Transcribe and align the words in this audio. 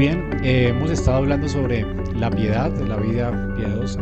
bien, 0.00 0.30
eh, 0.42 0.68
hemos 0.68 0.90
estado 0.90 1.18
hablando 1.18 1.46
sobre 1.46 1.84
la 2.14 2.30
piedad, 2.30 2.74
la 2.88 2.96
vida 2.96 3.54
piadosa. 3.54 4.00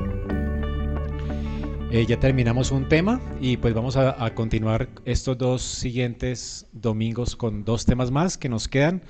Eh, 1.90 2.06
ya 2.06 2.20
terminamos 2.20 2.70
un 2.70 2.88
tema 2.88 3.20
y 3.40 3.56
pues 3.56 3.74
vamos 3.74 3.96
a, 3.96 4.32
continuar 4.36 4.88
estos 5.04 5.36
dos 5.36 5.60
siguientes 5.60 6.68
domingos 6.70 7.34
con 7.34 7.64
dos 7.64 7.84
temas 7.84 8.12
más 8.12 8.38
que 8.38 8.48
nos 8.48 8.68
quedan. 8.68 9.02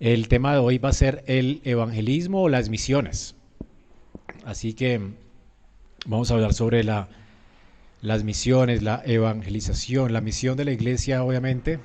El 0.00 0.28
tema 0.28 0.52
de 0.52 0.58
hoy 0.58 0.76
va 0.76 0.90
a 0.90 0.92
ser 0.92 1.24
el 1.26 1.62
evangelismo 1.64 2.42
o 2.42 2.48
las 2.50 2.68
misiones. 2.68 3.34
Así 4.44 4.74
que 4.74 5.00
vamos 6.04 6.30
a 6.30 6.34
hablar 6.34 6.52
sobre 6.52 6.84
la, 6.84 7.08
las 8.02 8.22
misiones, 8.22 8.82
la 8.82 9.02
evangelización. 9.06 10.12
La 10.12 10.20
misión 10.20 10.58
de 10.58 10.66
la 10.66 10.72
iglesia 10.72 11.24
obviamente 11.24 11.80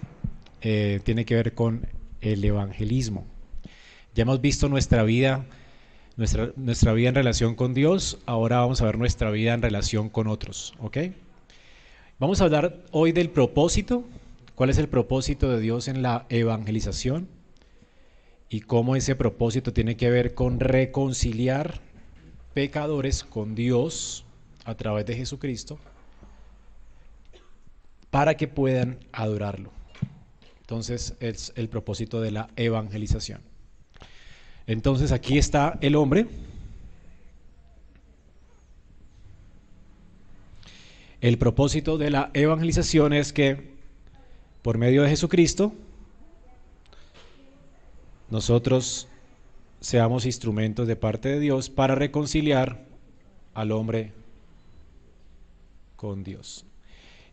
eh, 0.59 0.99
tiene 1.05 1.23
que 1.23 1.35
ver 1.35 1.53
con 1.53 1.87
el 2.19 2.43
evangelismo. 2.43 3.36
Ya 4.17 4.23
hemos 4.23 4.41
visto 4.41 4.67
nuestra 4.67 5.03
vida, 5.03 5.45
nuestra, 6.15 6.93
vida 6.93 7.09
en 7.09 7.13
relación 7.13 7.53
con 7.53 7.75
Dios, 7.75 8.17
ahora 8.25 8.61
vamos 8.61 8.81
a 8.81 8.85
ver 8.85 8.97
nuestra 8.97 9.29
vida 9.29 9.53
en 9.53 9.61
relación 9.61 10.09
con 10.09 10.25
otros, 10.25 10.73
¿ok? 10.79 10.97
Vamos 12.17 12.41
a 12.41 12.45
hablar 12.45 12.83
hoy 12.89 13.11
del 13.11 13.29
propósito, 13.29 14.05
cuál 14.55 14.71
es 14.71 14.79
el 14.79 14.89
propósito 14.89 15.51
de 15.51 15.59
Dios 15.59 15.87
en 15.87 16.01
la 16.01 16.25
evangelización 16.29 17.27
y 18.49 18.61
cómo 18.61 18.95
ese 18.95 19.15
propósito 19.15 19.71
tiene 19.71 19.97
que 19.97 20.09
ver 20.09 20.33
con 20.33 20.59
reconciliar 20.59 21.79
pecadores 22.55 23.23
con 23.23 23.53
Dios 23.53 24.25
a 24.65 24.73
través 24.73 25.05
de 25.05 25.15
Jesucristo 25.15 25.77
para 28.09 28.35
que 28.35 28.47
puedan 28.47 28.97
adorarlo. 29.11 29.71
Entonces 30.61 31.15
es 31.19 31.53
el 31.55 31.69
propósito 31.69 32.19
de 32.19 32.31
la 32.31 32.49
evangelización. 32.55 33.46
Entonces 34.67 35.13
aquí 35.13 35.37
está 35.37 35.79
el 35.81 35.95
hombre. 35.95 36.27
El 41.21 41.37
propósito 41.37 41.97
de 41.97 42.11
la 42.11 42.29
evangelización 42.33 43.13
es 43.13 43.33
que 43.33 43.75
por 44.61 44.77
medio 44.77 45.03
de 45.03 45.09
Jesucristo 45.09 45.73
nosotros 48.29 49.07
seamos 49.79 50.25
instrumentos 50.25 50.87
de 50.87 50.95
parte 50.95 51.29
de 51.29 51.39
Dios 51.39 51.69
para 51.69 51.95
reconciliar 51.95 52.85
al 53.53 53.71
hombre 53.71 54.11
con 55.95 56.23
Dios. 56.23 56.65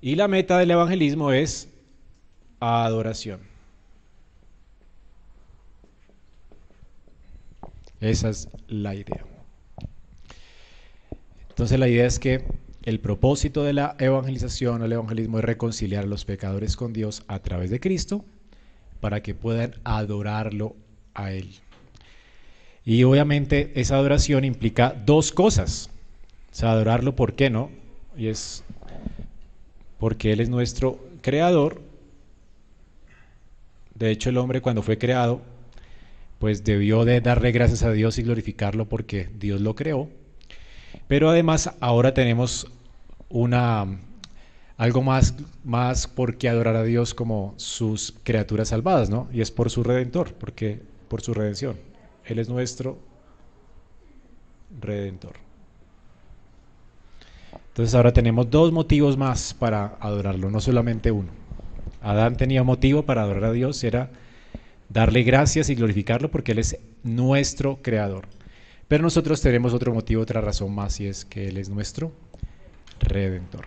Y 0.00 0.14
la 0.14 0.28
meta 0.28 0.58
del 0.58 0.70
evangelismo 0.70 1.32
es 1.32 1.68
adoración. 2.60 3.53
Esa 8.05 8.28
es 8.28 8.48
la 8.69 8.94
idea. 8.94 9.24
Entonces 11.48 11.78
la 11.78 11.88
idea 11.88 12.06
es 12.06 12.19
que 12.19 12.44
el 12.83 13.00
propósito 13.00 13.64
de 13.64 13.72
la 13.72 13.96
evangelización 13.98 14.83
o 14.83 14.84
el 14.84 14.92
evangelismo 14.92 15.38
es 15.38 15.44
reconciliar 15.44 16.05
a 16.05 16.06
los 16.06 16.27
pecadores 16.27 16.77
con 16.77 16.92
Dios 16.92 17.22
a 17.28 17.38
través 17.38 17.70
de 17.70 17.80
Cristo 17.80 18.24
para 19.00 19.22
que 19.22 19.34
puedan 19.34 19.74
adorarlo 19.84 20.77
a 21.14 21.33
Él. 21.33 21.50
Y 22.84 23.05
obviamente 23.05 23.72
esa 23.77 23.96
adoración 23.96 24.44
implica 24.44 24.94
dos 25.06 25.33
cosas. 25.33 25.89
O 26.52 26.55
sea, 26.55 26.72
adorarlo, 26.72 27.16
¿por 27.16 27.34
qué 27.34 27.48
no? 27.48 27.70
Y 28.18 28.27
es 28.27 28.64
porque 29.98 30.33
Él 30.33 30.41
es 30.41 30.50
nuestro 30.50 30.98
creador 31.22 31.80
de 33.95 34.11
hecho, 34.11 34.29
el 34.29 34.39
hombre 34.39 34.61
cuando 34.61 34.83
fue 34.83 34.98
creado, 34.98 35.40
pues 36.39 36.64
debió 36.64 37.05
de 37.05 37.20
darle 37.20 37.52
gracias 37.52 37.83
a 37.83 37.92
Dios 37.92 38.18
y 38.18 38.22
glorificarlo 38.22 38.86
porque 38.89 39.28
Dios 39.39 39.61
lo 39.61 39.74
creó. 39.74 40.08
Pero 41.08 41.30
además 41.30 41.74
ahora 41.80 42.14
tenemos 42.14 42.70
una 43.28 43.86
algo 44.77 45.02
más 45.02 45.34
más 45.62 46.06
por 46.06 46.36
qué 46.36 46.48
adorar 46.48 46.77
a 46.77 46.83
Dios 46.83 47.14
como 47.14 47.55
sus 47.56 48.14
criaturas 48.23 48.68
salvadas, 48.68 49.11
¿no? 49.11 49.28
Y 49.33 49.40
es 49.40 49.50
por 49.50 49.70
su 49.70 49.83
redentor, 49.83 50.34
porque 50.34 50.80
por 51.08 51.20
su 51.23 51.34
redención. 51.34 51.77
Él 52.24 52.39
es 52.39 52.48
nuestro 52.48 52.98
redentor. 54.80 55.34
Entonces 57.68 57.94
ahora 57.94 58.12
tenemos 58.12 58.50
dos 58.50 58.73
motivos 58.73 59.17
más 59.17 59.55
para 59.55 59.96
adorarlo, 60.00 60.50
no 60.50 60.61
solamente 60.61 61.11
uno. 61.11 61.30
Adán 62.02 62.36
tenía 62.36 62.62
motivo 62.62 63.05
para 63.05 63.23
adorar 63.23 63.44
a 63.44 63.52
Dios, 63.52 63.83
era 63.83 64.11
darle 64.94 65.24
gracias 65.24 65.68
y 65.68 65.74
glorificarlo 65.74 66.30
porque 66.30 66.52
Él 66.52 66.60
es 66.60 66.78
nuestro 67.02 67.82
creador. 67.82 68.27
Pero 68.88 69.02
nosotros 69.02 69.42
tenemos 69.42 69.74
otro 69.74 69.92
motivo, 69.92 70.22
otra 70.22 70.40
razón 70.40 70.74
más, 70.74 71.00
y 71.00 71.06
es 71.06 71.27
que 71.27 71.48
Él 71.48 71.58
es 71.58 71.68
nuestro 71.68 72.12
redentor. 73.00 73.66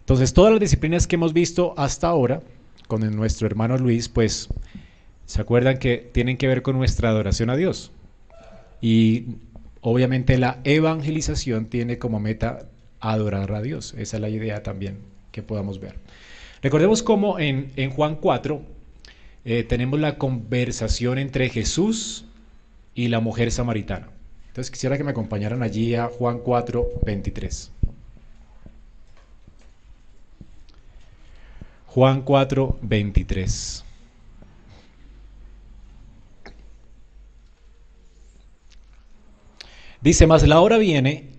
Entonces, 0.00 0.32
todas 0.32 0.50
las 0.50 0.60
disciplinas 0.60 1.06
que 1.06 1.16
hemos 1.16 1.32
visto 1.32 1.74
hasta 1.76 2.08
ahora 2.08 2.40
con 2.88 3.00
nuestro 3.14 3.46
hermano 3.46 3.76
Luis, 3.76 4.08
pues 4.08 4.48
se 5.26 5.40
acuerdan 5.42 5.78
que 5.78 5.98
tienen 5.98 6.38
que 6.38 6.48
ver 6.48 6.62
con 6.62 6.78
nuestra 6.78 7.10
adoración 7.10 7.50
a 7.50 7.56
Dios. 7.56 7.92
Y 8.80 9.26
obviamente 9.82 10.38
la 10.38 10.60
evangelización 10.64 11.66
tiene 11.66 11.98
como 11.98 12.18
meta 12.18 12.70
adorar 13.00 13.52
a 13.52 13.60
Dios. 13.60 13.94
Esa 13.98 14.16
es 14.16 14.20
la 14.22 14.30
idea 14.30 14.62
también 14.62 15.00
que 15.32 15.42
podamos 15.42 15.80
ver. 15.80 15.96
Recordemos 16.62 17.02
cómo 17.02 17.38
en, 17.38 17.90
Juan 17.90 18.16
4 18.16 18.77
eh, 19.50 19.64
tenemos 19.64 19.98
la 19.98 20.18
conversación 20.18 21.16
entre 21.16 21.48
Jesús 21.48 22.26
y 22.94 23.08
la 23.08 23.20
mujer 23.20 23.50
samaritana. 23.50 24.10
Entonces 24.48 24.70
quisiera 24.70 24.98
que 24.98 25.04
me 25.04 25.12
acompañaran 25.12 25.62
allí 25.62 25.94
a 25.94 26.08
Juan 26.08 26.40
4, 26.40 26.86
23. 27.06 27.70
Juan 31.86 32.20
4, 32.20 32.78
23. 32.82 33.84
Dice, 40.02 40.26
más 40.26 40.46
la 40.46 40.60
hora 40.60 40.76
viene 40.76 41.30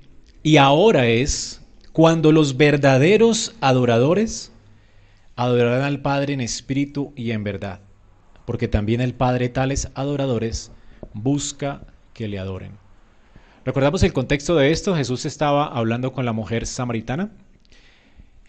y 0.41 0.57
ahora 0.57 1.05
es 1.05 1.61
cuando 1.93 2.31
los 2.31 2.57
verdaderos 2.57 3.53
adoradores 3.61 4.51
adorarán 5.35 5.83
al 5.83 6.01
Padre 6.01 6.33
en 6.33 6.41
espíritu 6.41 7.13
y 7.15 7.29
en 7.29 7.43
verdad, 7.43 7.81
porque 8.49 8.67
también 8.67 8.99
el 8.99 9.13
Padre 9.13 9.47
tales 9.49 9.91
adoradores 9.93 10.71
busca 11.13 11.83
que 12.15 12.27
le 12.27 12.39
adoren. 12.39 12.71
Recordamos 13.63 14.01
el 14.01 14.11
contexto 14.11 14.55
de 14.55 14.71
esto, 14.71 14.95
Jesús 14.95 15.27
estaba 15.27 15.67
hablando 15.67 16.13
con 16.13 16.25
la 16.25 16.33
mujer 16.33 16.65
samaritana 16.65 17.29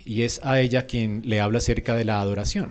y 0.02 0.22
es 0.22 0.40
a 0.42 0.58
ella 0.58 0.86
quien 0.86 1.20
le 1.26 1.42
habla 1.42 1.58
acerca 1.58 1.94
de 1.96 2.06
la 2.06 2.18
adoración. 2.18 2.70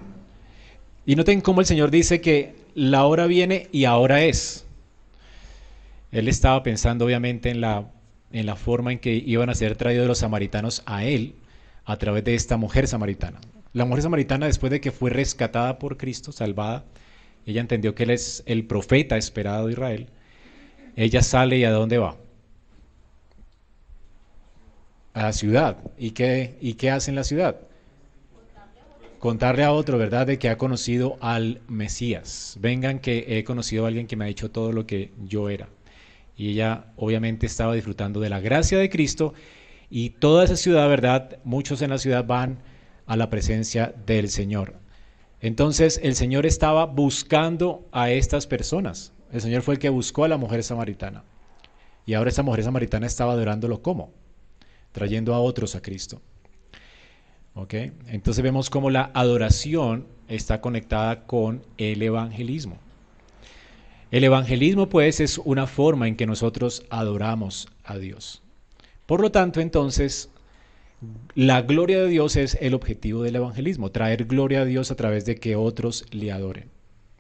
Y 1.06 1.16
noten 1.16 1.42
cómo 1.42 1.60
el 1.62 1.68
Señor 1.68 1.92
dice 1.92 2.20
que 2.20 2.56
la 2.74 3.06
hora 3.06 3.28
viene 3.28 3.68
y 3.72 3.86
ahora 3.86 4.24
es. 4.24 4.66
Él 6.12 6.28
estaba 6.30 6.64
pensando 6.64 7.06
obviamente 7.06 7.52
en 7.52 7.62
la, 7.62 7.92
en 8.32 8.48
la 8.48 8.56
forma 8.56 8.92
en 8.92 8.98
que 8.98 9.14
iban 9.14 9.52
a 9.52 9.54
ser 9.54 9.76
traídos 9.76 10.08
los 10.08 10.18
samaritanos 10.18 10.82
a 10.88 11.04
Él 11.04 11.36
a 11.86 11.96
través 11.98 12.24
de 12.24 12.34
esta 12.34 12.58
mujer 12.58 12.88
samaritana. 12.88 13.40
La 13.72 13.86
mujer 13.86 14.02
samaritana, 14.02 14.48
después 14.48 14.72
de 14.72 14.82
que 14.82 14.92
fue 14.92 15.12
rescatada 15.12 15.78
por 15.78 15.98
Cristo, 15.98 16.32
salvada, 16.32 16.86
ella 17.46 17.62
entendió 17.62 17.96
que 17.96 18.04
Él 18.04 18.12
es 18.12 18.44
el 18.46 18.66
profeta 18.66 19.18
esperado 19.18 19.68
de 19.68 19.74
Israel. 19.74 20.08
Ella 20.96 21.22
sale 21.22 21.58
y 21.58 21.64
a 21.64 21.72
dónde 21.72 21.98
va? 21.98 22.18
A 25.14 25.24
la 25.24 25.34
ciudad. 25.34 25.78
¿Y 25.98 26.12
qué, 26.12 26.58
y 26.62 26.74
qué 26.74 26.92
hace 26.92 27.12
en 27.12 27.16
la 27.16 27.24
ciudad? 27.24 27.58
Contarle 29.20 29.64
a 29.64 29.74
otro, 29.74 29.98
¿verdad?, 29.98 30.28
de 30.28 30.40
que 30.40 30.50
ha 30.50 30.58
conocido 30.58 31.18
al 31.20 31.62
Mesías. 31.68 32.58
Vengan 32.60 33.00
que 33.00 33.26
he 33.28 33.44
conocido 33.44 33.86
a 33.86 33.88
alguien 33.90 34.08
que 34.08 34.16
me 34.16 34.26
ha 34.26 34.28
dicho 34.28 34.52
todo 34.52 34.72
lo 34.72 34.86
que 34.86 35.12
yo 35.26 35.50
era. 35.50 35.68
Y 36.38 36.52
ella 36.52 36.86
obviamente 36.96 37.46
estaba 37.46 37.74
disfrutando 37.74 38.22
de 38.22 38.30
la 38.30 38.40
gracia 38.40 38.78
de 38.78 38.90
Cristo 38.90 39.34
y 39.90 40.12
toda 40.12 40.46
esa 40.46 40.56
ciudad, 40.56 40.88
¿verdad? 40.88 41.40
Muchos 41.44 41.82
en 41.82 41.90
la 41.90 41.98
ciudad 41.98 42.26
van 42.26 42.60
a 43.08 43.18
la 43.18 43.30
presencia 43.30 43.94
del 44.06 44.30
Señor. 44.30 44.76
Entonces 45.42 46.00
el 46.04 46.16
Señor 46.16 46.46
estaba 46.46 46.86
buscando 46.86 47.88
a 47.92 48.12
estas 48.12 48.48
personas. 48.48 49.14
El 49.32 49.42
Señor 49.42 49.62
fue 49.62 49.76
el 49.76 49.80
que 49.80 49.90
buscó 49.90 50.24
a 50.24 50.28
la 50.28 50.38
mujer 50.38 50.64
samaritana. 50.64 51.24
Y 52.06 52.14
ahora 52.14 52.30
esa 52.30 52.44
mujer 52.44 52.64
samaritana 52.64 53.08
estaba 53.08 53.34
adorándolo 53.34 53.82
como? 53.82 54.12
Trayendo 54.92 55.34
a 55.34 55.40
otros 55.40 55.76
a 55.76 55.82
Cristo. 55.82 56.22
¿Ok? 57.54 57.74
Entonces 58.08 58.44
vemos 58.44 58.70
cómo 58.70 58.90
la 58.90 59.12
adoración 59.14 60.08
está 60.28 60.62
conectada 60.62 61.26
con 61.26 61.64
el 61.78 62.02
evangelismo. 62.02 62.78
El 64.12 64.24
evangelismo 64.24 64.90
pues 64.90 65.20
es 65.20 65.38
una 65.38 65.68
forma 65.68 66.08
en 66.08 66.16
que 66.16 66.26
nosotros 66.26 66.84
adoramos 66.90 67.68
a 67.84 67.98
Dios. 67.98 68.42
Por 69.06 69.22
lo 69.22 69.32
tanto, 69.32 69.62
entonces, 69.62 70.32
la 71.36 71.62
gloria 71.62 72.02
de 72.02 72.10
Dios 72.10 72.36
es 72.36 72.58
el 72.60 72.74
objetivo 72.74 73.24
del 73.24 73.38
evangelismo, 73.38 73.92
traer 73.92 74.26
gloria 74.26 74.62
a 74.62 74.66
Dios 74.66 74.92
a 74.92 74.96
través 74.96 75.26
de 75.26 75.36
que 75.36 75.56
otros 75.56 76.06
le 76.12 76.32
adoren. 76.32 76.70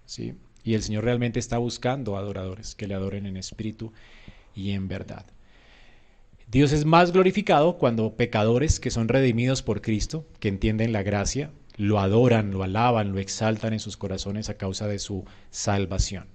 ¿sí? 0.05 0.33
Y 0.63 0.73
el 0.73 0.83
Señor 0.83 1.05
realmente 1.05 1.39
está 1.39 1.57
buscando 1.57 2.17
adoradores 2.17 2.75
que 2.75 2.87
le 2.87 2.95
adoren 2.95 3.25
en 3.25 3.37
espíritu 3.37 3.93
y 4.53 4.71
en 4.71 4.87
verdad. 4.87 5.25
Dios 6.51 6.71
es 6.71 6.83
más 6.83 7.11
glorificado 7.11 7.77
cuando 7.77 8.15
pecadores 8.15 8.79
que 8.79 8.91
son 8.91 9.07
redimidos 9.07 9.61
por 9.61 9.81
Cristo, 9.81 10.25
que 10.39 10.47
entienden 10.47 10.91
la 10.91 11.03
gracia, 11.03 11.51
lo 11.77 11.99
adoran, 11.99 12.51
lo 12.51 12.63
alaban, 12.63 13.11
lo 13.13 13.19
exaltan 13.19 13.71
en 13.73 13.79
sus 13.79 13.97
corazones 13.97 14.49
a 14.49 14.57
causa 14.57 14.87
de 14.87 14.99
su 14.99 15.25
salvación. 15.51 16.25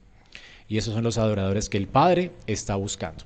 Y 0.68 0.78
esos 0.78 0.94
son 0.94 1.04
los 1.04 1.18
adoradores 1.18 1.68
que 1.68 1.76
el 1.76 1.88
Padre 1.88 2.30
está 2.46 2.76
buscando. 2.76 3.24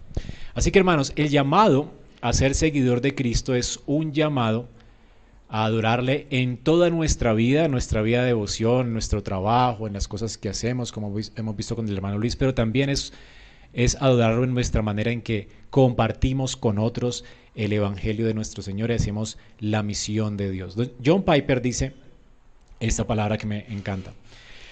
Así 0.54 0.72
que 0.72 0.80
hermanos, 0.80 1.12
el 1.14 1.28
llamado 1.28 1.92
a 2.20 2.32
ser 2.32 2.54
seguidor 2.54 3.00
de 3.00 3.14
Cristo 3.14 3.54
es 3.54 3.80
un 3.86 4.12
llamado 4.12 4.68
a 5.48 5.64
adorarle 5.64 6.26
en 6.30 6.58
toda 6.58 6.90
nuestra 6.90 7.32
vida, 7.32 7.68
nuestra 7.68 8.02
vida 8.02 8.20
de 8.20 8.28
devoción, 8.28 8.92
nuestro 8.92 9.22
trabajo, 9.22 9.86
en 9.86 9.94
las 9.94 10.08
cosas 10.08 10.36
que 10.36 10.48
hacemos, 10.48 10.92
como 10.92 11.14
hemos 11.36 11.56
visto 11.56 11.74
con 11.74 11.88
el 11.88 11.94
hermano 11.94 12.18
Luis, 12.18 12.36
pero 12.36 12.54
también 12.54 12.90
es 12.90 13.12
es 13.72 13.96
adorarlo 14.00 14.44
en 14.44 14.54
nuestra 14.54 14.82
manera 14.82 15.10
en 15.10 15.22
que 15.22 15.48
compartimos 15.70 16.56
con 16.56 16.78
otros 16.78 17.24
el 17.54 17.72
Evangelio 17.72 18.26
de 18.26 18.34
nuestro 18.34 18.62
Señor 18.62 18.90
y 18.90 18.94
hacemos 18.94 19.38
la 19.58 19.82
misión 19.82 20.36
de 20.36 20.50
Dios. 20.50 20.76
John 21.04 21.24
Piper 21.24 21.60
dice 21.60 21.92
esta 22.80 23.06
palabra 23.06 23.38
que 23.38 23.46
me 23.46 23.66
encanta. 23.72 24.14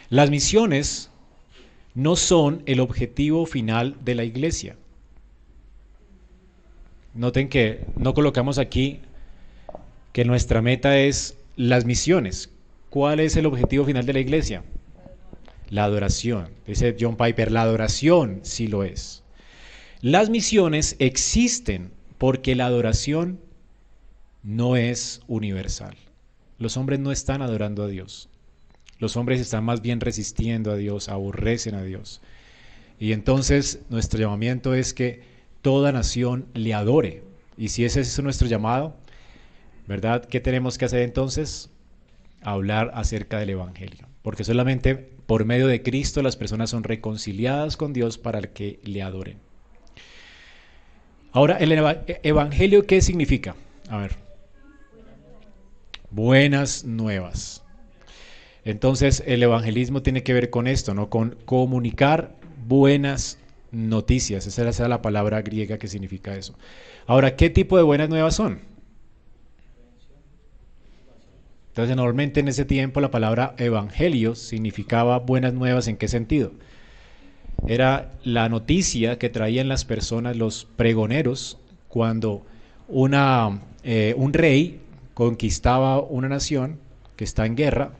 Las 0.08 0.31
misiones 0.31 1.10
no 1.94 2.16
son 2.16 2.62
el 2.66 2.81
objetivo 2.81 3.46
final 3.46 3.96
de 4.04 4.14
la 4.14 4.25
iglesia. 4.25 4.76
Noten 7.16 7.48
que 7.48 7.86
no 7.96 8.12
colocamos 8.12 8.58
aquí 8.58 9.00
que 10.12 10.26
nuestra 10.26 10.60
meta 10.60 10.98
es 10.98 11.38
las 11.56 11.86
misiones. 11.86 12.50
¿Cuál 12.90 13.20
es 13.20 13.36
el 13.36 13.46
objetivo 13.46 13.86
final 13.86 14.04
de 14.04 14.12
la 14.12 14.20
iglesia? 14.20 14.64
La 15.70 15.84
adoración. 15.84 16.50
Dice 16.66 16.94
John 17.00 17.16
Piper, 17.16 17.50
la 17.50 17.62
adoración 17.62 18.40
sí 18.42 18.66
lo 18.68 18.84
es. 18.84 19.22
Las 20.02 20.28
misiones 20.28 20.94
existen 20.98 21.90
porque 22.18 22.54
la 22.54 22.66
adoración 22.66 23.40
no 24.42 24.76
es 24.76 25.22
universal. 25.26 25.96
Los 26.58 26.76
hombres 26.76 27.00
no 27.00 27.12
están 27.12 27.40
adorando 27.40 27.82
a 27.82 27.88
Dios. 27.88 28.28
Los 28.98 29.16
hombres 29.16 29.40
están 29.40 29.64
más 29.64 29.80
bien 29.80 30.00
resistiendo 30.00 30.70
a 30.70 30.76
Dios, 30.76 31.08
aborrecen 31.08 31.74
a 31.76 31.82
Dios. 31.82 32.20
Y 33.00 33.12
entonces 33.12 33.80
nuestro 33.88 34.20
llamamiento 34.20 34.74
es 34.74 34.92
que 34.92 35.36
toda 35.66 35.90
nación 35.90 36.46
le 36.54 36.74
adore. 36.74 37.24
Y 37.58 37.70
si 37.70 37.84
ese 37.84 38.00
es 38.00 38.22
nuestro 38.22 38.46
llamado, 38.46 38.94
¿verdad? 39.88 40.24
¿Qué 40.24 40.38
tenemos 40.38 40.78
que 40.78 40.84
hacer 40.84 41.02
entonces? 41.02 41.70
Hablar 42.40 42.92
acerca 42.94 43.40
del 43.40 43.50
Evangelio. 43.50 44.06
Porque 44.22 44.44
solamente 44.44 44.94
por 44.94 45.44
medio 45.44 45.66
de 45.66 45.82
Cristo 45.82 46.22
las 46.22 46.36
personas 46.36 46.70
son 46.70 46.84
reconciliadas 46.84 47.76
con 47.76 47.92
Dios 47.92 48.16
para 48.16 48.42
que 48.42 48.78
le 48.84 49.02
adoren. 49.02 49.40
Ahora, 51.32 51.56
¿el 51.56 51.72
Evangelio 52.22 52.86
qué 52.86 53.00
significa? 53.00 53.56
A 53.88 53.98
ver. 53.98 54.12
Buenas 56.12 56.84
nuevas. 56.84 57.64
Entonces, 58.64 59.20
el 59.26 59.42
evangelismo 59.42 60.00
tiene 60.00 60.22
que 60.22 60.32
ver 60.32 60.48
con 60.48 60.68
esto, 60.68 60.94
¿no? 60.94 61.10
Con 61.10 61.36
comunicar 61.44 62.36
buenas 62.68 63.40
noticias. 63.70 64.46
Esa 64.46 64.68
es 64.68 64.78
la 64.80 65.02
palabra 65.02 65.42
griega 65.42 65.78
que 65.78 65.88
significa 65.88 66.34
eso. 66.36 66.54
Ahora, 67.06 67.36
¿qué 67.36 67.50
tipo 67.50 67.76
de 67.76 67.82
buenas 67.82 68.08
nuevas 68.08 68.34
son? 68.34 68.60
Entonces, 71.68 71.94
normalmente 71.94 72.40
en 72.40 72.48
ese 72.48 72.64
tiempo 72.64 73.00
la 73.00 73.10
palabra 73.10 73.54
evangelio 73.58 74.34
significaba 74.34 75.18
buenas 75.18 75.52
nuevas. 75.52 75.88
¿En 75.88 75.96
qué 75.96 76.08
sentido? 76.08 76.52
Era 77.66 78.14
la 78.24 78.48
noticia 78.48 79.18
que 79.18 79.28
traían 79.28 79.68
las 79.68 79.84
personas, 79.84 80.36
los 80.36 80.66
pregoneros, 80.76 81.58
cuando 81.88 82.44
eh, 83.82 84.14
un 84.16 84.32
rey 84.32 84.80
conquistaba 85.14 86.00
una 86.00 86.28
nación 86.28 86.78
que 87.16 87.24
está 87.24 87.46
en 87.46 87.56
guerra 87.56 87.92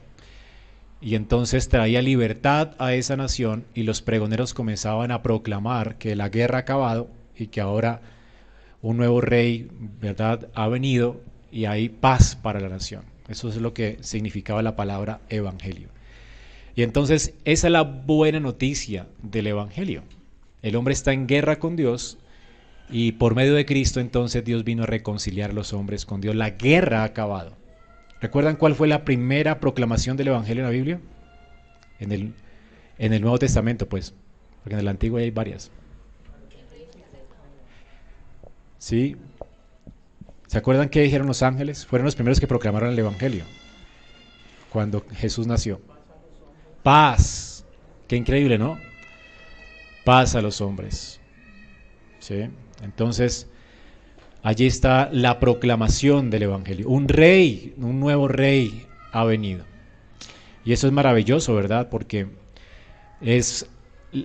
y 1.07 1.15
entonces 1.15 1.69
traía 1.69 2.03
libertad 2.03 2.73
a 2.79 2.95
esa 2.95 3.17
nación 3.17 3.65
y 3.77 3.85
los 3.85 4.03
pregoneros 4.03 4.55
comenzaban 4.55 5.13
a 5.13 5.23
proclamar 5.23 5.99
que 5.99 6.17
la 6.17 6.31
guerra 6.31 6.59
ha 6.59 6.61
acabado 6.63 7.09
y 7.39 7.47
que 7.47 7.61
ahora 7.61 8.01
un 8.83 8.97
nuevo 8.97 9.21
rey, 9.21 9.69
¿verdad?, 10.01 10.49
ha 10.53 10.67
venido 10.67 11.21
y 11.53 11.67
hay 11.67 11.91
paz 11.91 12.35
para 12.35 12.59
la 12.59 12.69
nación. 12.69 13.05
Eso 13.29 13.49
es 13.49 13.55
lo 13.59 13.73
que 13.73 13.99
significaba 14.01 14.65
la 14.65 14.75
palabra 14.75 15.21
evangelio. 15.29 15.91
Y 16.75 16.83
entonces 16.83 17.35
esa 17.45 17.69
es 17.69 17.73
la 17.73 17.83
buena 17.83 18.41
noticia 18.41 19.07
del 19.23 19.47
evangelio. 19.47 20.03
El 20.61 20.75
hombre 20.75 20.95
está 20.95 21.13
en 21.13 21.29
guerra 21.29 21.61
con 21.61 21.77
Dios 21.77 22.19
y 22.91 23.13
por 23.13 23.37
medio 23.37 23.55
de 23.55 23.65
Cristo 23.65 24.01
entonces 24.01 24.45
Dios 24.45 24.65
vino 24.65 24.83
a 24.83 24.87
reconciliar 24.87 25.51
a 25.51 25.55
los 25.55 25.73
hombres 25.73 26.05
con 26.05 26.21
Dios. 26.21 26.35
La 26.35 26.51
guerra 26.51 27.03
ha 27.03 27.05
acabado. 27.05 27.53
¿Recuerdan 28.27 28.57
cuál 28.57 28.75
fue 28.75 28.89
la 28.89 29.05
primera 29.05 29.61
proclamación 29.61 30.17
del 30.17 30.27
evangelio 30.27 30.63
en 30.63 30.67
la 30.67 30.73
Biblia? 30.73 31.01
En 32.01 32.11
el, 32.11 32.35
en 32.99 33.13
el 33.13 33.23
Nuevo 33.23 33.39
Testamento, 33.39 33.89
pues, 33.89 34.15
porque 34.65 34.75
en 34.75 34.81
el 34.81 34.89
Antiguo 34.89 35.21
hay 35.21 35.31
varias. 35.31 35.71
¿Sí? 38.79 39.15
¿Se 40.49 40.59
acuerdan 40.59 40.89
qué 40.89 41.03
dijeron 41.03 41.29
los 41.29 41.45
ángeles? 41.45 41.87
Fueron 41.87 42.05
los 42.05 42.17
primeros 42.17 42.41
que 42.41 42.49
proclamaron 42.49 42.91
el 42.91 42.99
Evangelio 42.99 43.45
cuando 44.71 45.07
Jesús 45.13 45.47
nació. 45.47 45.81
Paz. 46.83 47.65
Qué 48.09 48.17
increíble, 48.17 48.59
¿no? 48.59 48.77
Paz 50.05 50.35
a 50.35 50.43
los 50.43 50.61
hombres. 50.61 51.21
¿Sí? 52.19 52.51
Entonces, 52.83 53.49
allí 54.47 54.67
está 54.67 55.09
la 55.13 55.41
proclamación 55.41 56.31
del 56.31 56.45
Evangelio. 56.45 56.89
Un 56.89 57.09
rey, 57.09 57.75
un 57.79 57.99
nuevo 57.99 58.29
rey 58.29 58.87
ha 59.13 59.25
venido. 59.25 59.65
Y 60.65 60.73
eso 60.73 60.87
es 60.87 60.93
maravilloso, 60.93 61.55
¿verdad? 61.55 61.89
Porque 61.89 62.29
es 63.21 63.67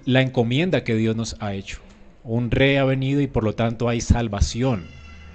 la 0.06 0.22
encomienda 0.22 0.84
que 0.84 0.96
Dios 0.96 1.16
nos 1.16 1.36
ha 1.40 1.54
hecho. 1.54 1.80
Un 2.24 2.52
rey 2.52 2.76
ha 2.76 2.86
venido 2.86 3.20
y 3.22 3.28
por 3.28 3.44
lo 3.44 3.54
tanto 3.56 3.90
hay 3.90 4.00
salvación 4.00 4.86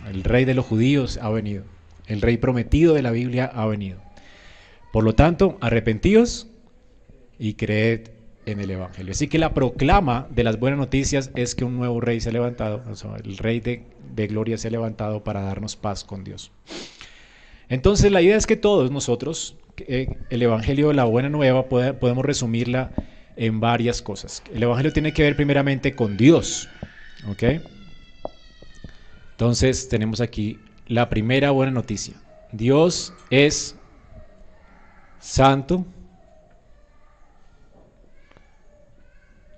el 0.08 0.22
rey 0.22 0.44
de 0.44 0.54
los 0.54 0.64
judíos 0.64 1.18
ha 1.20 1.30
venido. 1.30 1.64
El 2.06 2.20
rey 2.20 2.37
prometido 2.37 2.94
de 2.94 3.02
la 3.02 3.11
Biblia 3.11 3.50
ha 3.52 3.66
venido. 3.66 3.99
Por 4.92 5.02
lo 5.02 5.14
tanto, 5.14 5.58
arrepentíos 5.61 6.46
y 7.38 7.54
creed 7.54 8.11
en 8.46 8.60
el 8.60 8.70
Evangelio. 8.70 9.12
Así 9.12 9.28
que 9.28 9.38
la 9.38 9.52
proclama 9.52 10.28
de 10.30 10.44
las 10.44 10.58
buenas 10.58 10.78
noticias 10.78 11.30
es 11.34 11.54
que 11.54 11.64
un 11.64 11.76
nuevo 11.76 12.00
rey 12.00 12.20
se 12.20 12.30
ha 12.30 12.32
levantado, 12.32 12.82
el 13.22 13.36
rey 13.38 13.60
de, 13.60 14.26
gloria 14.28 14.56
se 14.56 14.68
ha 14.68 14.70
levantado 14.70 15.22
para 15.22 15.42
darnos 15.42 15.76
paz 15.76 16.04
con 16.04 16.24
Dios. 16.24 16.52
Entonces 17.68 18.10
la 18.12 18.22
idea 18.22 18.36
es 18.36 18.46
que 18.46 18.56
todos 18.56 18.90
nosotros, 18.90 19.56
eh, 19.78 20.16
el 20.30 20.42
Evangelio, 20.42 20.92
la 20.92 21.04
buena 21.04 21.28
nueva, 21.28 21.66
podemos 21.66 22.24
resumirla 22.24 22.92
en 23.36 23.60
varias 23.60 24.00
cosas. 24.00 24.42
El 24.54 24.62
Evangelio 24.62 24.92
tiene 24.92 25.12
que 25.12 25.22
ver 25.22 25.36
primeramente 25.36 25.94
con 25.94 26.16
Dios. 26.16 26.68
¿ok?, 27.28 27.42
entonces 29.32 29.90
tenemos 29.90 30.22
aquí 30.22 30.58
la 30.86 31.10
primera 31.10 31.50
buena 31.50 31.72
noticia. 31.72 32.14
Dios 32.52 33.12
es 33.28 33.76
santo 35.18 35.84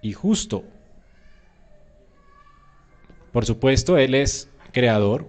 y 0.02 0.12
justo. 0.12 0.64
Por 3.32 3.44
supuesto, 3.44 3.98
Él 3.98 4.14
es 4.14 4.48
creador. 4.72 5.28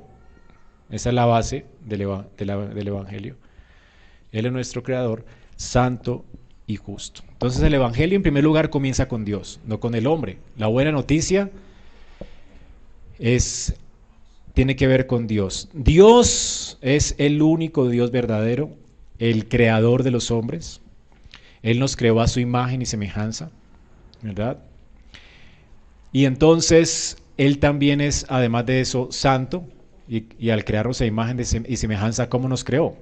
Esa 0.89 1.09
es 1.09 1.15
la 1.15 1.25
base 1.25 1.65
del, 1.85 2.07
del, 2.37 2.87
Evangelio. 2.87 3.35
Él 4.31 4.45
es 4.45 4.51
nuestro 4.51 4.83
creador, 4.83 5.25
santo 5.55 6.25
y 6.65 6.77
justo. 6.77 7.21
Entonces 7.31 7.61
el 7.61 7.73
Evangelio 7.73 8.15
en 8.15 8.23
primer 8.23 8.43
lugar 8.43 8.69
comienza 8.69 9.07
con 9.07 9.25
Dios, 9.25 9.59
no 9.65 9.79
con 9.79 9.93
el 9.95 10.07
hombre. 10.07 10.39
La 10.57 10.67
buena 10.67 10.91
noticia 10.91 11.51
es 13.19 13.75
tiene 14.53 14.75
que 14.75 14.87
ver 14.87 15.07
con 15.07 15.27
Dios. 15.27 15.69
Dios 15.73 16.77
es 16.81 17.15
el 17.17 17.41
único 17.41 17.87
Dios 17.87 18.11
verdadero, 18.11 18.71
el 19.17 19.47
creador 19.47 20.03
de 20.03 20.11
los 20.11 20.31
hombres. 20.31 20.81
Él 21.61 21.79
nos 21.79 21.95
creó 21.95 22.19
a 22.19 22.27
su 22.27 22.39
imagen 22.39 22.81
y 22.81 22.85
semejanza, 22.85 23.51
¿verdad? 24.21 24.59
Y 26.11 26.25
entonces 26.25 27.17
Él 27.37 27.59
también 27.59 28.01
es, 28.01 28.25
además 28.29 28.65
de 28.65 28.81
eso, 28.81 29.09
santo, 29.11 29.67
y, 30.07 30.49
al 30.49 30.65
crearnos 30.65 31.01
a 31.01 31.05
imagen 31.05 31.39
y 31.39 31.77
semejanza, 31.77 32.29
¿cómo 32.29 32.49
nos 32.49 32.63
creó? 32.63 32.97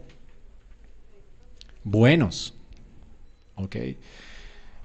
Buenos. 1.83 2.53
¿Ok? 3.55 3.77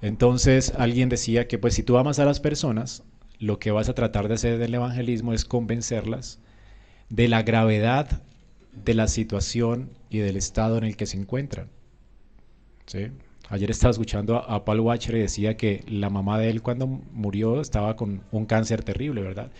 Entonces 0.02 0.72
alguien 0.78 1.08
decía 1.08 1.48
que 1.48 1.58
pues 1.58 1.74
si 1.74 1.82
tú 1.82 1.96
amas 1.96 2.20
a 2.20 2.24
las 2.24 2.38
personas, 2.38 3.02
lo 3.38 3.58
que 3.58 3.72
vas 3.72 3.88
a 3.88 3.94
tratar 3.94 4.28
de 4.28 4.34
hacer 4.34 4.58
del 4.58 4.74
evangelismo 4.74 5.32
es 5.32 5.44
convencerlas 5.44 6.38
de 7.08 7.28
la 7.28 7.42
gravedad 7.42 8.22
de 8.72 8.94
la 8.94 9.08
situación 9.08 9.90
y 10.10 10.18
del 10.18 10.36
estado 10.36 10.78
en 10.78 10.84
el 10.84 10.96
que 10.96 11.06
se 11.06 11.18
encuentran. 11.18 11.68
Ayer 13.52 13.70
estaba 13.70 13.90
escuchando 13.90 14.38
a, 14.38 14.64
Paul 14.64 14.80
Watcher 14.80 15.14
y 15.14 15.18
decía 15.18 15.58
que 15.58 15.84
la 15.86 16.08
mamá 16.08 16.38
de 16.38 16.48
él 16.48 16.62
cuando 16.62 16.86
murió 16.86 17.60
estaba 17.60 17.96
con 17.96 18.22
un 18.32 18.46
cáncer 18.46 18.82
terrible, 18.82 19.20
¿verdad? 19.20 19.50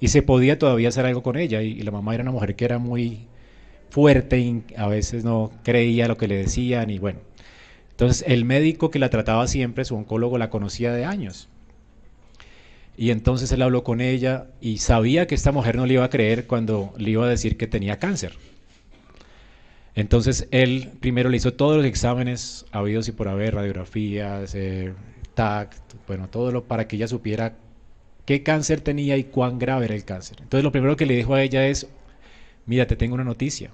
Y 0.00 0.08
se 0.08 0.22
podía 0.22 0.58
todavía 0.58 0.88
hacer 0.88 1.04
algo 1.04 1.22
con 1.22 1.36
ella. 1.36 1.60
Y, 1.60 1.82
la 1.82 1.90
mamá 1.90 2.14
era 2.14 2.22
una 2.22 2.32
mujer 2.32 2.56
que 2.56 2.64
era 2.64 2.78
muy 2.78 3.26
fuerte 3.90 4.38
y 4.38 4.64
a 4.78 4.86
veces 4.86 5.24
no 5.24 5.52
creía 5.62 6.08
lo 6.08 6.16
que 6.16 6.26
le 6.26 6.38
decían 6.38 6.88
y 6.88 6.98
bueno. 6.98 7.20
Entonces 7.90 8.24
el 8.26 8.46
médico 8.46 8.90
que 8.90 8.98
la 8.98 9.10
trataba 9.10 9.46
siempre, 9.46 9.84
su 9.84 9.94
oncólogo, 9.94 10.38
la 10.38 10.48
conocía 10.48 10.94
de 10.94 11.04
años. 11.04 11.50
Y 12.96 13.10
entonces 13.10 13.52
él 13.52 13.60
habló 13.60 13.84
con 13.84 14.00
ella 14.00 14.46
y 14.62 14.78
sabía 14.78 15.26
que 15.26 15.34
esta 15.34 15.52
mujer 15.52 15.76
no 15.76 15.84
le 15.84 15.94
iba 15.94 16.04
a 16.04 16.10
creer 16.10 16.46
cuando 16.46 16.94
le 16.96 17.10
iba 17.10 17.26
a 17.26 17.28
decir 17.28 17.58
que 17.58 17.66
tenía 17.66 17.98
cáncer. 17.98 18.32
Entonces 19.94 20.48
él 20.50 20.90
primero 21.00 21.28
le 21.28 21.36
hizo 21.36 21.54
todos 21.54 21.76
los 21.76 21.86
exámenes 21.86 22.66
habidos 22.72 23.08
y 23.08 23.12
por 23.12 23.28
haber, 23.28 23.54
radiografías, 23.54 24.54
eh, 24.54 24.92
TAC, 25.34 25.76
bueno, 26.06 26.28
todo 26.28 26.50
lo 26.50 26.64
para 26.64 26.88
que 26.88 26.96
ella 26.96 27.08
supiera 27.08 27.56
qué 28.24 28.42
cáncer 28.42 28.80
tenía 28.80 29.16
y 29.16 29.24
cuán 29.24 29.58
grave 29.58 29.84
era 29.86 29.94
el 29.94 30.04
cáncer. 30.04 30.38
Entonces 30.40 30.64
lo 30.64 30.72
primero 30.72 30.96
que 30.96 31.06
le 31.06 31.16
dijo 31.16 31.34
a 31.34 31.42
ella 31.42 31.66
es, 31.66 31.86
mira, 32.66 32.86
te 32.86 32.96
tengo 32.96 33.14
una 33.14 33.24
noticia. 33.24 33.70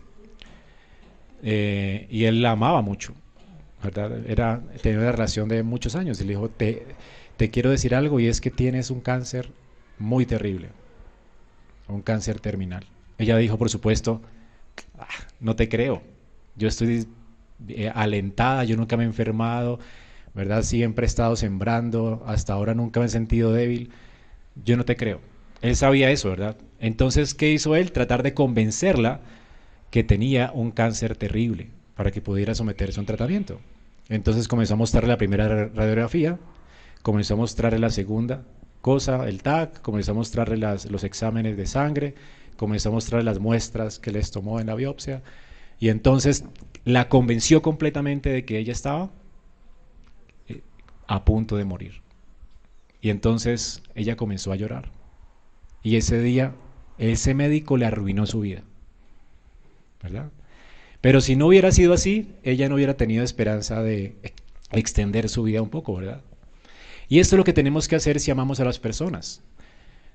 Eh, 1.43 2.07
y 2.11 2.25
él 2.25 2.43
la 2.43 2.50
amaba 2.50 2.83
mucho, 2.83 3.15
¿verdad? 3.83 4.27
Era, 4.29 4.62
tenía 4.83 5.00
una 5.00 5.12
relación 5.12 5.49
de 5.49 5.62
muchos 5.62 5.97
años 5.97 6.21
y 6.21 6.25
le 6.25 6.35
dijo, 6.35 6.50
te, 6.50 6.85
quiero 7.50 7.71
decir 7.71 7.95
algo 7.95 8.21
y 8.21 8.27
es 8.27 8.43
que 8.43 8.50
tienes 8.50 8.91
un 8.91 9.00
cáncer 9.00 9.50
muy 9.99 10.27
terrible, 10.27 10.69
un 11.89 12.03
cáncer 12.03 12.41
terminal. 12.41 12.85
Ella 13.17 13.37
dijo, 13.39 13.57
por 13.57 13.71
supuesto, 13.71 14.21
Ah, 14.99 15.07
no 15.40 15.56
te 15.56 15.68
creo. 15.68 16.02
Yo 16.56 16.68
estoy 16.68 17.06
eh, 17.68 17.90
alentada, 17.94 18.64
yo 18.64 18.76
nunca 18.76 18.97
me 18.97 19.04
he 19.04 19.06
enfermado, 19.06 19.78
¿verdad? 20.35 20.62
Siempre 20.62 21.04
he 21.04 21.09
estado 21.09 21.37
sembrando, 21.37 22.23
hasta 22.26 22.52
ahora 22.52 22.75
nunca 22.75 23.00
me 23.00 23.06
he 23.06 23.09
sentido 23.09 23.52
débil. 23.52 23.90
Yo 24.64 24.76
no 24.76 24.85
te 24.85 24.97
creo. 24.97 25.20
Él 25.62 25.76
sabía 25.76 26.11
eso, 26.11 26.30
¿verdad? 26.30 26.56
Entonces, 26.78 27.35
¿qué 27.35 27.52
hizo 27.52 27.76
él? 27.76 27.92
Tratar 27.92 28.23
de 28.23 28.35
convencerla 28.35 29.20
que 29.90 30.04
tenía 30.04 30.52
un 30.54 30.70
cáncer 30.70 31.16
terrible 31.16 31.70
para 31.97 32.11
que 32.11 32.20
pudiera 32.20 32.54
someterse 32.54 32.99
a 32.99 33.02
un 33.02 33.06
tratamiento. 33.06 33.61
Entonces 34.09 34.49
comenzó 34.49 34.75
a 34.75 34.76
mostrarle 34.76 35.09
la 35.09 35.18
primera 35.18 35.66
radiografía, 35.66 36.38
comenzó 37.02 37.35
a 37.35 37.37
mostrarle 37.37 37.78
la 37.78 37.90
segunda 37.90 38.42
cosa, 38.80 39.28
el 39.28 39.42
TAC, 39.42 39.82
comenzó 39.82 40.12
a 40.12 40.14
mostrarle 40.14 40.56
los 40.56 41.04
exámenes 41.04 41.56
de 41.56 41.66
sangre, 41.66 42.14
comenzó 42.61 42.90
a 42.90 42.93
mostrar 42.93 43.25
las 43.25 43.38
muestras 43.38 43.99
que 43.99 44.12
les 44.12 44.33
tomó 44.33 44.61
en 44.61 44.67
la 44.67 44.75
biopsia 44.75 45.23
y 45.79 45.88
entonces 45.88 46.45
la 46.85 47.09
convenció 47.09 47.62
completamente 47.62 48.29
de 48.29 48.45
que 48.45 48.59
ella 48.59 48.73
estaba 48.73 49.09
eh, 50.47 50.61
a 51.07 51.25
punto 51.25 51.57
de 51.57 51.64
morir. 51.64 52.02
Y 53.00 53.09
entonces 53.09 53.83
ella 53.95 54.14
comenzó 54.14 54.52
a 54.52 54.57
llorar. 54.57 54.90
Y 55.83 55.97
ese 55.97 56.21
día 56.21 56.52
ese 56.99 57.33
médico 57.33 57.79
le 57.79 57.87
arruinó 57.87 58.26
su 58.26 58.40
vida. 58.40 58.62
¿Verdad? 60.02 60.31
Pero 61.00 61.23
si 61.23 61.37
no 61.37 61.47
hubiera 61.47 61.73
sido 61.73 61.95
así, 61.95 62.35
ella 62.43 62.69
no 62.69 62.75
hubiera 62.75 62.99
tenido 62.99 63.25
esperanza 63.25 63.83
de 63.83 64.17
extender 64.71 65.31
su 65.31 65.45
vida 65.45 65.62
un 65.62 65.71
poco, 65.71 65.97
¿verdad? 65.97 66.21
Y 67.09 67.21
esto 67.21 67.37
es 67.37 67.38
lo 67.38 67.45
que 67.45 67.55
tenemos 67.55 67.88
que 67.88 67.97
hacer 67.97 68.21
si 68.21 68.31
amamos 68.31 68.61
a 68.61 68.67
las 68.67 68.79
personas. 68.79 69.43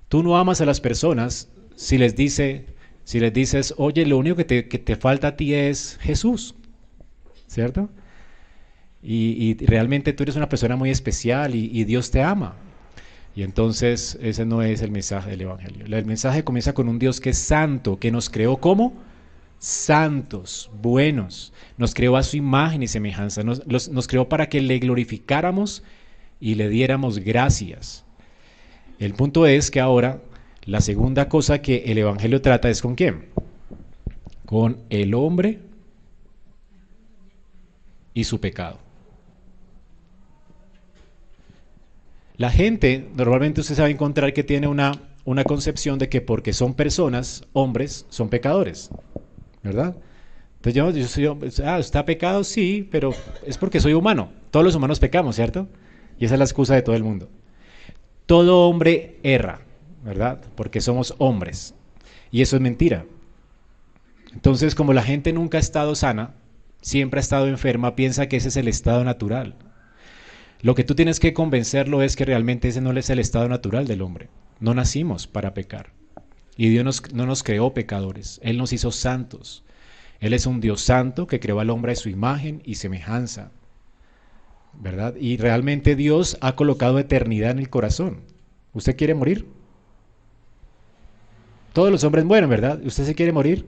Tú 0.10 0.22
no 0.22 0.38
amas 0.38 0.62
a 0.62 0.66
las 0.66 0.80
personas 0.80 1.50
si 1.76 1.98
les 1.98 2.16
dice, 2.16 2.66
si 3.04 3.20
les 3.20 3.34
dices, 3.34 3.74
oye, 3.78 4.06
lo 4.06 4.18
único 4.18 4.36
que 4.36 4.46
te, 4.46 4.96
falta 4.96 5.30
a 5.30 5.36
ti 5.38 5.54
es 5.54 5.98
Jesús, 6.02 6.56
¿cierto? 7.48 7.90
Y, 9.04 9.56
realmente 9.66 10.14
tú 10.14 10.24
eres 10.24 10.36
una 10.36 10.50
persona 10.50 10.76
muy 10.76 10.90
especial 10.90 11.54
y, 11.54 11.84
Dios 11.84 12.10
te 12.12 12.24
ama. 12.24 12.56
Y 13.36 13.44
entonces 13.44 14.18
ese 14.22 14.46
no 14.46 14.62
es 14.62 14.82
el 14.82 14.92
mensaje 14.92 15.32
del 15.32 15.42
Evangelio. 15.42 15.86
El 15.86 16.06
mensaje 16.06 16.44
comienza 16.44 16.74
con 16.74 16.88
un 16.88 16.98
Dios 16.98 17.20
que 17.20 17.32
es 17.32 17.38
santo, 17.38 18.00
que 18.00 18.12
nos 18.12 18.30
creó 18.30 18.58
como 18.58 18.94
santos, 19.60 20.72
buenos. 20.82 21.54
Nos 21.78 21.94
creó 21.94 22.16
a 22.16 22.24
su 22.24 22.38
imagen 22.38 22.82
y 22.82 22.88
semejanza. 22.88 23.44
Nos, 23.44 23.68
nos 23.68 24.08
creó 24.08 24.30
para 24.30 24.48
que 24.48 24.62
le 24.62 24.80
glorificáramos 24.80 25.84
y 26.40 26.56
le 26.56 26.70
diéramos 26.70 27.20
gracias. 27.20 28.06
El 29.00 29.14
punto 29.14 29.46
es 29.46 29.70
que 29.70 29.82
ahora 29.82 30.22
la 30.66 30.82
segunda 30.82 31.30
cosa 31.30 31.62
que 31.62 31.84
el 31.86 31.98
Evangelio 31.98 32.42
trata 32.42 32.70
es 32.70 32.82
con 32.82 32.96
quién? 32.96 33.26
Con 34.46 34.78
el 34.90 35.14
hombre 35.14 35.60
y 38.14 38.24
su 38.24 38.40
pecado. 38.40 38.80
La 42.38 42.50
gente, 42.50 43.08
normalmente 43.16 43.62
usted 43.62 43.76
sabe 43.76 43.92
encontrar 43.92 44.34
que 44.34 44.44
tiene 44.44 44.68
una, 44.68 44.92
una 45.24 45.44
concepción 45.44 46.00
de 46.00 46.10
que 46.10 46.22
porque 46.22 46.52
son 46.52 46.74
personas, 46.74 47.44
hombres, 47.54 48.06
son 48.10 48.30
pecadores. 48.30 48.90
¿Verdad? 49.64 49.96
Entonces 50.58 50.76
yo, 50.76 50.92
yo 50.92 51.52
soy, 51.52 51.66
ah, 51.66 51.80
¿está 51.80 52.06
pecado? 52.06 52.44
Sí, 52.44 52.88
pero 52.92 53.14
es 53.46 53.58
porque 53.58 53.80
soy 53.80 53.94
humano. 53.94 54.32
Todos 54.52 54.66
los 54.66 54.76
humanos 54.76 55.00
pecamos, 55.00 55.36
¿cierto? 55.36 55.68
Y 56.20 56.26
esa 56.26 56.36
es 56.36 56.40
la 56.40 56.46
excusa 56.46 56.76
de 56.76 56.82
todo 56.82 56.96
el 56.96 57.04
mundo. 57.04 57.30
Todo 58.26 58.68
hombre 58.68 59.20
erra. 59.24 59.65
¿Verdad? 60.06 60.40
Porque 60.56 60.80
somos 60.80 61.16
hombres. 61.18 61.74
Y 62.32 62.42
eso 62.42 62.56
es 62.56 62.62
mentira. 62.62 63.06
Entonces, 64.32 64.76
como 64.76 64.94
la 64.94 65.02
gente 65.02 65.34
nunca 65.34 65.58
ha 65.58 65.62
estado 65.62 65.96
sana, 65.96 66.36
siempre 66.82 67.20
ha 67.20 67.22
estado 67.22 67.48
enferma, 67.48 67.96
piensa 67.96 68.28
que 68.28 68.38
ese 68.38 68.50
es 68.50 68.58
el 68.58 68.68
estado 68.68 69.04
natural. 69.04 69.56
Lo 70.62 70.76
que 70.76 70.84
tú 70.84 70.94
tienes 70.94 71.20
que 71.20 71.34
convencerlo 71.34 72.04
es 72.04 72.16
que 72.16 72.26
realmente 72.26 72.68
ese 72.68 72.82
no 72.82 72.92
es 72.92 73.10
el 73.10 73.20
estado 73.20 73.50
natural 73.50 73.88
del 73.88 74.04
hombre. 74.04 74.30
No 74.60 74.74
nacimos 74.74 75.28
para 75.28 75.54
pecar. 75.54 75.92
Y 76.56 76.70
Dios 76.70 77.02
no 77.14 77.26
nos 77.26 77.44
creó 77.44 77.74
pecadores. 77.74 78.40
Él 78.44 78.58
nos 78.58 78.74
hizo 78.74 78.92
santos. 78.92 79.64
Él 80.20 80.34
es 80.34 80.46
un 80.46 80.62
Dios 80.62 80.82
santo 80.82 81.28
que 81.28 81.40
creó 81.40 81.60
al 81.60 81.70
hombre 81.72 81.94
a 81.94 81.96
su 81.96 82.10
imagen 82.10 82.62
y 82.64 82.76
semejanza. 82.76 83.52
¿Verdad? 84.80 85.16
Y 85.16 85.38
realmente 85.38 85.96
Dios 85.96 86.38
ha 86.42 86.56
colocado 86.56 87.00
eternidad 87.00 87.52
en 87.52 87.60
el 87.60 87.70
corazón. 87.70 88.22
¿Usted 88.74 88.96
quiere 88.96 89.14
morir? 89.14 89.55
Todos 91.76 91.92
los 91.92 92.06
hombres 92.06 92.24
mueren, 92.24 92.50
¿verdad? 92.50 92.80
¿Usted 92.86 93.04
se 93.04 93.16
quiere 93.16 93.34
morir? 93.34 93.66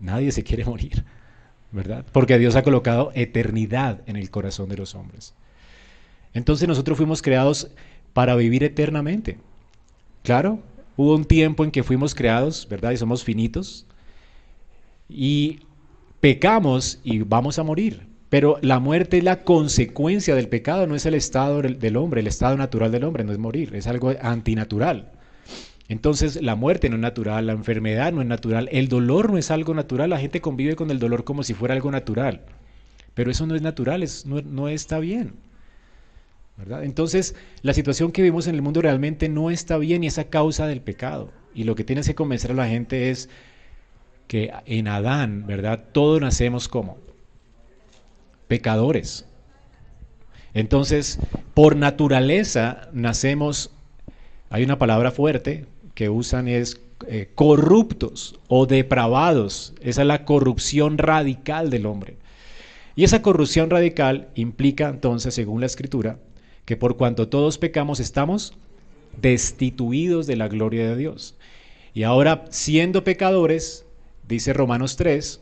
Nadie 0.00 0.32
se 0.32 0.42
quiere 0.42 0.64
morir, 0.72 1.04
¿verdad? 1.70 2.04
Porque 2.10 2.36
Dios 2.36 2.56
ha 2.56 2.64
colocado 2.64 3.12
eternidad 3.14 4.00
en 4.06 4.16
el 4.16 4.28
corazón 4.28 4.68
de 4.68 4.76
los 4.76 4.96
hombres. 4.96 5.32
Entonces 6.34 6.66
nosotros 6.66 6.96
fuimos 6.96 7.22
creados 7.22 7.70
para 8.12 8.34
vivir 8.34 8.64
eternamente. 8.64 9.38
Claro, 10.24 10.58
hubo 10.96 11.14
un 11.14 11.24
tiempo 11.24 11.62
en 11.62 11.70
que 11.70 11.84
fuimos 11.84 12.12
creados, 12.12 12.66
¿verdad? 12.68 12.90
Y 12.90 12.96
somos 12.96 13.22
finitos. 13.22 13.86
Y 15.08 15.60
pecamos 16.18 16.98
y 17.04 17.20
vamos 17.20 17.60
a 17.60 17.62
morir. 17.62 18.04
Pero 18.30 18.58
la 18.62 18.80
muerte 18.80 19.18
es 19.18 19.22
la 19.22 19.44
consecuencia 19.44 20.34
del 20.34 20.48
pecado, 20.48 20.88
no 20.88 20.96
es 20.96 21.06
el 21.06 21.14
estado 21.14 21.62
del 21.62 21.96
hombre, 21.96 22.20
el 22.20 22.26
estado 22.26 22.56
natural 22.56 22.90
del 22.90 23.04
hombre, 23.04 23.22
no 23.22 23.30
es 23.30 23.38
morir, 23.38 23.76
es 23.76 23.86
algo 23.86 24.12
antinatural. 24.20 25.12
Entonces 25.92 26.40
la 26.40 26.56
muerte 26.56 26.88
no 26.88 26.96
es 26.96 27.02
natural, 27.02 27.46
la 27.46 27.52
enfermedad 27.52 28.14
no 28.14 28.22
es 28.22 28.26
natural, 28.26 28.66
el 28.72 28.88
dolor 28.88 29.30
no 29.30 29.36
es 29.36 29.50
algo 29.50 29.74
natural, 29.74 30.08
la 30.08 30.18
gente 30.18 30.40
convive 30.40 30.74
con 30.74 30.90
el 30.90 30.98
dolor 30.98 31.24
como 31.24 31.42
si 31.42 31.52
fuera 31.52 31.74
algo 31.74 31.90
natural, 31.90 32.40
pero 33.12 33.30
eso 33.30 33.44
no 33.44 33.54
es 33.54 33.60
natural, 33.60 34.02
no, 34.24 34.68
está 34.68 35.00
bien. 35.00 35.34
Entonces 36.80 37.34
la 37.60 37.74
situación 37.74 38.10
que 38.10 38.22
vivimos 38.22 38.46
en 38.46 38.54
el 38.54 38.62
mundo 38.62 38.80
realmente 38.80 39.28
no 39.28 39.50
está 39.50 39.76
bien 39.76 40.02
y 40.02 40.06
es 40.06 40.16
a 40.16 40.30
causa 40.30 40.66
del 40.66 40.80
pecado. 40.80 41.30
Y 41.54 41.64
lo 41.64 41.74
que 41.74 41.84
tienes 41.84 42.06
que 42.06 42.14
convencer 42.14 42.52
a 42.52 42.54
la 42.54 42.68
gente 42.68 43.10
es 43.10 43.28
que 44.28 44.50
en 44.64 44.88
Adán, 44.88 45.46
¿verdad? 45.46 45.84
Todos 45.92 46.22
nacemos 46.22 46.68
como 46.68 46.96
pecadores. 48.48 49.26
Entonces, 50.54 51.18
por 51.52 51.76
naturaleza 51.76 52.88
nacemos, 52.94 53.70
hay 54.48 54.64
una 54.64 54.78
palabra 54.78 55.10
fuerte, 55.10 55.66
que 55.94 56.08
usan 56.08 56.48
es 56.48 56.80
eh, 57.08 57.30
corruptos 57.34 58.38
o 58.48 58.66
depravados. 58.66 59.74
Esa 59.80 60.02
es 60.02 60.06
la 60.06 60.24
corrupción 60.24 60.98
radical 60.98 61.70
del 61.70 61.86
hombre. 61.86 62.16
Y 62.94 63.04
esa 63.04 63.22
corrupción 63.22 63.70
radical 63.70 64.28
implica 64.34 64.88
entonces, 64.88 65.34
según 65.34 65.60
la 65.60 65.66
escritura, 65.66 66.18
que 66.64 66.76
por 66.76 66.96
cuanto 66.96 67.28
todos 67.28 67.58
pecamos 67.58 68.00
estamos 68.00 68.54
destituidos 69.20 70.26
de 70.26 70.36
la 70.36 70.48
gloria 70.48 70.88
de 70.88 70.96
Dios. 70.96 71.34
Y 71.94 72.04
ahora, 72.04 72.44
siendo 72.50 73.04
pecadores, 73.04 73.84
dice 74.28 74.52
Romanos 74.52 74.96
3, 74.96 75.40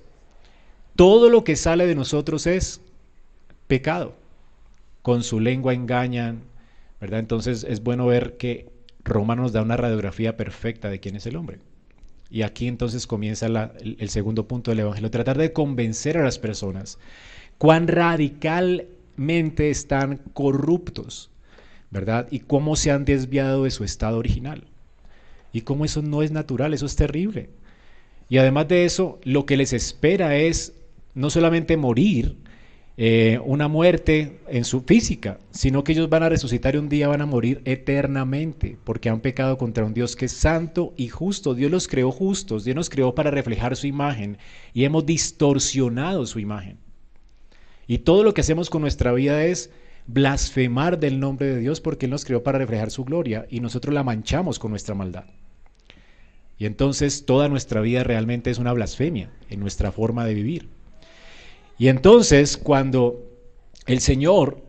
todo 0.97 1.31
lo 1.31 1.45
que 1.45 1.57
sale 1.57 1.87
de 1.87 1.95
nosotros 1.95 2.47
es 2.47 2.81
pecado. 3.67 4.15
Con 5.03 5.23
su 5.23 5.41
lengua 5.41 5.73
engañan, 5.75 6.43
¿verdad? 7.01 7.21
Entonces 7.21 7.65
es 7.65 7.83
bueno 7.83 8.07
ver 8.07 8.37
que 8.37 8.69
Romanos 9.05 9.45
nos 9.45 9.53
da 9.53 9.63
una 9.63 9.77
radiografía 9.77 10.37
perfecta 10.37 10.89
de 10.91 11.01
quién 11.01 11.17
es 11.17 11.27
el 11.27 11.37
hombre. 11.37 11.59
Y 12.31 12.43
aquí 12.43 12.69
entonces 12.69 13.07
comienza 13.07 13.47
el, 13.47 13.97
el 13.99 14.09
segundo 14.11 14.47
punto 14.47 14.71
del 14.71 14.81
Evangelio, 14.81 15.11
tratar 15.11 15.37
de 15.37 15.53
convencer 15.53 16.17
a 16.17 16.25
las 16.25 16.39
personas 16.39 16.99
cuán 17.59 17.89
radicalmente 17.89 19.01
mente 19.21 19.69
están 19.69 20.17
corruptos, 20.33 21.31
¿verdad? 21.91 22.27
Y 22.31 22.41
cómo 22.41 22.75
se 22.75 22.91
han 22.91 23.05
desviado 23.05 23.65
de 23.65 23.71
su 23.71 23.85
estado 23.85 24.19
original. 24.19 24.65
Y 25.53 25.61
cómo 25.61 25.85
eso 25.85 26.01
no 26.01 26.23
es 26.23 26.31
natural, 26.31 26.73
eso 26.73 26.87
es 26.87 26.97
terrible. 26.97 27.51
Y 28.29 28.39
además 28.39 28.69
de 28.69 28.87
eso, 28.87 29.21
lo 29.25 29.45
que 29.45 29.59
les 29.59 29.73
espera 29.73 30.37
es 30.37 30.73
no 31.15 31.29
solamente 31.29 31.77
morir, 31.77 32.37
eh, 33.03 33.41
una 33.47 33.67
muerte 33.67 34.41
en 34.47 34.63
su 34.65 34.83
física, 34.83 35.39
sino 35.53 35.85
que 35.85 35.93
ellos 35.93 36.11
van 36.11 36.23
a 36.23 36.29
resucitar 36.29 36.75
y 36.75 36.79
un 36.79 36.91
día 36.91 37.09
van 37.09 37.23
a 37.23 37.27
morir 37.27 37.63
eternamente, 37.65 38.77
porque 38.85 39.09
han 39.09 39.21
pecado 39.21 39.57
contra 39.57 39.87
un 39.87 39.95
Dios 39.95 40.17
que 40.17 40.27
es 40.27 40.33
santo 40.33 40.93
y 40.99 41.09
justo. 41.09 41.55
Dios 41.55 41.71
los 41.71 41.89
creó 41.89 42.13
justos, 42.13 42.63
Dios 42.63 42.77
nos 42.77 42.91
creó 42.91 43.15
para 43.15 43.31
reflejar 43.31 43.75
su 43.75 43.87
imagen 43.87 44.37
y 44.75 44.85
hemos 44.85 45.07
distorsionado 45.07 46.27
su 46.27 46.41
imagen. 46.41 46.77
Y 47.87 48.01
todo 48.01 48.23
lo 48.23 48.35
que 48.35 48.43
hacemos 48.43 48.69
con 48.69 48.83
nuestra 48.83 49.15
vida 49.15 49.47
es 49.47 49.71
blasfemar 50.07 51.01
del 51.01 51.21
nombre 51.21 51.47
de 51.47 51.59
Dios 51.59 51.81
porque 51.81 52.05
Él 52.05 52.11
nos 52.11 52.27
creó 52.27 52.43
para 52.43 52.59
reflejar 52.59 52.91
su 52.91 53.07
gloria 53.07 53.47
y 53.49 53.61
nosotros 53.61 53.95
la 53.95 54.05
manchamos 54.05 54.59
con 54.59 54.73
nuestra 54.73 54.95
maldad. 54.95 55.25
Y 56.59 56.67
entonces 56.67 57.25
toda 57.25 57.49
nuestra 57.49 57.81
vida 57.81 58.05
realmente 58.05 58.51
es 58.51 58.59
una 58.59 58.75
blasfemia 58.75 59.31
en 59.49 59.61
nuestra 59.61 59.91
forma 59.91 60.27
de 60.27 60.35
vivir. 60.35 60.80
Y 61.81 61.89
entonces 61.89 62.59
cuando 62.59 63.27
el 63.87 64.01
Señor 64.01 64.63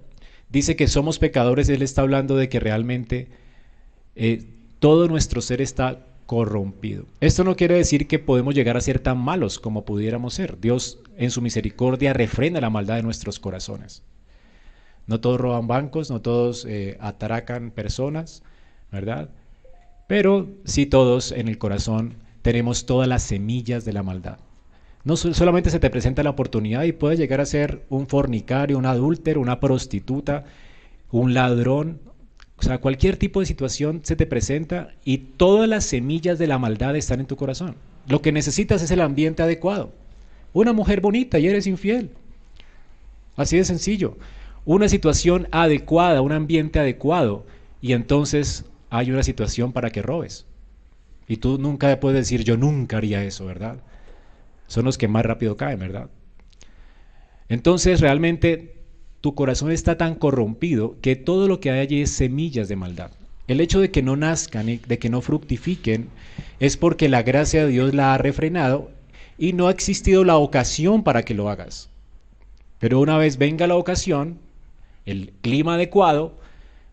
dice 0.47 0.77
que 0.77 0.87
somos 0.87 1.19
pecadores, 1.19 1.67
Él 1.67 1.81
está 1.81 2.03
hablando 2.03 2.37
de 2.37 2.47
que 2.47 2.61
realmente 2.61 3.27
eh, 4.15 4.45
todo 4.79 5.09
nuestro 5.09 5.41
ser 5.41 5.59
está 5.61 6.05
corrompido. 6.25 7.03
Esto 7.19 7.43
no 7.43 7.57
quiere 7.57 7.75
decir 7.75 8.07
que 8.07 8.17
podemos 8.17 8.55
llegar 8.55 8.77
a 8.77 8.81
ser 8.81 8.99
tan 8.99 9.17
malos 9.17 9.59
como 9.59 9.83
pudiéramos 9.83 10.35
ser. 10.35 10.61
Dios 10.61 10.99
en 11.17 11.31
su 11.31 11.41
misericordia 11.41 12.13
refrena 12.13 12.61
la 12.61 12.69
maldad 12.69 12.95
de 12.95 13.03
nuestros 13.03 13.39
corazones. 13.39 14.03
No 15.05 15.19
todos 15.19 15.41
roban 15.41 15.67
bancos, 15.67 16.09
no 16.09 16.21
todos 16.21 16.63
eh, 16.63 16.95
atracan 17.01 17.71
personas, 17.71 18.41
¿verdad? 18.89 19.31
Pero 20.07 20.47
sí 20.63 20.85
todos 20.85 21.33
en 21.33 21.49
el 21.49 21.57
corazón 21.57 22.15
tenemos 22.41 22.85
todas 22.85 23.09
las 23.09 23.21
semillas 23.21 23.83
de 23.83 23.91
la 23.91 24.01
maldad. 24.01 24.37
No 25.03 25.17
solamente 25.17 25.69
se 25.69 25.79
te 25.79 25.89
presenta 25.89 26.23
la 26.23 26.29
oportunidad 26.29 26.83
y 26.83 26.91
puedes 26.91 27.17
llegar 27.17 27.41
a 27.41 27.45
ser 27.45 27.83
un 27.89 28.07
fornicario, 28.07 28.77
un 28.77 28.85
adúltero, 28.85 29.41
una 29.41 29.59
prostituta, 29.59 30.45
un 31.09 31.33
ladrón, 31.33 31.99
o 32.61 32.63
sea, 32.63 32.77
cualquier 32.77 33.17
tipo 33.17 33.39
de 33.39 33.47
situación 33.47 34.01
se 34.03 34.15
te 34.15 34.27
presenta 34.27 34.91
y 35.03 35.17
todas 35.17 35.67
las 35.67 35.83
semillas 35.83 36.37
de 36.37 36.45
la 36.45 36.59
maldad 36.59 36.95
están 36.95 37.19
en 37.19 37.25
tu 37.25 37.35
corazón. 37.35 37.75
Lo 38.07 38.21
que 38.21 38.31
necesitas 38.31 38.83
es 38.83 38.91
el 38.91 39.01
ambiente 39.01 39.41
adecuado. 39.41 39.91
Una 40.53 40.71
mujer 40.71 41.01
bonita 41.01 41.39
y 41.39 41.47
eres 41.47 41.65
infiel. 41.65 42.11
Así 43.35 43.57
de 43.57 43.65
sencillo. 43.65 44.15
Una 44.63 44.89
situación 44.89 45.47
adecuada, 45.49 46.21
un 46.21 46.33
ambiente 46.33 46.79
adecuado 46.79 47.47
y 47.81 47.93
entonces 47.93 48.65
hay 48.91 49.09
una 49.09 49.23
situación 49.23 49.71
para 49.71 49.89
que 49.89 50.03
robes. 50.03 50.45
Y 51.27 51.37
tú 51.37 51.57
nunca 51.57 51.99
puedes 51.99 52.19
decir, 52.19 52.43
yo 52.43 52.57
nunca 52.57 52.97
haría 52.97 53.23
eso, 53.23 53.47
¿verdad? 53.47 53.77
Son 54.71 54.85
los 54.85 54.97
que 54.97 55.09
más 55.09 55.25
rápido 55.25 55.57
caen, 55.57 55.79
¿verdad? 55.79 56.09
Entonces 57.49 57.99
realmente 57.99 58.77
tu 59.19 59.35
corazón 59.35 59.69
está 59.69 59.97
tan 59.97 60.15
corrompido 60.15 60.95
que 61.01 61.17
todo 61.17 61.49
lo 61.49 61.59
que 61.59 61.71
hay 61.71 61.79
allí 61.81 62.01
es 62.03 62.11
semillas 62.11 62.69
de 62.69 62.77
maldad. 62.77 63.11
El 63.49 63.59
hecho 63.59 63.81
de 63.81 63.91
que 63.91 64.01
no 64.01 64.15
nazcan 64.15 64.69
y 64.69 64.77
de 64.77 64.97
que 64.97 65.09
no 65.09 65.19
fructifiquen 65.19 66.07
es 66.61 66.77
porque 66.77 67.09
la 67.09 67.21
gracia 67.21 67.65
de 67.65 67.71
Dios 67.73 67.93
la 67.93 68.13
ha 68.13 68.17
refrenado 68.17 68.91
y 69.37 69.51
no 69.51 69.67
ha 69.67 69.71
existido 69.71 70.23
la 70.23 70.37
ocasión 70.37 71.03
para 71.03 71.23
que 71.23 71.33
lo 71.33 71.49
hagas. 71.49 71.89
Pero 72.79 73.01
una 73.01 73.17
vez 73.17 73.37
venga 73.37 73.67
la 73.67 73.75
ocasión, 73.75 74.39
el 75.05 75.33
clima 75.41 75.75
adecuado, 75.75 76.39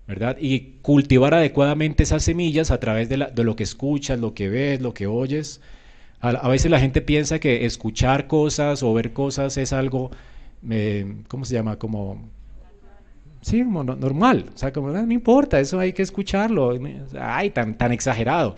¿verdad? 0.08 0.36
Y 0.40 0.78
cultivar 0.82 1.32
adecuadamente 1.32 2.02
esas 2.02 2.24
semillas 2.24 2.72
a 2.72 2.80
través 2.80 3.08
de, 3.08 3.18
lo 3.18 3.54
que 3.54 3.62
escuchas, 3.62 4.18
lo 4.18 4.34
que 4.34 4.48
ves, 4.48 4.80
lo 4.80 4.94
que 4.94 5.06
oyes. 5.06 5.60
A, 6.20 6.48
veces 6.48 6.70
la 6.70 6.80
gente 6.80 7.00
piensa 7.00 7.38
que 7.38 7.64
escuchar 7.64 8.26
cosas 8.26 8.82
o 8.82 8.92
ver 8.92 9.12
cosas 9.12 9.56
es 9.56 9.72
algo, 9.72 10.10
eh, 10.68 11.22
¿cómo 11.28 11.44
se 11.44 11.54
llama? 11.54 11.76
Como, 11.76 12.28
sí, 13.40 13.62
como 13.62 13.84
normal. 13.84 14.46
O 14.52 14.58
sea, 14.58 14.72
como, 14.72 14.88
ah, 14.88 15.02
no, 15.02 15.12
importa, 15.12 15.60
eso 15.60 15.78
hay 15.78 15.92
que 15.92 16.02
escucharlo. 16.02 16.76
Ay, 17.20 17.50
tan, 17.50 17.92
exagerado. 17.92 18.56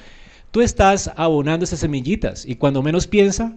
Tú 0.50 0.62
estás 0.62 1.12
abonando 1.16 1.64
esas 1.64 1.80
semillitas 1.80 2.46
y 2.46 2.56
cuando 2.56 2.82
menos 2.82 3.06
piensa, 3.06 3.54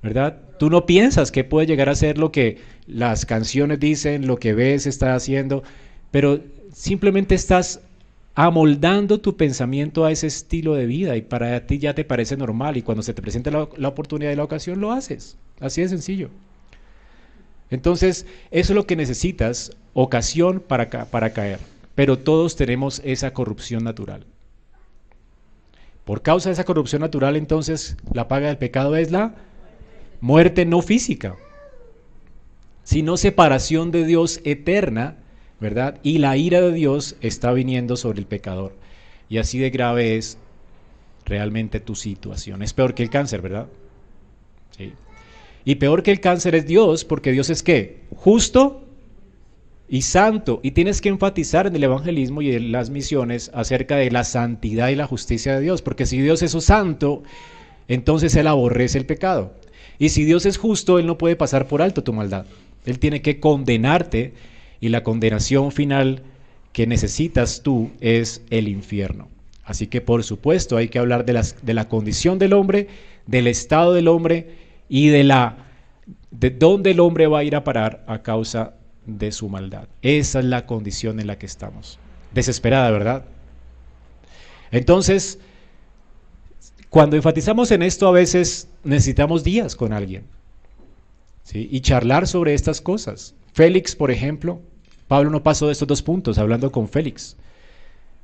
¿verdad? 0.00 0.38
Tú 0.58 0.70
no 0.70 0.86
piensas 0.86 1.32
que 1.32 1.42
puede 1.42 1.66
llegar 1.66 1.88
a 1.88 1.94
ser 1.96 2.18
lo 2.18 2.30
que 2.30 2.58
las 2.86 3.26
canciones 3.26 3.80
dicen, 3.80 4.28
lo 4.28 4.36
que 4.36 4.54
ves 4.54 4.86
está 4.86 5.14
haciendo, 5.14 5.64
pero 6.12 6.40
simplemente 6.72 7.34
estás 7.34 7.80
amoldando 8.34 9.20
tu 9.20 9.36
pensamiento 9.36 10.04
a 10.04 10.12
ese 10.12 10.26
estilo 10.26 10.74
de 10.74 10.86
vida 10.86 11.16
y 11.16 11.22
para 11.22 11.66
ti 11.66 11.78
ya 11.78 11.94
te 11.94 12.04
parece 12.04 12.36
normal 12.36 12.76
y 12.76 12.82
cuando 12.82 13.02
se 13.02 13.14
te 13.14 13.22
presenta 13.22 13.50
la, 13.50 13.88
oportunidad 13.88 14.32
y 14.32 14.36
la 14.36 14.44
ocasión 14.44 14.80
lo 14.80 14.92
haces. 14.92 15.36
Así 15.60 15.82
de 15.82 15.88
sencillo. 15.88 16.30
Entonces, 17.70 18.26
eso 18.50 18.72
es 18.72 18.76
lo 18.76 18.86
que 18.86 18.96
necesitas, 18.96 19.76
ocasión 19.94 20.60
para, 20.60 20.88
para 20.88 21.32
caer. 21.32 21.58
Pero 21.94 22.18
todos 22.18 22.56
tenemos 22.56 23.00
esa 23.04 23.32
corrupción 23.32 23.84
natural. 23.84 24.24
Por 26.04 26.22
causa 26.22 26.48
de 26.48 26.54
esa 26.54 26.64
corrupción 26.64 27.02
natural, 27.02 27.36
entonces, 27.36 27.96
la 28.12 28.26
paga 28.26 28.48
del 28.48 28.58
pecado 28.58 28.96
es 28.96 29.10
la 29.10 29.34
muerte 30.20 30.64
no 30.64 30.82
física, 30.82 31.36
sino 32.82 33.16
separación 33.16 33.90
de 33.90 34.04
Dios 34.04 34.40
eterna 34.44 35.19
¿verdad? 35.60 35.98
Y 36.02 36.18
la 36.18 36.36
ira 36.36 36.60
de 36.60 36.72
Dios 36.72 37.16
está 37.20 37.52
viniendo 37.52 37.96
sobre 37.96 38.20
el 38.20 38.26
pecador. 38.26 38.72
Y 39.28 39.38
así 39.38 39.58
de 39.58 39.70
grave 39.70 40.16
es 40.16 40.38
realmente 41.24 41.80
tu 41.80 41.94
situación. 41.94 42.62
Es 42.62 42.72
peor 42.72 42.94
que 42.94 43.02
el 43.02 43.10
cáncer, 43.10 43.42
¿verdad? 43.42 43.66
Sí. 44.76 44.92
Y 45.64 45.76
peor 45.76 46.02
que 46.02 46.10
el 46.10 46.20
cáncer 46.20 46.54
es 46.54 46.66
Dios, 46.66 47.04
porque 47.04 47.32
Dios 47.32 47.50
es 47.50 47.62
qué? 47.62 48.00
Justo 48.16 48.82
y 49.88 50.02
santo. 50.02 50.60
Y 50.62 50.70
tienes 50.70 51.00
que 51.00 51.10
enfatizar 51.10 51.66
en 51.66 51.76
el 51.76 51.84
evangelismo 51.84 52.40
y 52.42 52.52
en 52.54 52.72
las 52.72 52.90
misiones 52.90 53.50
acerca 53.54 53.96
de 53.96 54.10
la 54.10 54.24
santidad 54.24 54.88
y 54.88 54.96
la 54.96 55.06
justicia 55.06 55.54
de 55.54 55.60
Dios. 55.60 55.82
Porque 55.82 56.06
si 56.06 56.20
Dios 56.20 56.42
es 56.42 56.52
santo, 56.64 57.22
entonces 57.86 58.34
Él 58.34 58.46
aborrece 58.46 58.98
el 58.98 59.06
pecado. 59.06 59.54
Y 59.98 60.08
si 60.08 60.24
Dios 60.24 60.46
es 60.46 60.56
justo, 60.56 60.98
Él 60.98 61.06
no 61.06 61.18
puede 61.18 61.36
pasar 61.36 61.68
por 61.68 61.82
alto 61.82 62.02
tu 62.02 62.14
maldad. 62.14 62.46
Él 62.86 62.98
tiene 62.98 63.20
que 63.20 63.38
condenarte 63.38 64.32
y 64.80 64.88
la 64.88 65.02
condenación 65.02 65.72
final 65.72 66.22
que 66.72 66.86
necesitas 66.86 67.62
tú 67.62 67.90
es 68.00 68.42
el 68.50 68.68
infierno. 68.68 69.28
Así 69.64 69.86
que 69.86 70.00
por 70.00 70.24
supuesto 70.24 70.76
hay 70.76 70.88
que 70.88 70.98
hablar 70.98 71.24
de, 71.24 71.40
de 71.62 71.74
la 71.74 71.88
condición 71.88 72.38
del 72.38 72.52
hombre, 72.52 72.88
del 73.26 73.46
estado 73.46 73.92
del 73.92 74.08
hombre 74.08 74.54
y 74.88 75.08
de 75.08 75.24
la 75.24 75.66
de 76.30 76.50
dónde 76.50 76.92
el 76.92 77.00
hombre 77.00 77.26
va 77.26 77.40
a 77.40 77.44
ir 77.44 77.56
a 77.56 77.64
parar 77.64 78.04
a 78.06 78.22
causa 78.22 78.74
de 79.06 79.32
su 79.32 79.48
maldad. 79.48 79.88
Esa 80.02 80.38
es 80.38 80.44
la 80.44 80.66
condición 80.66 81.20
en 81.20 81.26
la 81.26 81.38
que 81.38 81.46
estamos. 81.46 81.98
Desesperada, 82.32 82.90
¿verdad? 82.90 83.24
Entonces, 84.70 85.38
cuando 86.88 87.16
enfatizamos 87.16 87.70
en 87.70 87.82
esto, 87.82 88.08
a 88.08 88.12
veces 88.12 88.68
necesitamos 88.84 89.44
días 89.44 89.76
con 89.76 89.92
alguien 89.92 90.24
¿sí? 91.44 91.68
y 91.70 91.80
charlar 91.80 92.26
sobre 92.26 92.54
estas 92.54 92.80
cosas. 92.80 93.34
Félix, 93.52 93.96
por 93.96 94.10
ejemplo, 94.10 94.60
Pablo 95.10 95.28
no 95.28 95.42
pasó 95.42 95.66
de 95.66 95.72
estos 95.72 95.88
dos 95.88 96.02
puntos 96.02 96.38
hablando 96.38 96.70
con 96.70 96.88
Félix. 96.88 97.36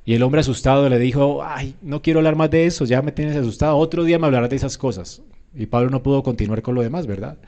Y 0.05 0.13
el 0.13 0.23
hombre 0.23 0.39
asustado 0.39 0.87
le 0.87 0.97
dijo, 0.99 1.43
ay, 1.43 1.75
no 1.81 2.01
quiero 2.01 2.19
hablar 2.19 2.37
más 2.37 2.49
de 2.49 2.65
eso, 2.65 2.85
ya 2.85 3.01
me 3.01 3.11
tienes 3.11 3.35
asustado, 3.35 3.75
otro 3.75 4.05
día 4.05 4.17
me 4.17 4.25
hablarás 4.25 4.49
de 4.49 4.55
esas 4.55 4.77
cosas. 4.77 5.21
Y 5.53 5.65
Pablo 5.65 5.89
no 5.89 6.01
pudo 6.01 6.23
continuar 6.23 6.61
con 6.61 6.75
lo 6.75 6.81
demás, 6.81 7.05
¿verdad? 7.05 7.39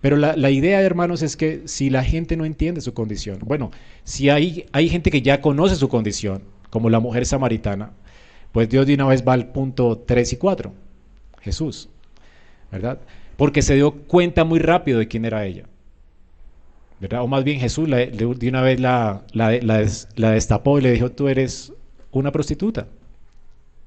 Pero 0.00 0.16
la, 0.16 0.50
idea, 0.50 0.82
hermanos, 0.82 1.22
es 1.22 1.36
que 1.36 1.62
si 1.66 1.90
la 1.90 2.02
gente 2.02 2.36
no 2.36 2.44
entiende 2.44 2.80
su 2.80 2.92
condición, 2.92 3.38
bueno, 3.44 3.70
si 4.02 4.30
hay, 4.30 4.66
hay 4.72 4.88
gente 4.88 5.12
que 5.12 5.22
ya 5.22 5.40
conoce 5.40 5.76
su 5.76 5.88
condición, 5.88 6.42
como 6.68 6.90
la 6.90 6.98
mujer 6.98 7.24
samaritana, 7.24 7.92
pues 8.50 8.68
Dios 8.68 8.84
de 8.84 8.94
una 8.94 9.06
vez 9.06 9.22
va 9.24 9.34
al 9.34 9.52
punto 9.52 10.02
3 10.04 10.32
y 10.32 10.36
4, 10.38 10.72
Jesús, 11.40 11.88
¿verdad? 12.72 12.98
Porque 13.36 13.62
se 13.62 13.76
dio 13.76 13.92
cuenta 13.92 14.42
muy 14.42 14.58
rápido 14.58 14.98
de 14.98 15.06
quién 15.06 15.24
era 15.24 15.46
ella. 15.46 15.66
O 17.20 17.26
más 17.26 17.44
bien 17.44 17.60
Jesús 17.60 17.88
de 17.88 18.48
una 18.48 18.62
vez 18.62 18.80
la, 18.80 19.22
la, 19.32 20.30
destapó 20.30 20.78
y 20.78 20.82
le 20.82 20.92
dijo, 20.92 21.10
tú 21.10 21.28
eres 21.28 21.72
una 22.10 22.32
prostituta. 22.32 22.86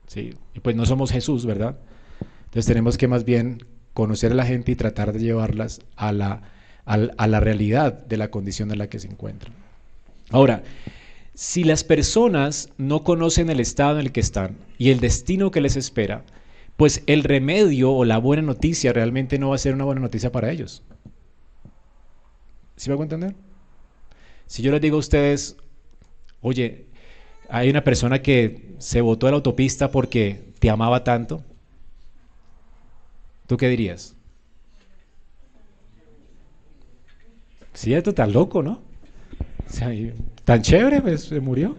¿Sí? 0.08 0.36
Y 0.54 0.60
pues 0.60 0.76
no 0.76 0.86
somos 0.86 1.12
Jesús, 1.12 1.46
¿verdad? 1.46 1.76
Entonces 2.46 2.66
tenemos 2.66 2.98
que 2.98 3.08
más 3.08 3.26
bien 3.26 3.64
conocer 3.94 4.32
a 4.32 4.36
la 4.36 4.46
gente 4.46 4.72
y 4.72 4.76
tratar 4.76 5.14
de 5.14 5.20
llevarlas 5.20 5.82
a 5.96 6.12
la, 6.12 6.42
a 6.86 7.28
la 7.28 7.40
realidad 7.40 7.94
de 8.06 8.18
la 8.18 8.30
condición 8.30 8.72
en 8.72 8.78
la 8.78 8.88
que 8.88 9.00
se 9.00 9.08
encuentran. 9.08 9.54
Ahora, 10.32 10.64
si 11.34 11.64
las 11.64 11.84
personas 11.84 12.70
no 12.78 13.04
conocen 13.04 13.50
el 13.50 13.60
estado 13.60 14.00
en 14.00 14.06
el 14.06 14.12
que 14.12 14.20
están 14.20 14.58
y 14.78 14.90
el 14.92 15.00
destino 15.00 15.52
que 15.52 15.62
les 15.62 15.76
espera, 15.76 16.24
pues 16.78 17.04
el 17.08 17.24
remedio 17.24 17.92
o 17.92 18.06
la 18.06 18.20
buena 18.20 18.44
noticia 18.44 18.94
realmente 18.94 19.40
no 19.40 19.50
va 19.50 19.56
a 19.56 19.60
ser 19.60 19.74
una 19.74 19.84
buena 19.84 20.02
noticia 20.02 20.32
para 20.32 20.52
ellos. 20.52 20.84
¿Sí 22.80 22.90
me 22.90 22.94
hago 22.94 23.04
entender? 23.04 23.36
Si 24.48 24.62
yo 24.62 24.72
les 24.72 24.80
digo 24.80 24.96
a 24.96 25.00
ustedes, 25.00 25.58
oye, 26.40 26.86
hay 27.50 27.70
una 27.70 27.84
persona 27.84 28.22
que 28.22 28.74
se 28.78 29.02
botó 29.02 29.28
a 29.28 29.32
la 29.32 29.36
autopista 29.36 29.92
porque 29.92 30.54
te 30.60 30.70
amaba 30.70 31.04
tanto, 31.04 31.44
¿tú 33.48 33.58
qué 33.58 33.68
dirías? 33.68 34.16
Sí, 37.74 37.94
esto 37.94 38.14
tan 38.14 38.32
loco, 38.32 38.64
¿no? 38.64 38.82
O 39.68 39.74
sea, 39.74 39.92
tan 40.46 40.62
chévere, 40.62 41.02
pues 41.02 41.24
se 41.24 41.42
murió. 41.42 41.76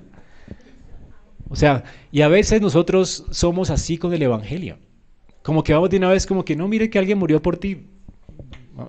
O 1.49 1.57
sea, 1.57 1.83
y 2.13 2.21
a 2.21 2.29
veces 2.29 2.61
nosotros 2.61 3.25
somos 3.31 3.71
así 3.71 3.97
con 3.97 4.13
el 4.13 4.21
Evangelio. 4.21 4.77
Como 5.43 5.65
que 5.65 5.73
vamos 5.73 5.89
de 5.89 5.97
una 5.97 6.11
vez 6.11 6.27
como 6.27 6.45
que 6.45 6.57
no, 6.57 6.69
mire 6.69 6.91
que 6.91 6.99
alguien 6.99 7.19
murió 7.19 7.41
por 7.41 7.57
ti. 7.57 7.87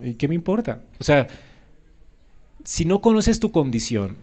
¿Y 0.01 0.15
qué 0.15 0.27
me 0.27 0.35
importa? 0.35 0.81
O 0.99 1.05
sea, 1.05 1.29
si 2.63 2.85
no 2.85 3.01
conoces 3.01 3.39
tu 3.39 3.51
condición 3.51 4.17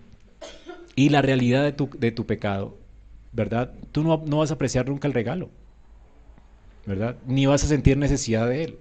y 0.94 1.11
la 1.11 1.22
realidad 1.22 1.62
de 1.62 2.11
tu, 2.12 2.27
pecado, 2.27 2.77
¿verdad? 3.33 3.72
Tú 3.92 4.03
no, 4.03 4.22
no 4.27 4.38
vas 4.38 4.51
a 4.51 4.55
apreciar 4.55 4.88
nunca 4.88 5.09
el 5.09 5.14
regalo, 5.14 5.51
¿verdad? 6.87 7.16
Ni 7.27 7.46
vas 7.46 7.64
a 7.64 7.68
sentir 7.68 7.96
necesidad 7.96 8.48
de 8.48 8.64
él. 8.64 8.79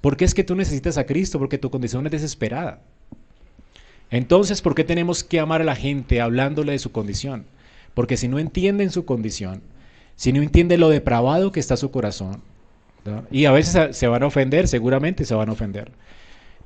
¿Por 0.00 0.16
qué 0.16 0.24
es 0.24 0.34
que 0.34 0.44
tú 0.44 0.56
necesitas 0.56 0.98
a 0.98 1.04
Cristo? 1.04 1.38
Porque 1.38 1.58
tu 1.58 1.70
condición 1.70 2.06
es 2.06 2.12
desesperada. 2.12 2.80
Entonces, 4.10 4.60
¿por 4.62 4.74
qué 4.74 4.82
tenemos 4.82 5.22
que 5.22 5.38
amar 5.38 5.60
a 5.60 5.64
la 5.64 5.76
gente 5.76 6.20
hablándole 6.20 6.72
de 6.72 6.78
su 6.78 6.90
condición? 6.90 7.46
Porque 7.94 8.16
si 8.16 8.28
no 8.28 8.38
entienden 8.38 8.90
su 8.90 9.04
condición, 9.04 9.62
si 10.16 10.32
no 10.32 10.42
entienden 10.42 10.80
lo 10.80 10.88
depravado 10.88 11.52
que 11.52 11.60
está 11.60 11.76
su 11.76 11.90
corazón, 11.90 12.42
y 13.30 13.44
a 13.46 13.52
veces 13.52 13.96
se 13.96 14.08
van 14.08 14.22
a 14.22 14.26
ofender, 14.26 14.68
seguramente 14.68 15.24
se 15.24 15.34
van 15.34 15.48
a 15.48 15.52
ofender, 15.52 15.92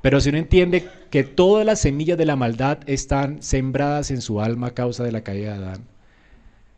pero 0.05 0.21
si 0.21 0.31
no 0.31 0.37
entiende 0.37 0.87
que 1.09 1.23
todas 1.23 1.65
las 1.65 1.79
semillas 1.79 2.15
de 2.15 2.27
la 2.27 2.35
maldad 2.35 2.77
están 2.85 3.41
sembradas 3.41 4.11
en 4.11 4.21
su 4.21 4.39
alma 4.39 4.67
a 4.67 4.73
causa 4.75 5.03
de 5.03 5.11
la 5.11 5.23
caída 5.23 5.53
de 5.53 5.63
Adán, 5.63 5.81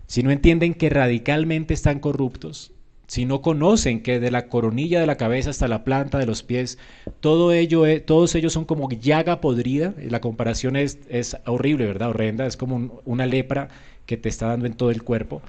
si 0.06 0.24
no 0.24 0.32
entienden 0.32 0.74
que 0.74 0.90
radicalmente 0.90 1.74
están 1.74 2.00
corruptos, 2.00 2.72
si 3.06 3.26
no 3.26 3.42
conocen 3.42 4.02
que 4.02 4.22
de 4.22 4.32
la 4.32 4.48
coronilla 4.48 5.02
de 5.02 5.08
la 5.08 5.18
cabeza 5.18 5.50
hasta 5.50 5.68
la 5.68 5.84
planta 5.84 6.20
de 6.20 6.26
los 6.26 6.42
pies, 6.42 6.78
todo 7.20 7.52
ello 7.52 7.84
todos 8.06 8.34
ellos 8.34 8.54
son 8.54 8.64
como 8.64 8.90
llaga 8.90 9.42
podrida, 9.42 9.94
la 9.98 10.22
comparación 10.22 10.78
es, 10.78 11.00
es 11.10 11.36
horrible, 11.46 11.86
¿verdad? 11.86 12.12
Horrenda, 12.12 12.46
es 12.46 12.56
como 12.56 13.02
una 13.04 13.26
lepra 13.26 13.68
que 14.06 14.16
te 14.16 14.30
está 14.30 14.48
dando 14.48 14.68
en 14.68 14.74
todo 14.76 14.90
el 14.90 15.04
cuerpo. 15.04 15.42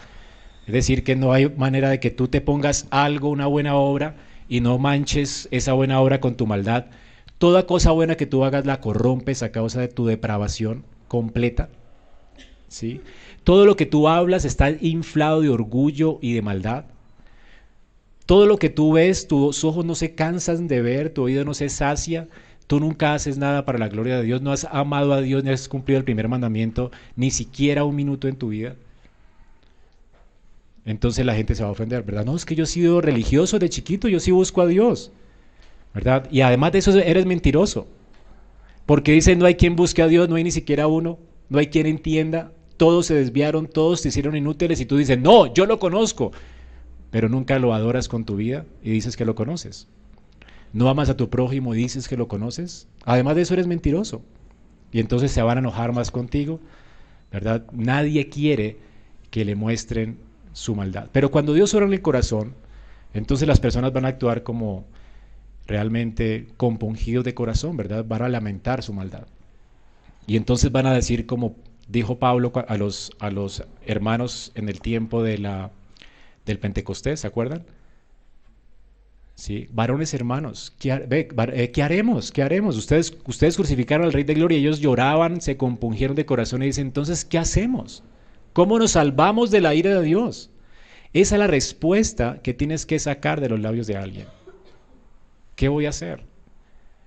Es 0.67 0.73
decir, 0.73 1.05
que 1.05 1.15
no 1.15 1.33
hay 1.33 1.49
manera 1.49 1.91
de 1.91 2.01
que 2.01 2.11
tú 2.11 2.27
te 2.27 2.41
pongas 2.41 2.89
algo, 2.91 3.29
una 3.29 3.47
buena 3.47 3.77
obra, 3.77 4.17
y 4.49 4.63
no 4.63 4.79
manches 4.79 5.47
esa 5.53 5.75
buena 5.75 6.01
obra 6.01 6.19
con 6.19 6.35
tu 6.35 6.45
maldad. 6.45 6.87
Toda 7.39 7.67
cosa 7.67 7.93
buena 7.93 8.17
que 8.17 8.27
tú 8.27 8.45
hagas 8.45 8.67
la 8.67 8.81
corrompes 8.81 9.43
a 9.43 9.53
causa 9.53 9.81
de 9.81 9.89
tu 9.89 10.07
depravación 10.07 10.85
completa. 11.07 11.69
¿sí? 12.69 13.01
Todo 13.45 13.67
lo 13.67 13.77
que 13.77 13.87
tú 13.87 14.09
hablas 14.09 14.45
está 14.45 14.71
inflado 14.71 15.41
de 15.41 15.49
orgullo 15.49 16.19
y 16.21 16.35
de 16.35 16.43
maldad. 16.43 16.85
Todo 18.27 18.47
lo 18.47 18.59
que 18.59 18.69
tú 18.69 18.93
ves, 18.93 19.27
tus 19.27 19.65
ojos 19.65 19.85
no 19.85 19.95
se 19.95 20.15
cansan 20.15 20.69
de 20.69 20.83
ver, 20.83 21.11
tu 21.11 21.23
oído 21.23 21.45
no 21.45 21.55
se 21.55 21.71
sacia, 21.71 22.29
tú 22.67 22.79
nunca 22.79 23.15
haces 23.15 23.39
nada 23.39 23.65
para 23.65 23.79
la 23.79 23.89
gloria 23.89 24.19
de 24.19 24.25
Dios, 24.25 24.43
no 24.43 24.53
has 24.53 24.67
amado 24.71 25.15
a 25.15 25.23
Dios, 25.23 25.45
ni 25.45 25.51
has 25.51 25.67
cumplido 25.67 25.99
el 25.99 26.05
primer 26.05 26.29
mandamiento, 26.29 26.91
ni 27.17 27.31
siquiera 27.31 27.85
un 27.85 27.97
minuto 27.97 28.29
en 28.29 28.37
tu 28.37 28.49
vida. 28.49 28.77
Entonces 30.85 31.25
la 31.25 31.35
gente 31.35 31.55
se 31.55 31.63
va 31.63 31.71
a 31.71 31.73
ofender, 31.73 32.03
¿verdad? 32.03 32.27
No, 32.27 32.37
es 32.37 32.45
que 32.45 32.55
yo 32.55 32.65
he 32.65 32.67
sido 32.67 33.01
religioso 33.01 33.59
de 33.59 33.71
chiquito, 33.71 34.09
yo 34.09 34.21
sí 34.21 34.31
busco 34.31 34.61
a 34.61 34.67
Dios, 34.67 35.11
¿verdad? 35.95 36.29
Y 36.31 36.41
además 36.43 36.73
de 36.73 36.79
eso 36.79 36.97
eres 36.99 37.27
mentiroso, 37.27 37.87
porque 38.87 39.13
dicen 39.13 39.39
no 39.39 39.47
hay 39.47 39.55
quien 39.55 39.77
busque 39.77 40.03
a 40.03 40.09
Dios, 40.09 40.29
no 40.29 40.37
hay 40.37 40.45
ni 40.45 40.51
siquiera 40.51 40.87
uno, 40.87 41.19
no 41.49 41.59
hay 41.59 41.69
quien 41.69 41.87
entienda, 41.87 42.53
todos 42.77 43.07
se 43.07 43.15
desviaron, 43.15 43.67
todos 43.67 44.03
te 44.03 44.09
hicieron 44.09 44.37
inútiles 44.37 44.81
y 44.81 44.87
tú 44.87 44.97
dices, 44.97 45.19
no, 45.19 45.53
yo 45.53 45.67
lo 45.67 45.79
conozco, 45.79 46.33
pero 47.11 47.29
nunca 47.29 47.59
lo 47.59 47.75
adoras 47.75 48.09
con 48.09 48.25
tu 48.25 48.37
vida 48.37 48.65
y 48.83 48.91
dices 48.91 49.17
que 49.17 49.25
lo 49.25 49.35
conoces. 49.35 49.89
No 50.73 50.89
amas 50.89 51.09
a 51.09 51.17
tu 51.17 51.31
prójimo 51.31 51.75
y 51.75 51.79
dices 51.79 52.09
que 52.09 52.17
lo 52.17 52.29
conoces. 52.29 52.89
Además 53.05 53.37
de 53.37 53.43
eso 53.43 53.55
eres 53.55 53.67
mentiroso. 53.67 54.23
Y 54.93 55.01
entonces 55.01 55.33
se 55.33 55.43
van 55.43 55.59
a 55.59 55.61
enojar 55.61 55.93
más 55.93 56.11
contigo, 56.11 56.61
¿verdad? 57.33 57.65
Nadie 57.73 58.29
quiere 58.29 58.77
que 59.31 59.45
le 59.45 59.55
muestren 59.55 60.19
su 60.53 60.75
maldad. 60.75 61.09
Pero 61.13 61.31
cuando 61.31 61.53
Dios 61.55 61.75
ora 61.75 61.87
en 61.87 61.93
el 61.93 62.03
corazón, 62.03 62.55
entonces 63.15 63.49
las 63.49 63.61
personas 63.61 63.93
van 63.93 64.05
a 64.05 64.09
actuar 64.09 64.43
como 64.43 64.85
realmente 65.69 66.49
compungidos 66.57 67.25
de 67.25 67.35
corazón, 67.35 67.77
¿verdad? 67.77 68.05
Van 68.05 68.23
a 68.23 68.29
lamentar 68.29 68.83
su 68.83 68.93
maldad. 68.93 69.29
Y 70.27 70.37
entonces 70.37 70.73
van 70.73 70.87
a 70.87 70.95
decir 70.95 71.27
como 71.27 71.55
dijo 71.87 72.19
Pablo 72.19 72.53
a 72.67 72.77
los, 72.77 73.13
a 73.21 73.31
los 73.31 73.65
hermanos 73.87 74.51
en 74.55 74.69
el 74.69 74.81
tiempo 74.81 75.23
de 75.23 75.39
la 75.39 75.71
del 76.45 76.59
Pentecostés, 76.59 77.21
¿se 77.21 77.27
acuerdan? 77.27 77.65
Sí, 79.35 79.69
varones 79.71 80.15
hermanos, 80.15 80.75
¿qué, 80.79 81.07
eh, 81.11 81.71
¿qué, 81.71 81.83
haremos? 81.83 82.33
¿Qué 82.33 82.43
haremos? 82.43 82.77
Ustedes, 82.77 83.17
ustedes 83.27 83.55
crucificaron 83.55 84.07
al 84.07 84.13
Rey 84.13 84.25
de 84.25 84.35
Gloria, 84.35 84.59
ellos 84.59 84.81
lloraban, 84.81 85.41
se 85.41 85.57
compungieron 85.57 86.17
de 86.17 86.27
corazón 86.27 86.63
y 86.63 86.67
dicen, 86.67 86.89
entonces, 86.89 87.25
¿qué 87.25 87.39
hacemos? 87.39 88.03
¿Cómo 88.53 88.79
nos 88.79 88.93
salvamos 88.93 89.51
de 89.51 89.61
la 89.61 89.75
ira 89.75 89.95
de 89.95 90.03
Dios? 90.03 90.51
Esa 91.13 91.37
es 91.37 91.39
la 91.39 91.47
respuesta 91.47 92.41
que 92.43 92.55
tienes 92.55 92.85
que 92.85 92.99
sacar 92.99 93.41
de 93.41 93.51
los 93.51 93.61
labios 93.61 93.87
de 93.87 93.97
alguien. 93.97 94.27
¿Qué 95.59 95.67
voy 95.67 95.87
a 95.87 95.89
hacer? 95.89 96.23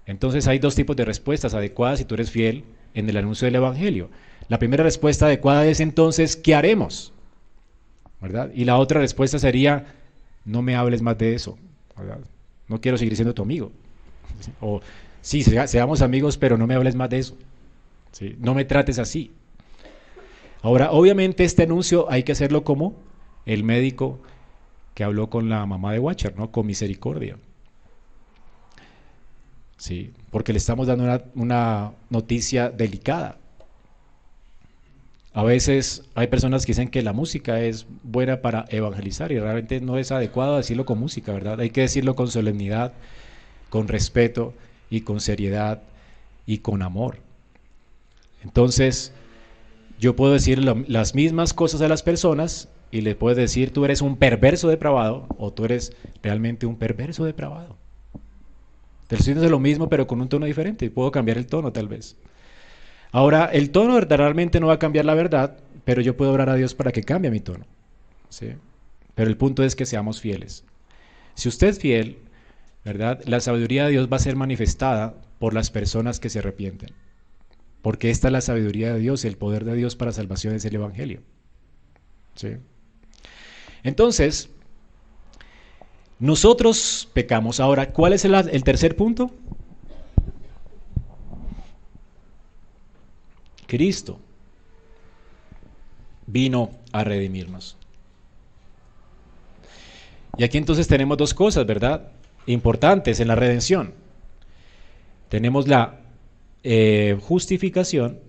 Entonces 0.06 0.46
hay 0.46 0.60
dos 0.60 0.76
tipos 0.76 0.98
de 0.98 1.06
respuestas 1.06 1.54
adecuadas 1.54 2.00
si 2.00 2.06
tú 2.06 2.16
eres 2.16 2.32
fiel 2.32 2.66
en 2.94 3.08
el 3.08 3.16
anuncio 3.16 3.46
del 3.46 3.56
Evangelio. 3.56 4.10
La 4.50 4.60
primera 4.60 4.84
respuesta 4.84 5.26
adecuada 5.28 5.66
es 5.66 5.80
entonces, 5.80 6.36
¿qué 6.36 6.54
haremos? 6.54 7.14
Y 8.54 8.66
la 8.66 8.78
otra 8.78 9.00
respuesta 9.00 9.40
sería, 9.40 9.86
no 10.44 10.62
me 10.62 10.76
hables 10.76 11.02
más 11.02 11.18
de 11.18 11.34
eso, 11.34 11.58
no 12.68 12.82
quiero 12.82 12.98
seguir 12.98 13.16
siendo 13.16 13.34
tu 13.34 13.42
amigo. 13.42 13.72
O 14.60 14.82
sí, 15.22 15.44
seamos 15.44 16.02
amigos, 16.02 16.38
pero 16.38 16.58
no 16.58 16.68
me 16.68 16.76
hables 16.76 16.96
más 16.96 17.10
de 17.10 17.20
eso. 17.20 17.38
No 18.38 18.54
me 18.54 18.66
trates 18.66 19.00
así. 19.00 19.32
Ahora, 20.62 20.92
obviamente 20.92 21.46
este 21.46 21.64
anuncio 21.64 22.12
hay 22.12 22.24
que 22.24 22.34
hacerlo 22.34 22.66
como 22.66 22.98
el 23.46 23.64
médico 23.64 24.20
que 24.94 25.06
habló 25.06 25.30
con 25.30 25.48
la 25.48 25.66
mamá 25.66 25.94
de 25.94 26.00
Watcher, 26.00 26.36
¿no? 26.36 26.52
Con 26.52 26.66
misericordia. 26.66 27.38
Sí, 29.82 30.14
porque 30.30 30.54
le 30.54 30.60
estamos 30.60 30.86
dando 30.86 31.24
una, 31.34 31.94
noticia 32.12 32.70
delicada. 32.70 33.40
A 35.34 35.44
veces 35.44 36.04
hay 36.14 36.28
personas 36.28 36.68
que 36.68 36.74
dicen 36.74 36.90
que 36.90 37.02
la 37.02 37.14
música 37.14 37.60
es 37.62 37.88
buena 38.04 38.44
para 38.44 38.66
evangelizar 38.70 39.32
y 39.32 39.40
realmente 39.40 39.82
no 39.82 39.98
es 39.98 40.12
adecuado 40.12 40.58
decirlo 40.58 40.86
con 40.86 41.00
música, 41.00 41.34
¿verdad? 41.34 41.60
Hay 41.60 41.72
que 41.72 41.82
decirlo 41.82 42.16
con 42.16 42.28
solemnidad, 42.28 42.94
con 43.72 43.88
respeto 43.88 44.54
y 44.92 45.02
con 45.02 45.20
seriedad 45.20 45.82
y 46.46 46.60
con 46.60 46.84
amor. 46.84 47.18
Entonces, 48.44 49.14
yo 50.00 50.16
puedo 50.16 50.34
decir 50.34 50.64
las 50.64 51.16
mismas 51.16 51.56
cosas 51.56 51.82
a 51.82 51.88
las 51.88 52.04
personas 52.04 52.70
y 52.92 53.02
le 53.02 53.16
puedes 53.16 53.38
decir 53.38 53.74
tú 53.74 53.84
eres 53.84 54.04
un 54.04 54.16
perverso 54.16 54.68
depravado 54.68 55.26
o 55.40 55.52
tú 55.52 55.66
eres 55.66 55.92
realmente 56.22 56.68
un 56.68 56.76
perverso 56.76 57.26
depravado. 57.26 57.81
Te 59.12 59.18
estoy 59.18 59.34
diciendo 59.34 59.52
lo 59.52 59.60
mismo 59.60 59.90
pero 59.90 60.08
con 60.08 60.22
un 60.22 60.30
tono 60.30 60.46
diferente. 60.46 60.90
Puedo 60.90 61.12
cambiar 61.12 61.38
el 61.38 61.46
tono 61.46 61.74
tal 61.74 61.90
vez. 61.90 62.16
Ahora, 63.12 63.44
el 63.52 63.72
tono 63.72 63.96
verdaderamente 63.96 64.62
no 64.62 64.68
va 64.68 64.76
a 64.76 64.80
cambiar 64.80 65.04
la 65.04 65.16
verdad, 65.16 65.58
pero 65.84 66.02
yo 66.02 66.16
puedo 66.16 66.32
orar 66.32 66.50
a 66.50 66.56
Dios 66.56 66.76
para 66.76 66.94
que 66.94 67.04
cambie 67.04 67.30
mi 67.30 67.42
tono. 67.42 67.66
¿sí? 68.30 68.54
Pero 69.14 69.30
el 69.30 69.36
punto 69.36 69.66
es 69.66 69.76
que 69.76 69.86
seamos 69.86 70.22
fieles. 70.22 70.64
Si 71.36 71.50
usted 71.50 71.68
es 71.68 71.80
fiel, 71.80 72.20
¿verdad? 72.86 73.20
La 73.26 73.42
sabiduría 73.42 73.84
de 73.84 73.92
Dios 73.92 74.08
va 74.10 74.16
a 74.16 74.22
ser 74.22 74.38
manifestada 74.38 75.16
por 75.40 75.54
las 75.54 75.72
personas 75.72 76.22
que 76.22 76.30
se 76.30 76.40
arrepienten. 76.40 76.92
Porque 77.82 78.12
esta 78.12 78.30
es 78.30 78.32
la 78.32 78.40
sabiduría 78.40 78.94
de 78.94 79.00
Dios, 79.02 79.26
el 79.26 79.36
poder 79.36 79.66
de 79.66 79.76
Dios 79.76 79.98
para 79.98 80.14
salvación 80.14 80.56
es 80.56 80.64
el 80.64 80.76
Evangelio. 80.76 81.20
¿sí? 82.36 82.56
Entonces, 83.84 84.50
nosotros 86.22 87.10
pecamos. 87.14 87.60
Ahora, 87.60 87.92
¿cuál 87.92 88.14
es 88.14 88.24
el, 88.26 88.64
tercer 88.64 88.96
punto? 88.96 89.32
Cristo 93.66 94.20
vino 96.28 96.70
a 96.92 97.04
redimirnos. 97.04 97.76
Y 100.38 100.44
aquí 100.44 100.60
entonces 100.60 100.88
tenemos 100.88 101.18
dos 101.18 101.34
cosas, 101.34 101.66
¿verdad? 101.66 102.12
Importantes 102.46 103.20
en 103.20 103.28
la 103.28 103.36
redención. 103.36 103.96
Tenemos 105.28 105.68
la 105.68 106.02
eh, 106.64 107.18
justificación 107.20 108.20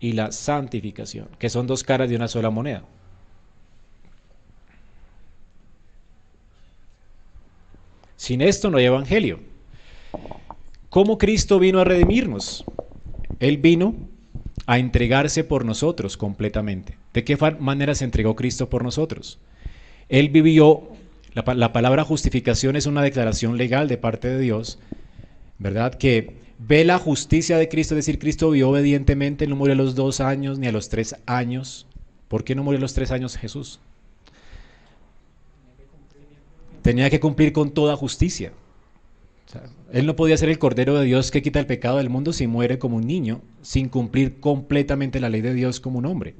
y 0.00 0.14
la 0.14 0.32
santificación, 0.32 1.28
que 1.38 1.48
son 1.48 1.68
dos 1.68 1.84
caras 1.84 2.10
de 2.10 2.16
una 2.16 2.26
sola 2.26 2.50
moneda. 2.50 2.82
Sin 8.26 8.40
esto 8.40 8.70
no 8.70 8.78
hay 8.78 8.86
evangelio. 8.86 9.38
¿Cómo 10.90 11.16
Cristo 11.16 11.60
vino 11.60 11.78
a 11.78 11.84
redimirnos? 11.84 12.64
Él 13.38 13.58
vino 13.58 13.94
a 14.66 14.80
entregarse 14.80 15.44
por 15.44 15.64
nosotros 15.64 16.16
completamente. 16.16 16.98
¿De 17.14 17.22
qué 17.22 17.36
manera 17.60 17.94
se 17.94 18.02
entregó 18.02 18.34
Cristo 18.34 18.68
por 18.68 18.82
nosotros? 18.82 19.38
Él 20.08 20.30
vivió, 20.30 20.88
la, 21.34 21.44
la 21.54 21.72
palabra 21.72 22.02
justificación 22.02 22.74
es 22.74 22.86
una 22.86 23.00
declaración 23.00 23.56
legal 23.56 23.86
de 23.86 23.96
parte 23.96 24.26
de 24.26 24.40
Dios, 24.40 24.80
¿verdad? 25.60 25.94
Que 25.94 26.34
ve 26.58 26.84
la 26.84 26.98
justicia 26.98 27.58
de 27.58 27.68
Cristo, 27.68 27.94
es 27.94 28.06
decir, 28.06 28.18
Cristo 28.18 28.50
vivió 28.50 28.70
obedientemente, 28.70 29.46
no 29.46 29.54
murió 29.54 29.74
a 29.74 29.76
los 29.76 29.94
dos 29.94 30.18
años 30.18 30.58
ni 30.58 30.66
a 30.66 30.72
los 30.72 30.88
tres 30.88 31.14
años. 31.26 31.86
¿Por 32.26 32.42
qué 32.42 32.56
no 32.56 32.64
murió 32.64 32.78
a 32.78 32.80
los 32.80 32.94
tres 32.94 33.12
años 33.12 33.36
Jesús? 33.36 33.78
Tenía 36.86 37.10
que 37.10 37.18
cumplir 37.18 37.52
con 37.52 37.72
toda 37.72 37.96
justicia. 37.96 38.52
él 39.92 40.06
no 40.06 40.14
podía 40.14 40.36
ser 40.36 40.50
el 40.50 40.60
Cordero 40.60 40.94
de 40.94 41.04
Dios 41.04 41.32
que 41.32 41.42
quita 41.42 41.58
el 41.58 41.66
pecado 41.66 41.96
del 41.96 42.10
mundo 42.10 42.32
si 42.32 42.46
muere 42.46 42.78
como 42.78 42.94
un 42.94 43.08
niño, 43.08 43.40
sin 43.60 43.88
cumplir 43.88 44.38
completamente 44.38 45.18
la 45.18 45.28
ley 45.28 45.40
de 45.40 45.52
Dios 45.52 45.80
como 45.80 45.98
un 45.98 46.06
hombre. 46.06 46.36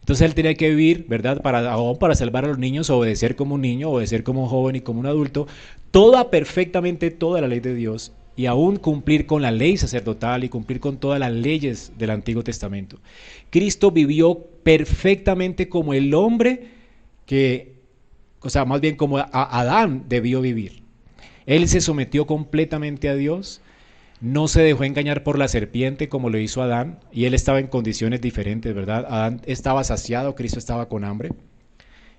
Entonces 0.00 0.26
él 0.26 0.34
tenía 0.34 0.52
que 0.52 0.68
vivir, 0.68 1.06
¿verdad? 1.08 1.40
Para, 1.40 1.74
para 1.98 2.14
salvar 2.14 2.44
a 2.44 2.48
los 2.48 2.58
niños, 2.58 2.90
obedecer 2.90 3.36
como 3.36 3.54
un 3.54 3.62
niño, 3.62 3.88
obedecer 3.88 4.22
como 4.22 4.42
un 4.42 4.50
joven 4.50 4.76
y 4.76 4.80
como 4.82 5.00
un 5.00 5.06
adulto, 5.06 5.46
toda 5.92 6.28
perfectamente 6.28 7.10
toda 7.10 7.40
la 7.40 7.48
ley 7.48 7.60
de 7.60 7.74
Dios 7.74 8.12
y 8.36 8.44
aún 8.44 8.76
cumplir 8.76 9.24
con 9.24 9.40
la 9.40 9.50
ley 9.50 9.78
sacerdotal 9.78 10.44
y 10.44 10.50
cumplir 10.50 10.78
con 10.78 10.98
todas 10.98 11.18
las 11.18 11.32
leyes 11.32 11.92
del 11.96 12.10
Antiguo 12.10 12.44
Testamento. 12.44 12.98
Cristo 13.48 13.92
vivió 13.92 14.46
perfectamente 14.62 15.70
como 15.70 15.94
el 15.94 16.12
hombre 16.12 16.68
que, 17.24 17.77
o 18.40 18.50
sea, 18.50 18.64
más 18.64 18.80
bien 18.80 18.96
como 18.96 19.18
Adán 19.18 20.04
debió 20.08 20.40
vivir. 20.40 20.82
Él 21.46 21.68
se 21.68 21.80
sometió 21.80 22.26
completamente 22.26 23.08
a 23.08 23.14
Dios, 23.14 23.62
no 24.20 24.48
se 24.48 24.62
dejó 24.62 24.84
engañar 24.84 25.22
por 25.22 25.38
la 25.38 25.48
serpiente 25.48 26.08
como 26.08 26.30
lo 26.30 26.38
hizo 26.38 26.62
Adán, 26.62 27.00
y 27.12 27.24
él 27.24 27.34
estaba 27.34 27.60
en 27.60 27.68
condiciones 27.68 28.20
diferentes, 28.20 28.74
¿verdad? 28.74 29.06
Adán 29.08 29.40
estaba 29.46 29.84
saciado, 29.84 30.34
Cristo 30.34 30.58
estaba 30.58 30.88
con 30.88 31.04
hambre, 31.04 31.30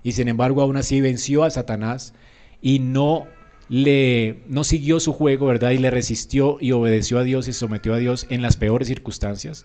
y 0.02 0.12
sin 0.12 0.28
embargo 0.28 0.62
aún 0.62 0.76
así 0.76 1.00
venció 1.00 1.44
a 1.44 1.50
Satanás 1.50 2.14
y 2.60 2.78
no 2.78 3.26
le, 3.68 4.40
no 4.48 4.64
siguió 4.64 4.98
su 4.98 5.12
juego, 5.12 5.46
¿verdad? 5.46 5.70
Y 5.70 5.78
le 5.78 5.90
resistió 5.90 6.58
y 6.60 6.72
obedeció 6.72 7.18
a 7.18 7.22
Dios 7.22 7.46
y 7.48 7.52
sometió 7.52 7.94
a 7.94 7.98
Dios 7.98 8.26
en 8.30 8.42
las 8.42 8.56
peores 8.56 8.88
circunstancias. 8.88 9.64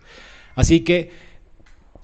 Así 0.55 0.81
que 0.81 1.11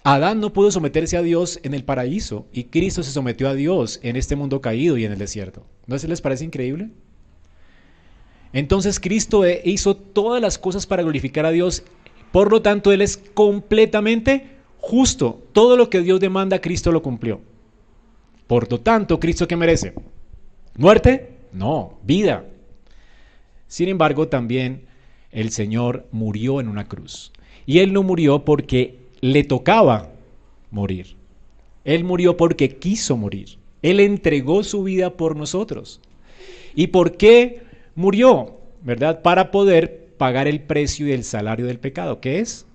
Adán 0.04 0.40
no 0.40 0.52
pudo 0.52 0.72
someterse 0.72 1.16
a 1.16 1.22
Dios 1.22 1.60
en 1.64 1.76
el 1.76 1.84
paraíso 1.84 2.48
y 2.52 2.66
Cristo 2.66 3.04
se 3.04 3.12
sometió 3.12 3.48
a 3.48 3.54
Dios 3.54 4.00
en 4.02 4.16
este 4.16 4.36
mundo 4.36 4.60
caído 4.60 4.98
y 4.98 5.06
en 5.06 5.12
el 5.12 5.20
desierto. 5.20 5.64
¿No 5.86 6.00
se 6.00 6.08
les 6.08 6.22
parece 6.22 6.44
increíble? 6.44 6.90
Entonces 8.52 9.00
Cristo 9.00 9.46
e, 9.46 9.62
hizo 9.64 9.96
todas 9.96 10.42
las 10.42 10.58
cosas 10.58 10.88
para 10.88 11.04
glorificar 11.04 11.46
a 11.46 11.52
Dios, 11.52 11.84
por 12.32 12.52
lo 12.52 12.64
tanto 12.64 12.92
Él 12.92 13.02
es 13.02 13.18
completamente 13.36 14.50
justo. 14.80 15.44
Todo 15.54 15.78
lo 15.78 15.90
que 15.90 16.02
Dios 16.02 16.20
demanda, 16.20 16.60
Cristo 16.60 16.92
lo 16.92 17.04
cumplió. 17.04 17.42
Por 18.48 18.70
lo 18.72 18.80
tanto, 18.80 19.20
¿Cristo 19.20 19.48
qué 19.48 19.56
merece? 19.56 19.94
¿Muerte? 20.76 21.38
No, 21.54 22.00
vida. 22.04 22.46
Sin 23.68 23.88
embargo, 23.88 24.28
también 24.28 24.88
el 25.32 25.52
Señor 25.52 26.08
murió 26.12 26.60
en 26.60 26.68
una 26.68 26.88
cruz. 26.88 27.32
Y 27.66 27.80
Él 27.80 27.94
no 27.94 28.04
murió 28.04 28.44
porque 28.44 29.01
le 29.22 29.44
tocaba 29.44 30.10
morir. 30.72 31.16
Él 31.84 32.04
murió 32.04 32.38
porque 32.38 32.78
quiso 32.78 33.18
morir. 33.18 33.58
Él 33.82 34.00
entregó 34.00 34.64
su 34.64 34.84
vida 34.84 35.16
por 35.18 35.36
nosotros. 35.36 36.02
¿Y 36.76 36.88
por 36.88 37.18
qué 37.18 37.62
murió? 37.96 38.58
¿Verdad? 38.84 39.22
Para 39.22 39.52
poder 39.52 40.10
pagar 40.18 40.48
el 40.48 40.62
precio 40.62 41.08
y 41.08 41.12
el 41.12 41.24
salario 41.24 41.66
del 41.66 41.80
pecado, 41.80 42.20
que 42.20 42.40
es 42.40 42.66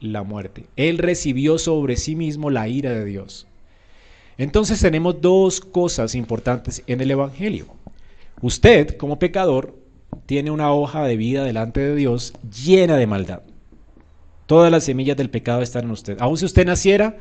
la 0.00 0.22
muerte. 0.22 0.64
Él 0.76 0.98
recibió 0.98 1.58
sobre 1.58 1.96
sí 1.96 2.16
mismo 2.16 2.50
la 2.50 2.68
ira 2.68 2.92
de 2.92 3.04
Dios. 3.04 3.46
Entonces 4.38 4.80
tenemos 4.80 5.20
dos 5.20 5.60
cosas 5.60 6.14
importantes 6.14 6.82
en 6.86 7.00
el 7.00 7.10
Evangelio. 7.10 7.66
Usted, 8.40 8.96
como 8.96 9.18
pecador, 9.18 9.76
tiene 10.26 10.50
una 10.50 10.72
hoja 10.72 11.04
de 11.04 11.16
vida 11.16 11.44
delante 11.44 11.80
de 11.80 11.94
Dios 11.94 12.32
llena 12.64 12.96
de 12.96 13.06
maldad. 13.06 13.42
Todas 14.50 14.72
las 14.72 14.82
semillas 14.82 15.16
del 15.16 15.30
pecado 15.30 15.62
están 15.62 15.84
en 15.84 15.90
usted. 15.92 16.16
Aun 16.18 16.36
si 16.36 16.44
usted 16.44 16.66
naciera, 16.66 17.16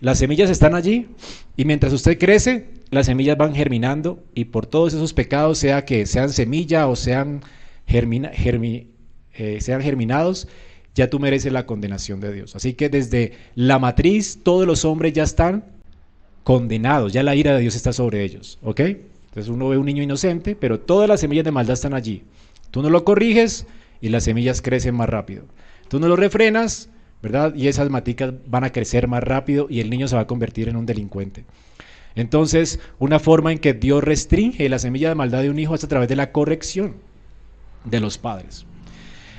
las 0.00 0.18
semillas 0.18 0.50
están 0.50 0.74
allí 0.74 1.08
y 1.56 1.64
mientras 1.64 1.90
usted 1.90 2.18
crece, 2.18 2.66
las 2.90 3.06
semillas 3.06 3.38
van 3.38 3.54
germinando 3.54 4.22
y 4.34 4.44
por 4.44 4.66
todos 4.66 4.92
esos 4.92 5.14
pecados, 5.14 5.56
sea 5.56 5.86
que 5.86 6.04
sean 6.04 6.28
semilla 6.28 6.86
o 6.86 6.94
sean, 6.94 7.40
eh, 7.88 9.58
sean 9.60 9.80
germinados, 9.80 10.48
ya 10.94 11.08
tú 11.08 11.18
mereces 11.18 11.50
la 11.50 11.64
condenación 11.64 12.20
de 12.20 12.30
Dios. 12.30 12.54
Así 12.54 12.74
que 12.74 12.90
desde 12.90 13.32
la 13.54 13.78
matriz 13.78 14.40
todos 14.42 14.66
los 14.66 14.84
hombres 14.84 15.14
ya 15.14 15.22
están 15.22 15.64
condenados, 16.44 17.10
ya 17.10 17.22
la 17.22 17.34
ira 17.34 17.54
de 17.54 17.62
Dios 17.62 17.74
está 17.74 17.94
sobre 17.94 18.22
ellos. 18.22 18.58
¿Ok? 18.62 18.80
Entonces 18.80 19.48
uno 19.48 19.70
ve 19.70 19.78
un 19.78 19.86
niño 19.86 20.02
inocente, 20.02 20.54
pero 20.54 20.78
todas 20.78 21.08
las 21.08 21.20
semillas 21.20 21.46
de 21.46 21.52
maldad 21.52 21.72
están 21.72 21.94
allí. 21.94 22.24
Tú 22.70 22.82
no 22.82 22.90
lo 22.90 23.02
corriges 23.02 23.66
y 24.02 24.10
las 24.10 24.24
semillas 24.24 24.60
crecen 24.60 24.94
más 24.94 25.08
rápido. 25.08 25.44
Tú 25.88 26.00
no 26.00 26.08
lo 26.08 26.16
refrenas, 26.16 26.90
¿verdad? 27.22 27.54
Y 27.54 27.68
esas 27.68 27.90
maticas 27.90 28.34
van 28.46 28.64
a 28.64 28.72
crecer 28.72 29.08
más 29.08 29.22
rápido 29.22 29.66
y 29.68 29.80
el 29.80 29.90
niño 29.90 30.08
se 30.08 30.16
va 30.16 30.22
a 30.22 30.26
convertir 30.26 30.68
en 30.68 30.76
un 30.76 30.86
delincuente. 30.86 31.44
Entonces, 32.14 32.80
una 32.98 33.18
forma 33.18 33.52
en 33.52 33.58
que 33.58 33.74
Dios 33.74 34.02
restringe 34.02 34.68
la 34.68 34.78
semilla 34.78 35.10
de 35.10 35.14
maldad 35.14 35.42
de 35.42 35.50
un 35.50 35.58
hijo 35.58 35.74
es 35.74 35.84
a 35.84 35.88
través 35.88 36.08
de 36.08 36.16
la 36.16 36.32
corrección 36.32 36.96
de 37.84 38.00
los 38.00 38.18
padres. 38.18 38.66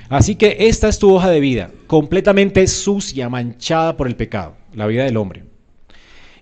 Así 0.08 0.36
que 0.36 0.56
esta 0.60 0.88
es 0.88 0.98
tu 0.98 1.12
hoja 1.12 1.28
de 1.28 1.40
vida, 1.40 1.70
completamente 1.86 2.66
sucia, 2.66 3.28
manchada 3.28 3.96
por 3.96 4.06
el 4.06 4.16
pecado, 4.16 4.54
la 4.72 4.86
vida 4.86 5.04
del 5.04 5.18
hombre. 5.18 5.44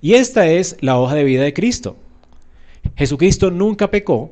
Y 0.00 0.14
esta 0.14 0.46
es 0.46 0.76
la 0.80 0.98
hoja 0.98 1.14
de 1.14 1.24
vida 1.24 1.42
de 1.42 1.54
Cristo. 1.54 1.96
Jesucristo 2.96 3.50
nunca 3.50 3.90
pecó 3.90 4.30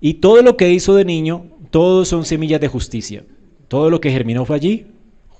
y 0.00 0.14
todo 0.14 0.42
lo 0.42 0.56
que 0.56 0.70
hizo 0.70 0.94
de 0.94 1.04
niño, 1.04 1.46
todo 1.70 2.04
son 2.04 2.24
semillas 2.24 2.60
de 2.60 2.68
justicia. 2.68 3.24
Todo 3.68 3.88
lo 3.88 4.00
que 4.00 4.10
germinó 4.10 4.44
fue 4.44 4.56
allí, 4.56 4.86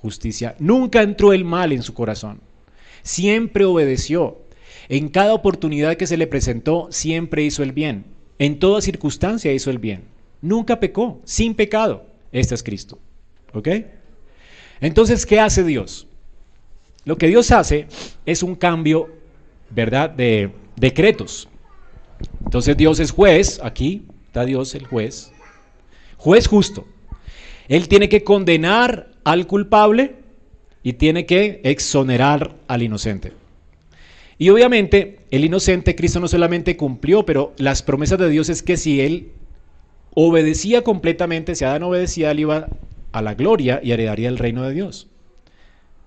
justicia. 0.05 0.55
Nunca 0.59 1.01
entró 1.01 1.33
el 1.33 1.43
mal 1.43 1.71
en 1.71 1.81
su 1.81 1.95
corazón. 1.95 2.39
Siempre 3.01 3.65
obedeció. 3.65 4.37
En 4.87 5.09
cada 5.09 5.33
oportunidad 5.33 5.97
que 5.97 6.05
se 6.05 6.17
le 6.17 6.27
presentó, 6.27 6.87
siempre 6.91 7.43
hizo 7.43 7.63
el 7.63 7.71
bien. 7.71 8.05
En 8.37 8.59
toda 8.59 8.81
circunstancia 8.81 9.51
hizo 9.51 9.71
el 9.71 9.79
bien. 9.79 10.03
Nunca 10.41 10.79
pecó, 10.79 11.19
sin 11.23 11.55
pecado. 11.55 12.05
Este 12.31 12.53
es 12.53 12.61
Cristo. 12.61 12.99
¿Ok? 13.53 13.67
Entonces, 14.79 15.25
¿qué 15.25 15.39
hace 15.39 15.63
Dios? 15.63 16.05
Lo 17.03 17.17
que 17.17 17.27
Dios 17.27 17.49
hace 17.51 17.87
es 18.27 18.43
un 18.43 18.53
cambio, 18.55 19.09
¿verdad?, 19.71 20.11
de 20.11 20.51
decretos. 20.75 21.47
Entonces 22.43 22.77
Dios 22.77 22.99
es 22.99 23.09
juez, 23.11 23.59
aquí 23.63 24.05
está 24.27 24.45
Dios 24.45 24.75
el 24.75 24.85
juez, 24.85 25.31
juez 26.17 26.47
justo. 26.47 26.85
Él 27.67 27.87
tiene 27.87 28.09
que 28.09 28.23
condenar 28.23 29.14
al 29.25 29.47
culpable 29.47 30.15
y 30.81 30.93
tiene 30.93 31.25
que 31.25 31.59
exonerar 31.63 32.55
al 32.67 32.83
inocente. 32.83 33.33
Y 34.37 34.49
obviamente 34.49 35.19
el 35.31 35.43
inocente 35.43 35.95
Cristo 35.95 36.21
no 36.21 36.29
solamente 36.29 36.77
cumplió, 36.77 37.25
pero 37.25 37.53
las 37.57 37.83
promesas 37.83 38.19
de 38.19 38.29
Dios 38.29 38.47
es 38.47 38.63
que 38.63 38.77
si 38.77 39.01
él 39.01 39.31
obedecía 40.13 40.83
completamente, 40.83 41.55
si 41.55 41.65
Adán 41.65 41.83
obedecía, 41.83 42.31
él 42.31 42.39
iba 42.39 42.67
a 43.11 43.21
la 43.21 43.33
gloria 43.33 43.81
y 43.83 43.91
heredaría 43.91 44.29
el 44.29 44.37
reino 44.37 44.63
de 44.63 44.73
Dios. 44.73 45.07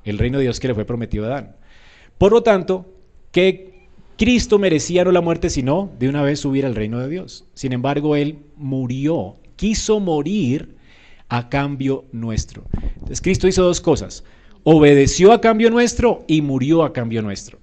El 0.05 0.17
reino 0.17 0.39
de 0.39 0.45
Dios 0.45 0.61
que 0.61 0.69
le 0.69 0.75
fue 0.75 0.87
prometido 0.87 1.25
a 1.25 1.29
Adán. 1.29 1.57
Por 2.17 2.33
lo 2.33 2.43
tanto, 2.43 2.87
¿qué 3.33 3.79
Cristo 4.19 4.59
merecía 4.59 5.05
no 5.05 5.13
la 5.13 5.21
muerte, 5.21 5.49
sino 5.49 5.93
de 6.01 6.09
una 6.09 6.23
vez 6.23 6.41
subir 6.41 6.67
al 6.67 6.75
reino 6.75 6.99
de 6.99 7.09
Dios. 7.09 7.45
Sin 7.55 7.73
embargo, 7.73 8.17
Él 8.17 8.41
murió, 8.57 9.37
quiso 9.55 10.01
morir 10.01 10.75
a 11.29 11.49
cambio 11.49 12.05
nuestro. 12.13 12.65
Entonces, 12.73 13.21
Cristo 13.21 13.49
hizo 13.49 13.63
dos 13.63 13.81
cosas. 13.81 14.25
Obedeció 14.65 15.33
a 15.33 15.41
cambio 15.41 15.71
nuestro 15.71 16.25
y 16.27 16.43
murió 16.43 16.83
a 16.83 16.93
cambio 16.93 17.23
nuestro. 17.23 17.59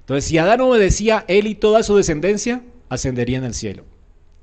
Entonces, 0.00 0.24
si 0.24 0.38
Adán 0.38 0.60
obedecía, 0.60 1.24
él 1.28 1.46
y 1.46 1.54
toda 1.54 1.82
su 1.82 1.96
descendencia 1.96 2.62
ascenderían 2.88 3.44
al 3.44 3.54
cielo. 3.54 3.84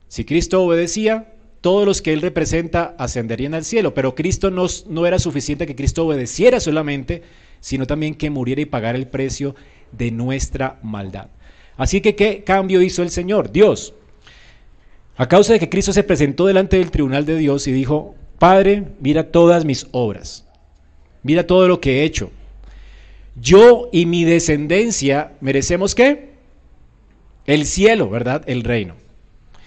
Si 0.08 0.24
Cristo 0.24 0.64
obedecía, 0.64 1.34
todos 1.62 1.86
los 1.86 2.02
que 2.02 2.14
él 2.14 2.22
representa 2.22 2.96
ascenderían 2.98 3.54
al 3.54 3.66
cielo. 3.66 3.94
Pero 3.94 4.16
Cristo 4.16 4.52
no, 4.52 4.68
no 4.88 5.06
era 5.06 5.20
suficiente 5.20 5.68
que 5.68 5.76
Cristo 5.76 6.06
obedeciera 6.06 6.60
solamente, 6.60 7.24
sino 7.60 7.86
también 7.86 8.16
que 8.16 8.30
muriera 8.30 8.62
y 8.62 8.66
pagara 8.66 8.98
el 8.98 9.08
precio 9.08 9.56
de 9.92 10.12
nuestra 10.12 10.80
maldad. 10.84 11.28
Así 11.76 12.02
que, 12.02 12.16
¿qué 12.16 12.44
cambio 12.44 12.82
hizo 12.82 13.04
el 13.04 13.10
Señor? 13.10 13.52
Dios. 13.52 13.94
A 15.18 15.28
causa 15.28 15.54
de 15.54 15.60
que 15.60 15.70
Cristo 15.70 15.94
se 15.94 16.04
presentó 16.04 16.46
delante 16.46 16.78
del 16.78 16.92
tribunal 16.92 17.26
de 17.26 17.36
Dios 17.38 17.68
y 17.68 17.72
dijo, 17.72 18.16
Padre, 18.40 18.84
mira 19.00 19.32
todas 19.32 19.66
mis 19.66 19.88
obras, 19.92 20.46
mira 21.24 21.46
todo 21.46 21.68
lo 21.68 21.80
que 21.80 22.02
he 22.02 22.04
hecho. 22.04 22.32
Yo 23.36 23.90
y 23.92 24.06
mi 24.06 24.24
descendencia 24.24 25.34
merecemos 25.42 25.96
qué? 25.96 26.30
El 27.46 27.66
cielo, 27.66 28.10
¿verdad? 28.10 28.44
El 28.48 28.64
reino. 28.64 28.96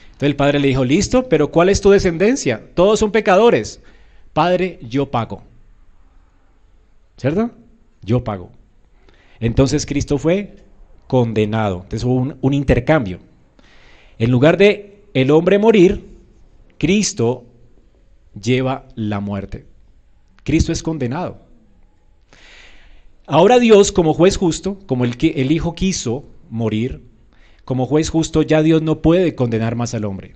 Entonces 0.05 0.29
el 0.29 0.37
padre 0.37 0.59
le 0.61 0.69
dijo, 0.69 0.85
listo, 0.85 1.29
pero 1.29 1.51
¿cuál 1.51 1.69
es 1.69 1.81
tu 1.81 1.91
descendencia? 1.91 2.63
Todos 2.75 2.99
son 2.99 3.11
pecadores. 3.11 3.81
Padre, 4.33 4.79
yo 4.83 5.11
pago. 5.11 5.43
¿cierto? 7.21 7.51
Yo 8.03 8.25
pago. 8.25 8.51
Entonces 9.41 9.85
Cristo 9.85 10.17
fue 10.17 10.57
condenado. 11.07 11.83
Entonces 11.83 12.05
hubo 12.05 12.15
un, 12.15 12.37
un 12.41 12.55
intercambio. 12.55 13.19
En 14.19 14.31
lugar 14.31 14.57
de 14.57 15.03
el 15.13 15.31
hombre 15.31 15.59
morir, 15.59 16.07
Cristo 16.79 17.45
lleva 18.35 18.87
la 18.95 19.21
muerte. 19.21 19.67
Cristo 20.45 20.73
es 20.73 20.83
condenado. 20.83 21.39
Ahora 23.27 23.59
Dios, 23.59 23.93
como 23.93 24.15
juez 24.15 24.37
justo, 24.37 24.79
como 24.87 25.05
el, 25.05 25.17
que, 25.17 25.29
el 25.37 25.53
Hijo 25.53 25.75
quiso 25.75 26.25
morir, 26.49 27.05
como 27.65 27.87
juez 27.87 28.11
justo, 28.11 28.43
ya 28.43 28.63
Dios 28.63 28.83
no 28.83 29.03
puede 29.03 29.35
condenar 29.35 29.77
más 29.77 29.95
al 29.95 30.05
hombre. 30.05 30.35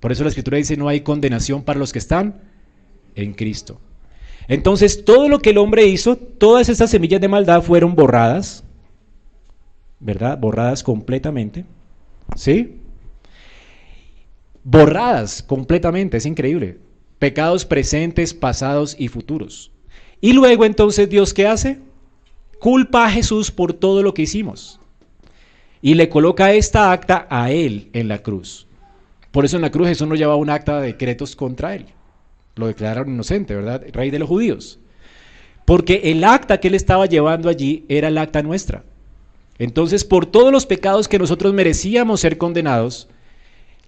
Por 0.00 0.12
eso 0.12 0.22
la 0.22 0.28
Escritura 0.28 0.58
dice, 0.58 0.76
no 0.76 0.88
hay 0.88 1.00
condenación 1.00 1.62
para 1.62 1.78
los 1.78 1.92
que 1.92 1.98
están 1.98 2.42
en 3.14 3.32
Cristo. 3.32 3.80
Entonces, 4.48 5.04
todo 5.04 5.28
lo 5.28 5.38
que 5.38 5.50
el 5.50 5.58
hombre 5.58 5.86
hizo, 5.86 6.16
todas 6.16 6.68
estas 6.68 6.90
semillas 6.90 7.20
de 7.20 7.28
maldad 7.28 7.62
fueron 7.62 7.94
borradas, 7.94 8.62
¿verdad? 10.00 10.36
Borradas 10.38 10.82
completamente. 10.82 11.64
¿Sí? 12.36 12.80
Borradas 14.62 15.42
completamente, 15.42 16.18
es 16.18 16.26
increíble. 16.26 16.78
Pecados 17.18 17.64
presentes, 17.64 18.34
pasados 18.34 18.96
y 18.98 19.08
futuros. 19.08 19.70
Y 20.20 20.32
luego 20.32 20.64
entonces 20.64 21.08
Dios, 21.08 21.34
¿qué 21.34 21.46
hace? 21.46 21.78
Culpa 22.58 23.06
a 23.06 23.10
Jesús 23.10 23.50
por 23.50 23.72
todo 23.72 24.02
lo 24.02 24.14
que 24.14 24.22
hicimos. 24.22 24.80
Y 25.82 25.94
le 25.94 26.08
coloca 26.08 26.52
esta 26.52 26.92
acta 26.92 27.26
a 27.28 27.50
él 27.50 27.90
en 27.92 28.08
la 28.08 28.22
cruz. 28.22 28.66
Por 29.30 29.44
eso 29.44 29.56
en 29.56 29.62
la 29.62 29.70
cruz 29.70 29.88
Jesús 29.88 30.08
no 30.08 30.14
llevaba 30.14 30.36
un 30.36 30.48
acta 30.48 30.80
de 30.80 30.86
decretos 30.86 31.36
contra 31.36 31.74
él. 31.74 31.86
Lo 32.56 32.68
declararon 32.68 33.12
inocente, 33.12 33.54
¿verdad? 33.54 33.82
Rey 33.92 34.10
de 34.10 34.18
los 34.18 34.28
judíos. 34.28 34.78
Porque 35.64 36.02
el 36.04 36.24
acta 36.24 36.58
que 36.58 36.68
él 36.68 36.74
estaba 36.74 37.06
llevando 37.06 37.48
allí 37.48 37.84
era 37.88 38.08
el 38.08 38.18
acta 38.18 38.42
nuestra. 38.42 38.84
Entonces, 39.58 40.04
por 40.04 40.26
todos 40.26 40.52
los 40.52 40.66
pecados 40.66 41.08
que 41.08 41.18
nosotros 41.18 41.52
merecíamos 41.52 42.20
ser 42.20 42.38
condenados, 42.38 43.08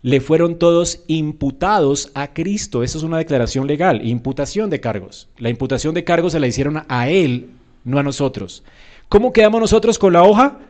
le 0.06 0.20
fueron 0.20 0.56
todos 0.56 1.00
imputados 1.08 2.12
a 2.14 2.32
Cristo. 2.32 2.84
Eso 2.84 2.96
es 2.96 3.02
una 3.02 3.18
declaración 3.18 3.66
legal, 3.66 4.06
imputación 4.06 4.70
de 4.70 4.78
cargos. 4.78 5.28
La 5.36 5.50
imputación 5.50 5.94
de 5.94 6.04
cargos 6.04 6.30
se 6.30 6.38
la 6.38 6.46
hicieron 6.46 6.84
a 6.86 7.08
Él, 7.08 7.50
no 7.82 7.98
a 7.98 8.04
nosotros. 8.04 8.62
¿Cómo 9.08 9.32
quedamos 9.32 9.60
nosotros 9.60 9.98
con 9.98 10.12
la 10.12 10.22
hoja? 10.22 10.60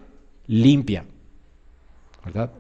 Limpia. 0.47 1.05
¿Verdad? 2.25 2.51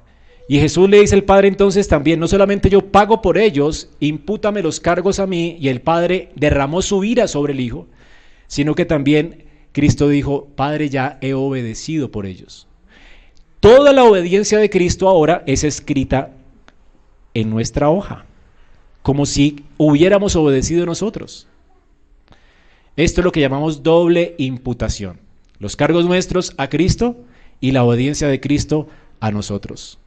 Y 0.50 0.60
Jesús 0.60 0.90
le 0.90 1.00
dice 1.00 1.14
al 1.14 1.24
Padre 1.24 1.48
entonces 1.48 1.88
también, 1.88 2.20
no 2.20 2.28
solamente 2.28 2.68
yo 2.68 2.82
pago 2.82 3.22
por 3.22 3.38
ellos, 3.38 3.88
impútame 3.98 4.60
los 4.60 4.78
cargos 4.78 5.18
a 5.18 5.26
mí, 5.26 5.56
y 5.58 5.68
el 5.68 5.80
Padre 5.80 6.28
derramó 6.34 6.82
su 6.82 7.02
ira 7.04 7.26
sobre 7.26 7.54
el 7.54 7.60
Hijo, 7.60 7.86
sino 8.48 8.74
que 8.74 8.84
también 8.84 9.46
Cristo 9.72 10.10
dijo, 10.10 10.48
Padre, 10.54 10.90
ya 10.90 11.16
he 11.22 11.32
obedecido 11.32 12.10
por 12.10 12.26
ellos. 12.26 12.68
Toda 13.60 13.94
la 13.94 14.04
obediencia 14.04 14.58
de 14.58 14.68
Cristo 14.68 15.08
ahora 15.08 15.42
es 15.46 15.64
escrita 15.64 16.35
en 17.36 17.50
nuestra 17.50 17.90
hoja, 17.90 18.24
como 19.02 19.26
si 19.26 19.66
hubiéramos 19.76 20.36
obedecido 20.36 20.86
nosotros. 20.86 21.46
Esto 22.96 23.20
es 23.20 23.24
lo 23.26 23.30
que 23.30 23.42
llamamos 23.42 23.82
doble 23.82 24.34
imputación. 24.38 25.20
Los 25.58 25.76
cargos 25.76 26.06
nuestros 26.06 26.54
a 26.56 26.70
Cristo 26.70 27.14
y 27.60 27.72
la 27.72 27.84
obediencia 27.84 28.26
de 28.28 28.40
Cristo 28.40 28.88
a 29.20 29.30
nosotros. 29.32 29.98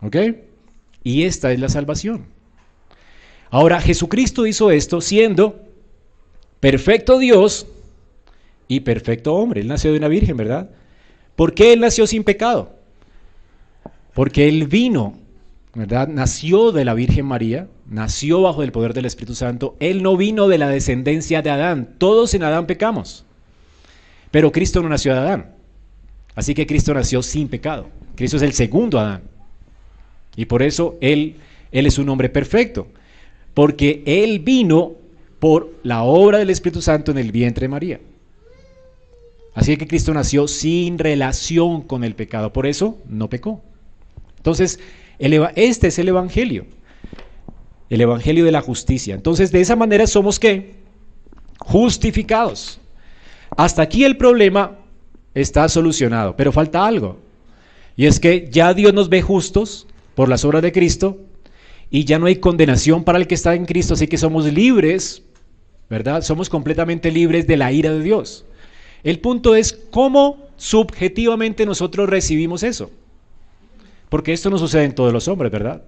¿Ok? 0.00 0.16
Y 1.04 1.24
esta 1.24 1.52
es 1.52 1.60
la 1.60 1.68
salvación. 1.68 2.24
Ahora, 3.50 3.78
Jesucristo 3.82 4.46
hizo 4.46 4.70
esto 4.70 5.02
siendo 5.02 5.60
perfecto 6.60 7.18
Dios 7.18 7.66
y 8.68 8.80
perfecto 8.80 9.34
hombre. 9.34 9.60
Él 9.60 9.68
nació 9.68 9.92
de 9.92 9.98
una 9.98 10.08
virgen, 10.08 10.38
¿verdad? 10.38 10.70
¿Por 11.36 11.52
qué 11.52 11.74
él 11.74 11.80
nació 11.80 12.06
sin 12.06 12.24
pecado? 12.24 12.72
Porque 14.14 14.48
él 14.48 14.66
vino 14.66 15.27
Nació 15.86 16.72
de 16.72 16.84
la 16.84 16.94
Virgen 16.94 17.26
María, 17.26 17.68
nació 17.88 18.42
bajo 18.42 18.64
el 18.64 18.72
poder 18.72 18.94
del 18.94 19.04
Espíritu 19.04 19.36
Santo. 19.36 19.76
Él 19.78 20.02
no 20.02 20.16
vino 20.16 20.48
de 20.48 20.58
la 20.58 20.68
descendencia 20.68 21.40
de 21.40 21.50
Adán. 21.50 21.94
Todos 21.98 22.34
en 22.34 22.42
Adán 22.42 22.66
pecamos. 22.66 23.24
Pero 24.32 24.50
Cristo 24.50 24.82
no 24.82 24.88
nació 24.88 25.14
de 25.14 25.20
Adán. 25.20 25.54
Así 26.34 26.54
que 26.54 26.66
Cristo 26.66 26.92
nació 26.94 27.22
sin 27.22 27.48
pecado. 27.48 27.88
Cristo 28.16 28.38
es 28.38 28.42
el 28.42 28.54
segundo 28.54 28.98
Adán. 28.98 29.22
Y 30.34 30.46
por 30.46 30.62
eso 30.62 30.96
Él, 31.00 31.36
él 31.70 31.86
es 31.86 31.98
un 31.98 32.08
hombre 32.08 32.28
perfecto. 32.28 32.88
Porque 33.54 34.02
Él 34.04 34.40
vino 34.40 34.94
por 35.38 35.72
la 35.84 36.02
obra 36.02 36.38
del 36.38 36.50
Espíritu 36.50 36.82
Santo 36.82 37.12
en 37.12 37.18
el 37.18 37.30
vientre 37.30 37.64
de 37.64 37.68
María. 37.68 38.00
Así 39.54 39.76
que 39.76 39.86
Cristo 39.86 40.12
nació 40.12 40.48
sin 40.48 40.98
relación 40.98 41.82
con 41.82 42.02
el 42.02 42.14
pecado. 42.16 42.52
Por 42.52 42.66
eso 42.66 42.98
no 43.08 43.28
pecó. 43.28 43.62
Entonces, 44.36 44.80
este 45.18 45.88
es 45.88 45.98
el 45.98 46.08
Evangelio, 46.08 46.66
el 47.90 48.00
Evangelio 48.00 48.44
de 48.44 48.52
la 48.52 48.60
justicia. 48.60 49.14
Entonces, 49.14 49.50
de 49.50 49.60
esa 49.60 49.76
manera 49.76 50.06
somos 50.06 50.38
qué? 50.38 50.74
Justificados. 51.58 52.80
Hasta 53.56 53.82
aquí 53.82 54.04
el 54.04 54.16
problema 54.16 54.78
está 55.34 55.68
solucionado, 55.68 56.36
pero 56.36 56.52
falta 56.52 56.86
algo. 56.86 57.18
Y 57.96 58.06
es 58.06 58.20
que 58.20 58.48
ya 58.50 58.74
Dios 58.74 58.94
nos 58.94 59.08
ve 59.08 59.22
justos 59.22 59.86
por 60.14 60.28
las 60.28 60.44
obras 60.44 60.62
de 60.62 60.72
Cristo 60.72 61.18
y 61.90 62.04
ya 62.04 62.18
no 62.18 62.26
hay 62.26 62.36
condenación 62.36 63.02
para 63.02 63.18
el 63.18 63.26
que 63.26 63.34
está 63.34 63.54
en 63.54 63.64
Cristo, 63.64 63.94
así 63.94 64.06
que 64.06 64.18
somos 64.18 64.44
libres, 64.52 65.22
¿verdad? 65.88 66.22
Somos 66.22 66.48
completamente 66.48 67.10
libres 67.10 67.46
de 67.46 67.56
la 67.56 67.72
ira 67.72 67.92
de 67.92 68.02
Dios. 68.02 68.44
El 69.02 69.20
punto 69.20 69.54
es 69.54 69.72
cómo 69.90 70.48
subjetivamente 70.56 71.66
nosotros 71.66 72.08
recibimos 72.08 72.62
eso. 72.62 72.90
Porque 74.08 74.32
esto 74.32 74.50
no 74.50 74.58
sucede 74.58 74.84
en 74.84 74.94
todos 74.94 75.12
los 75.12 75.28
hombres, 75.28 75.52
¿verdad? 75.52 75.82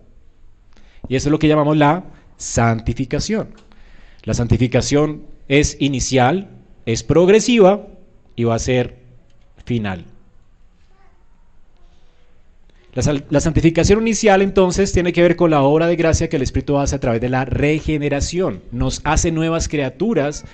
Y 1.09 1.17
eso 1.17 1.29
es 1.29 1.33
lo 1.33 1.39
que 1.39 1.49
llamamos 1.49 1.77
la 1.77 2.05
santificación. 2.37 3.55
La 4.25 4.35
santificación 4.35 5.23
es 5.49 5.77
inicial, 5.81 6.49
es 6.87 7.03
progresiva 7.03 7.87
y 8.37 8.45
va 8.45 8.55
a 8.55 8.59
ser 8.59 8.97
final. 9.65 10.05
La, 12.93 13.41
santificación 13.41 14.01
inicial 14.01 14.43
entonces 14.43 14.93
tiene 14.93 15.13
que 15.13 15.23
ver 15.23 15.37
con 15.37 15.53
la 15.53 15.63
obra 15.63 15.87
de 15.87 15.95
gracia 15.95 16.29
que 16.29 16.37
el 16.37 16.43
Espíritu 16.43 16.77
hace 16.77 16.97
a 16.97 17.01
través 17.01 17.21
de 17.21 17.29
la 17.29 17.45
regeneración. 17.45 18.63
Nos 18.73 19.01
hace 19.05 19.31
nuevas 19.31 19.69
criaturas 19.69 20.45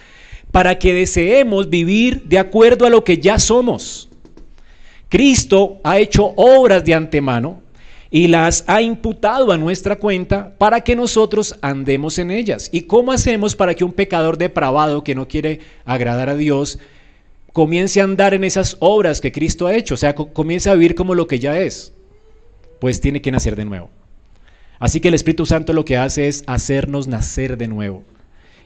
para 0.52 0.78
que 0.78 0.92
deseemos 0.92 1.70
vivir 1.70 2.24
de 2.24 2.38
acuerdo 2.38 2.84
a 2.84 2.90
lo 2.90 3.04
que 3.04 3.18
ya 3.18 3.38
somos. 3.38 4.10
Cristo 5.08 5.80
ha 5.84 5.98
hecho 5.98 6.32
obras 6.36 6.84
de 6.84 6.94
antemano 6.94 7.62
y 8.10 8.28
las 8.28 8.64
ha 8.66 8.82
imputado 8.82 9.52
a 9.52 9.58
nuestra 9.58 9.96
cuenta 9.96 10.56
para 10.58 10.80
que 10.80 10.96
nosotros 10.96 11.56
andemos 11.60 12.18
en 12.18 12.30
ellas. 12.30 12.68
¿Y 12.72 12.82
cómo 12.82 13.12
hacemos 13.12 13.54
para 13.54 13.74
que 13.74 13.84
un 13.84 13.92
pecador 13.92 14.38
depravado 14.38 15.04
que 15.04 15.14
no 15.14 15.28
quiere 15.28 15.60
agradar 15.84 16.28
a 16.28 16.36
Dios 16.36 16.78
comience 17.52 18.00
a 18.00 18.04
andar 18.04 18.34
en 18.34 18.44
esas 18.44 18.76
obras 18.80 19.20
que 19.20 19.32
Cristo 19.32 19.66
ha 19.66 19.74
hecho? 19.74 19.94
O 19.94 19.98
sea, 19.98 20.14
comience 20.14 20.70
a 20.70 20.74
vivir 20.74 20.94
como 20.94 21.14
lo 21.14 21.26
que 21.26 21.38
ya 21.38 21.58
es. 21.58 21.92
Pues 22.80 23.00
tiene 23.00 23.22
que 23.22 23.32
nacer 23.32 23.56
de 23.56 23.64
nuevo. 23.64 23.90
Así 24.78 25.00
que 25.00 25.08
el 25.08 25.14
Espíritu 25.14 25.46
Santo 25.46 25.72
lo 25.72 25.84
que 25.84 25.96
hace 25.96 26.28
es 26.28 26.44
hacernos 26.46 27.08
nacer 27.08 27.56
de 27.56 27.68
nuevo. 27.68 28.04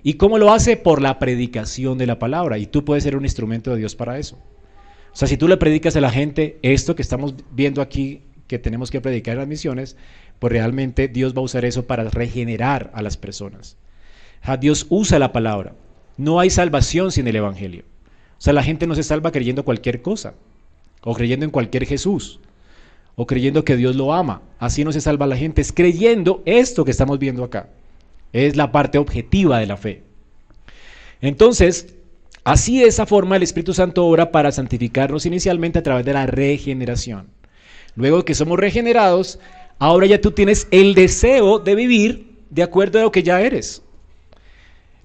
¿Y 0.02 0.14
cómo 0.14 0.38
lo 0.38 0.52
hace? 0.52 0.76
Por 0.76 1.02
la 1.02 1.18
predicación 1.18 1.98
de 1.98 2.06
la 2.06 2.18
palabra. 2.18 2.58
Y 2.58 2.66
tú 2.66 2.84
puedes 2.84 3.04
ser 3.04 3.16
un 3.16 3.24
instrumento 3.24 3.70
de 3.70 3.76
Dios 3.76 3.94
para 3.94 4.18
eso. 4.18 4.38
O 5.12 5.16
sea, 5.16 5.28
si 5.28 5.36
tú 5.36 5.48
le 5.48 5.56
predicas 5.56 5.96
a 5.96 6.00
la 6.00 6.10
gente 6.10 6.58
esto 6.62 6.94
que 6.94 7.02
estamos 7.02 7.34
viendo 7.50 7.82
aquí, 7.82 8.22
que 8.46 8.58
tenemos 8.58 8.90
que 8.90 9.00
predicar 9.00 9.34
en 9.34 9.40
las 9.40 9.48
misiones, 9.48 9.96
pues 10.38 10.52
realmente 10.52 11.08
Dios 11.08 11.34
va 11.34 11.38
a 11.38 11.44
usar 11.44 11.64
eso 11.64 11.86
para 11.86 12.04
regenerar 12.04 12.90
a 12.94 13.02
las 13.02 13.16
personas. 13.16 13.76
Dios 14.58 14.86
usa 14.88 15.18
la 15.18 15.32
palabra. 15.32 15.74
No 16.16 16.40
hay 16.40 16.50
salvación 16.50 17.12
sin 17.12 17.28
el 17.28 17.36
Evangelio. 17.36 17.84
O 18.38 18.42
sea, 18.42 18.52
la 18.52 18.62
gente 18.62 18.86
no 18.86 18.94
se 18.94 19.02
salva 19.02 19.32
creyendo 19.32 19.64
cualquier 19.64 20.00
cosa, 20.00 20.34
o 21.02 21.14
creyendo 21.14 21.44
en 21.44 21.50
cualquier 21.50 21.86
Jesús, 21.86 22.40
o 23.16 23.26
creyendo 23.26 23.64
que 23.64 23.76
Dios 23.76 23.96
lo 23.96 24.14
ama. 24.14 24.42
Así 24.58 24.82
no 24.82 24.92
se 24.92 25.00
salva 25.00 25.26
la 25.26 25.36
gente, 25.36 25.60
es 25.60 25.72
creyendo 25.72 26.42
esto 26.46 26.84
que 26.84 26.90
estamos 26.90 27.18
viendo 27.18 27.44
acá. 27.44 27.68
Es 28.32 28.56
la 28.56 28.72
parte 28.72 28.96
objetiva 28.96 29.58
de 29.58 29.66
la 29.66 29.76
fe. 29.76 30.04
Entonces, 31.20 31.94
Así 32.44 32.78
de 32.80 32.86
esa 32.86 33.06
forma 33.06 33.36
el 33.36 33.42
Espíritu 33.42 33.74
Santo 33.74 34.06
obra 34.06 34.32
para 34.32 34.52
santificarnos 34.52 35.26
inicialmente 35.26 35.78
a 35.78 35.82
través 35.82 36.06
de 36.06 36.14
la 36.14 36.26
regeneración. 36.26 37.28
Luego 37.96 38.24
que 38.24 38.34
somos 38.34 38.58
regenerados, 38.58 39.38
ahora 39.78 40.06
ya 40.06 40.20
tú 40.20 40.30
tienes 40.30 40.66
el 40.70 40.94
deseo 40.94 41.58
de 41.58 41.74
vivir 41.74 42.30
de 42.48 42.62
acuerdo 42.62 42.98
a 42.98 43.02
lo 43.02 43.12
que 43.12 43.22
ya 43.22 43.40
eres. 43.42 43.82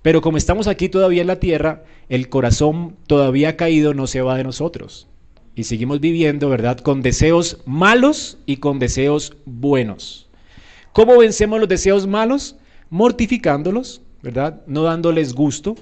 Pero 0.01 0.21
como 0.21 0.37
estamos 0.37 0.67
aquí 0.67 0.87
todavía 0.87 1.21
en 1.21 1.27
la 1.27 1.39
tierra, 1.39 1.83
el 2.09 2.29
corazón 2.29 2.95
todavía 3.07 3.57
caído 3.57 3.93
no 3.93 4.07
se 4.07 4.21
va 4.21 4.37
de 4.37 4.43
nosotros. 4.43 5.07
Y 5.55 5.63
seguimos 5.63 5.99
viviendo, 5.99 6.49
¿verdad? 6.49 6.77
Con 6.79 7.01
deseos 7.01 7.59
malos 7.65 8.37
y 8.45 8.57
con 8.57 8.77
deseos 8.77 9.35
buenos. 9.45 10.29
¿Cómo 10.93 11.17
vencemos 11.17 11.59
los 11.59 11.69
deseos 11.69 12.07
malos? 12.07 12.55
Mortificándolos, 12.89 14.01
¿verdad? 14.21 14.61
No 14.67 14.83
dándoles 14.83 15.33
gusto, 15.33 15.75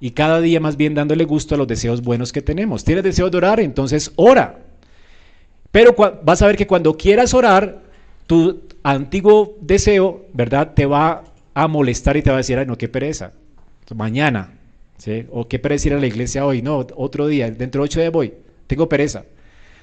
y 0.00 0.12
cada 0.12 0.40
día 0.40 0.60
más 0.60 0.76
bien 0.76 0.94
dándole 0.94 1.24
gusto 1.24 1.54
a 1.54 1.58
los 1.58 1.68
deseos 1.68 2.02
buenos 2.02 2.32
que 2.32 2.40
tenemos. 2.40 2.84
¿Tienes 2.84 3.04
deseo 3.04 3.28
de 3.28 3.36
orar? 3.36 3.60
Entonces 3.60 4.12
ora. 4.16 4.60
Pero 5.70 5.94
vas 6.24 6.42
a 6.42 6.46
ver 6.46 6.56
que 6.56 6.66
cuando 6.66 6.96
quieras 6.96 7.34
orar, 7.34 7.82
tu 8.26 8.62
antiguo 8.82 9.56
deseo, 9.60 10.26
¿verdad? 10.32 10.72
Te 10.74 10.86
va 10.86 11.24
a 11.52 11.68
molestar 11.68 12.16
y 12.16 12.22
te 12.22 12.30
va 12.30 12.36
a 12.36 12.38
decir, 12.38 12.58
ay, 12.58 12.66
no, 12.66 12.78
qué 12.78 12.88
pereza. 12.88 13.32
Mañana, 13.94 14.54
¿sí? 14.98 15.26
O 15.30 15.48
qué 15.48 15.58
pereza 15.58 15.88
ir 15.88 15.94
a 15.94 16.00
la 16.00 16.06
iglesia 16.06 16.46
hoy. 16.46 16.62
No, 16.62 16.86
otro 16.96 17.26
día, 17.26 17.50
dentro 17.50 17.82
de 17.82 17.86
ocho 17.86 18.00
días 18.00 18.12
voy. 18.12 18.32
Tengo 18.66 18.88
pereza. 18.88 19.24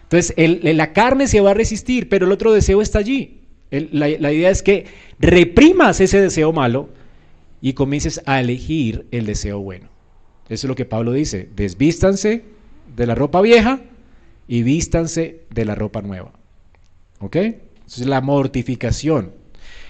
Entonces, 0.03 0.33
la 0.37 0.93
carne 0.93 1.27
se 1.27 1.41
va 1.41 1.51
a 1.51 1.53
resistir, 1.53 2.09
pero 2.09 2.25
el 2.25 2.31
otro 2.31 2.53
deseo 2.53 2.81
está 2.81 2.99
allí. 2.99 3.41
la 3.69 4.31
idea 4.31 4.49
es 4.49 4.63
que 4.63 4.85
reprimas 5.19 5.99
ese 5.99 6.21
deseo 6.21 6.53
malo 6.53 6.89
y 7.61 7.73
comiences 7.73 8.21
a 8.25 8.39
elegir 8.39 9.05
el 9.11 9.25
deseo 9.25 9.59
bueno. 9.59 9.96
Eso 10.49 10.67
es 10.67 10.69
lo 10.69 10.75
que 10.75 10.85
Pablo 10.85 11.13
dice. 11.13 11.49
Desvístanse 11.55 12.43
de 12.95 13.07
la 13.07 13.15
ropa 13.15 13.41
vieja 13.41 13.81
y 14.47 14.63
vístanse 14.63 15.41
de 15.49 15.65
la 15.65 15.75
ropa 15.75 16.01
nueva. 16.01 16.31
¿Ok? 17.19 17.35
Es 17.87 18.05
la 18.05 18.21
mortificación. 18.21 19.31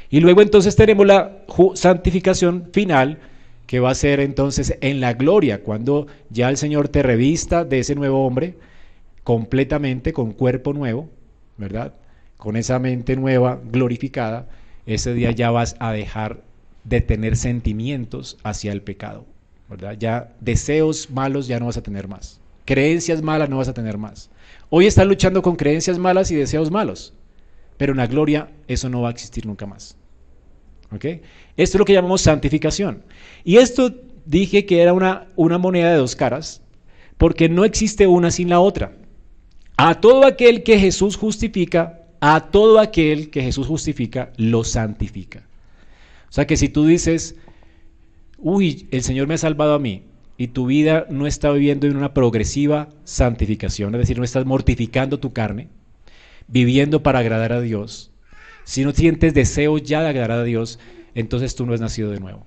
Y 0.09 0.19
luego 0.19 0.41
entonces 0.41 0.75
tenemos 0.75 1.05
la 1.05 1.43
santificación 1.75 2.69
final, 2.71 3.19
que 3.65 3.79
va 3.81 3.91
a 3.91 3.95
ser 3.95 4.21
entonces 4.21 4.77
en 4.79 5.01
la 5.01 5.13
gloria, 5.13 5.61
cuando 5.61 6.07
ya 6.29 6.49
el 6.49 6.57
Señor 6.57 6.87
te 6.87 7.03
revista 7.03 7.65
de 7.65 7.79
ese 7.79 7.95
nuevo 7.95 8.25
hombre 8.25 8.55
completamente, 9.23 10.13
con 10.13 10.31
cuerpo 10.31 10.71
nuevo, 10.71 11.09
¿verdad? 11.57 11.93
Con 12.37 12.55
esa 12.55 12.79
mente 12.79 13.17
nueva, 13.17 13.59
glorificada, 13.69 14.47
ese 14.85 15.13
día 15.13 15.31
ya 15.31 15.51
vas 15.51 15.75
a 15.79 15.91
dejar 15.91 16.43
de 16.85 17.01
tener 17.01 17.35
sentimientos 17.35 18.37
hacia 18.43 18.71
el 18.71 18.81
pecado, 18.81 19.25
Ya 19.99 20.33
deseos 20.39 21.09
malos 21.09 21.47
ya 21.47 21.59
no 21.59 21.65
vas 21.65 21.77
a 21.77 21.83
tener 21.83 22.07
más. 22.07 22.39
Creencias 22.65 23.21
malas 23.21 23.49
no 23.49 23.57
vas 23.57 23.67
a 23.67 23.73
tener 23.73 23.97
más. 23.97 24.29
Hoy 24.69 24.85
estás 24.85 25.07
luchando 25.07 25.41
con 25.41 25.55
creencias 25.55 25.97
malas 25.97 26.31
y 26.31 26.35
deseos 26.35 26.71
malos, 26.71 27.13
pero 27.77 27.93
en 27.93 27.97
la 27.97 28.07
gloria 28.07 28.49
eso 28.67 28.89
no 28.89 29.01
va 29.01 29.09
a 29.09 29.11
existir 29.11 29.45
nunca 29.45 29.65
más. 29.65 29.97
¿Ok? 30.91 31.05
Esto 31.05 31.21
es 31.55 31.75
lo 31.75 31.85
que 31.85 31.93
llamamos 31.93 32.21
santificación. 32.21 33.03
Y 33.43 33.57
esto 33.57 33.93
dije 34.25 34.65
que 34.65 34.81
era 34.81 34.93
una, 34.93 35.27
una 35.35 35.57
moneda 35.57 35.91
de 35.91 35.97
dos 35.97 36.15
caras, 36.15 36.61
porque 37.17 37.49
no 37.49 37.65
existe 37.65 38.07
una 38.07 38.31
sin 38.31 38.49
la 38.49 38.59
otra. 38.59 38.93
A 39.77 40.01
todo 40.01 40.25
aquel 40.25 40.63
que 40.63 40.79
Jesús 40.79 41.15
justifica, 41.17 42.01
a 42.19 42.51
todo 42.51 42.79
aquel 42.79 43.29
que 43.29 43.43
Jesús 43.43 43.67
justifica, 43.67 44.31
lo 44.37 44.63
santifica. 44.63 45.43
O 46.29 46.33
sea 46.33 46.47
que 46.47 46.57
si 46.57 46.67
tú 46.69 46.85
dices, 46.85 47.35
uy, 48.37 48.87
el 48.91 49.03
Señor 49.03 49.27
me 49.27 49.35
ha 49.35 49.37
salvado 49.37 49.73
a 49.73 49.79
mí, 49.79 50.03
y 50.37 50.47
tu 50.47 50.67
vida 50.67 51.07
no 51.09 51.25
está 51.25 51.51
viviendo 51.51 51.87
en 51.87 51.97
una 51.97 52.13
progresiva 52.13 52.89
santificación, 53.03 53.95
es 53.95 53.99
decir, 53.99 54.17
no 54.17 54.23
estás 54.23 54.45
mortificando 54.45 55.19
tu 55.19 55.33
carne, 55.33 55.69
viviendo 56.47 57.01
para 57.01 57.19
agradar 57.19 57.53
a 57.53 57.61
Dios, 57.61 58.11
si 58.67 58.83
no 58.83 58.91
sientes 58.91 59.33
deseo 59.33 59.77
ya 59.77 60.01
de 60.01 60.09
agradar 60.09 60.39
a 60.39 60.43
Dios, 60.43 60.77
entonces 61.15 61.55
tú 61.55 61.65
no 61.65 61.73
has 61.73 61.79
nacido 61.79 62.11
de 62.11 62.19
nuevo. 62.19 62.45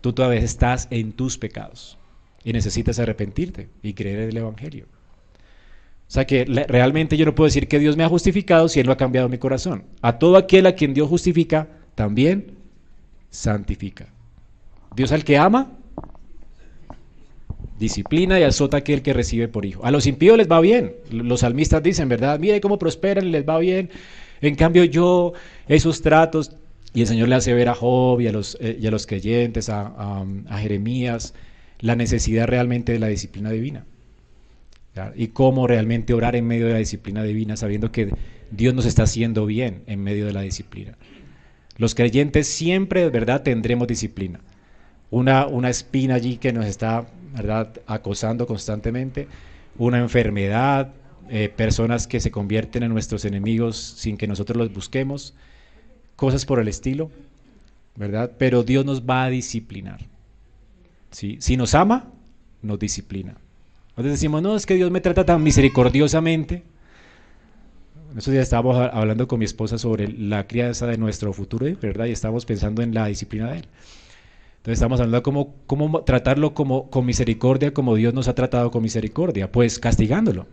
Tú 0.00 0.12
todavía 0.12 0.38
estás 0.38 0.86
en 0.92 1.10
tus 1.10 1.36
pecados 1.36 1.98
y 2.44 2.52
necesitas 2.52 3.00
arrepentirte 3.00 3.68
y 3.82 3.94
creer 3.94 4.20
en 4.20 4.28
el 4.28 4.36
Evangelio. 4.36 4.86
O 6.06 6.10
sea 6.12 6.28
que 6.28 6.44
realmente 6.44 7.16
yo 7.16 7.24
no 7.24 7.34
puedo 7.34 7.48
decir 7.48 7.66
que 7.66 7.80
Dios 7.80 7.96
me 7.96 8.04
ha 8.04 8.08
justificado 8.08 8.68
si 8.68 8.78
Él 8.78 8.86
no 8.86 8.92
ha 8.92 8.96
cambiado 8.96 9.28
mi 9.28 9.38
corazón. 9.38 9.82
A 10.00 10.20
todo 10.20 10.36
aquel 10.36 10.64
a 10.66 10.76
quien 10.76 10.94
Dios 10.94 11.08
justifica, 11.08 11.68
también 11.96 12.58
santifica. 13.30 14.14
Dios 14.94 15.12
al 15.12 15.24
que 15.24 15.38
ama, 15.38 15.72
disciplina 17.78 18.38
y 18.38 18.44
azota 18.44 18.76
a 18.76 18.80
aquel 18.80 19.02
que 19.02 19.12
recibe 19.12 19.48
por 19.48 19.66
hijo. 19.66 19.84
A 19.84 19.90
los 19.90 20.06
impíos 20.06 20.36
les 20.36 20.50
va 20.50 20.60
bien. 20.60 20.94
Los 21.10 21.40
salmistas 21.40 21.82
dicen, 21.82 22.08
¿verdad? 22.08 22.38
Mire 22.38 22.60
cómo 22.60 22.78
prosperan, 22.78 23.30
les 23.32 23.46
va 23.46 23.58
bien. 23.58 23.90
En 24.40 24.54
cambio 24.54 24.84
yo, 24.84 25.32
esos 25.68 26.02
tratos, 26.02 26.52
y 26.94 27.00
el 27.00 27.06
Señor 27.06 27.28
le 27.28 27.36
hace 27.36 27.54
ver 27.54 27.68
a 27.68 27.74
Job 27.74 28.20
y 28.20 28.28
a 28.28 28.32
los, 28.32 28.56
eh, 28.60 28.78
y 28.80 28.86
a 28.86 28.90
los 28.90 29.06
creyentes, 29.06 29.68
a, 29.68 30.24
Jeremías, 30.58 31.34
la 31.80 31.96
necesidad 31.96 32.46
realmente 32.46 32.92
de 32.92 32.98
la 32.98 33.08
disciplina 33.08 33.50
divina. 33.50 33.84
Y 35.16 35.28
cómo 35.28 35.66
realmente 35.66 36.12
orar 36.12 36.36
en 36.36 36.46
medio 36.46 36.66
de 36.66 36.74
la 36.74 36.78
disciplina 36.78 37.22
divina, 37.22 37.56
sabiendo 37.56 37.90
que 37.90 38.12
Dios 38.50 38.74
nos 38.74 38.84
está 38.84 39.04
haciendo 39.04 39.46
bien 39.46 39.82
en 39.86 40.02
medio 40.02 40.26
de 40.26 40.34
la 40.34 40.42
disciplina. 40.42 40.98
Los 41.78 41.94
creyentes 41.94 42.46
siempre, 42.46 43.00
de 43.00 43.08
verdad, 43.08 43.42
tendremos 43.42 43.88
disciplina. 43.88 44.40
Una, 45.12 45.46
una 45.46 45.68
espina 45.68 46.14
allí 46.14 46.38
que 46.38 46.52
nos 46.52 46.64
está, 46.64 47.06
¿verdad?, 47.34 47.68
acosando 47.86 48.46
constantemente, 48.46 49.28
una 49.76 49.98
enfermedad, 49.98 50.92
eh, 51.28 51.48
personas 51.48 52.06
que 52.06 52.18
se 52.18 52.30
convierten 52.30 52.82
en 52.82 52.92
nuestros 52.92 53.24
enemigos 53.24 53.76
sin 53.76 54.16
que 54.16 54.26
nosotros 54.26 54.56
los 54.56 54.72
busquemos, 54.72 55.34
cosas 56.16 56.44
por 56.46 56.60
el 56.60 56.68
estilo, 56.68 57.10
¿verdad? 57.94 58.32
Pero 58.38 58.62
Dios 58.62 58.84
nos 58.84 59.02
va 59.02 59.24
a 59.24 59.28
disciplinar. 59.30 60.00
¿sí? 61.10 61.36
Si 61.40 61.56
nos 61.56 61.74
ama, 61.74 62.10
nos 62.62 62.78
disciplina. 62.78 63.36
Entonces 63.90 64.12
decimos, 64.12 64.42
no, 64.42 64.56
es 64.56 64.64
que 64.64 64.74
Dios 64.74 64.90
me 64.90 65.02
trata 65.02 65.26
tan 65.26 65.42
misericordiosamente. 65.42 66.62
En 68.12 68.18
esos 68.18 68.32
días 68.32 68.44
estábamos 68.44 68.76
hablando 68.76 69.28
con 69.28 69.38
mi 69.38 69.44
esposa 69.44 69.76
sobre 69.76 70.08
la 70.08 70.46
crianza 70.46 70.86
de 70.86 70.96
nuestro 70.96 71.32
futuro, 71.34 71.66
¿verdad? 71.80 72.06
Y 72.06 72.12
estábamos 72.12 72.46
pensando 72.46 72.82
en 72.82 72.94
la 72.94 73.06
disciplina 73.06 73.50
de 73.50 73.58
Él. 73.58 73.64
Entonces 74.62 74.78
estamos 74.78 75.00
hablando 75.00 75.18
de 75.18 75.54
cómo, 75.66 76.02
tratarlo 76.04 76.54
como, 76.54 76.88
con 76.88 77.04
misericordia, 77.04 77.74
como 77.74 77.96
Dios 77.96 78.14
nos 78.14 78.28
ha 78.28 78.34
tratado 78.34 78.70
con 78.70 78.82
misericordia, 78.82 79.50
pues 79.50 79.78
castigándolo 79.78 80.46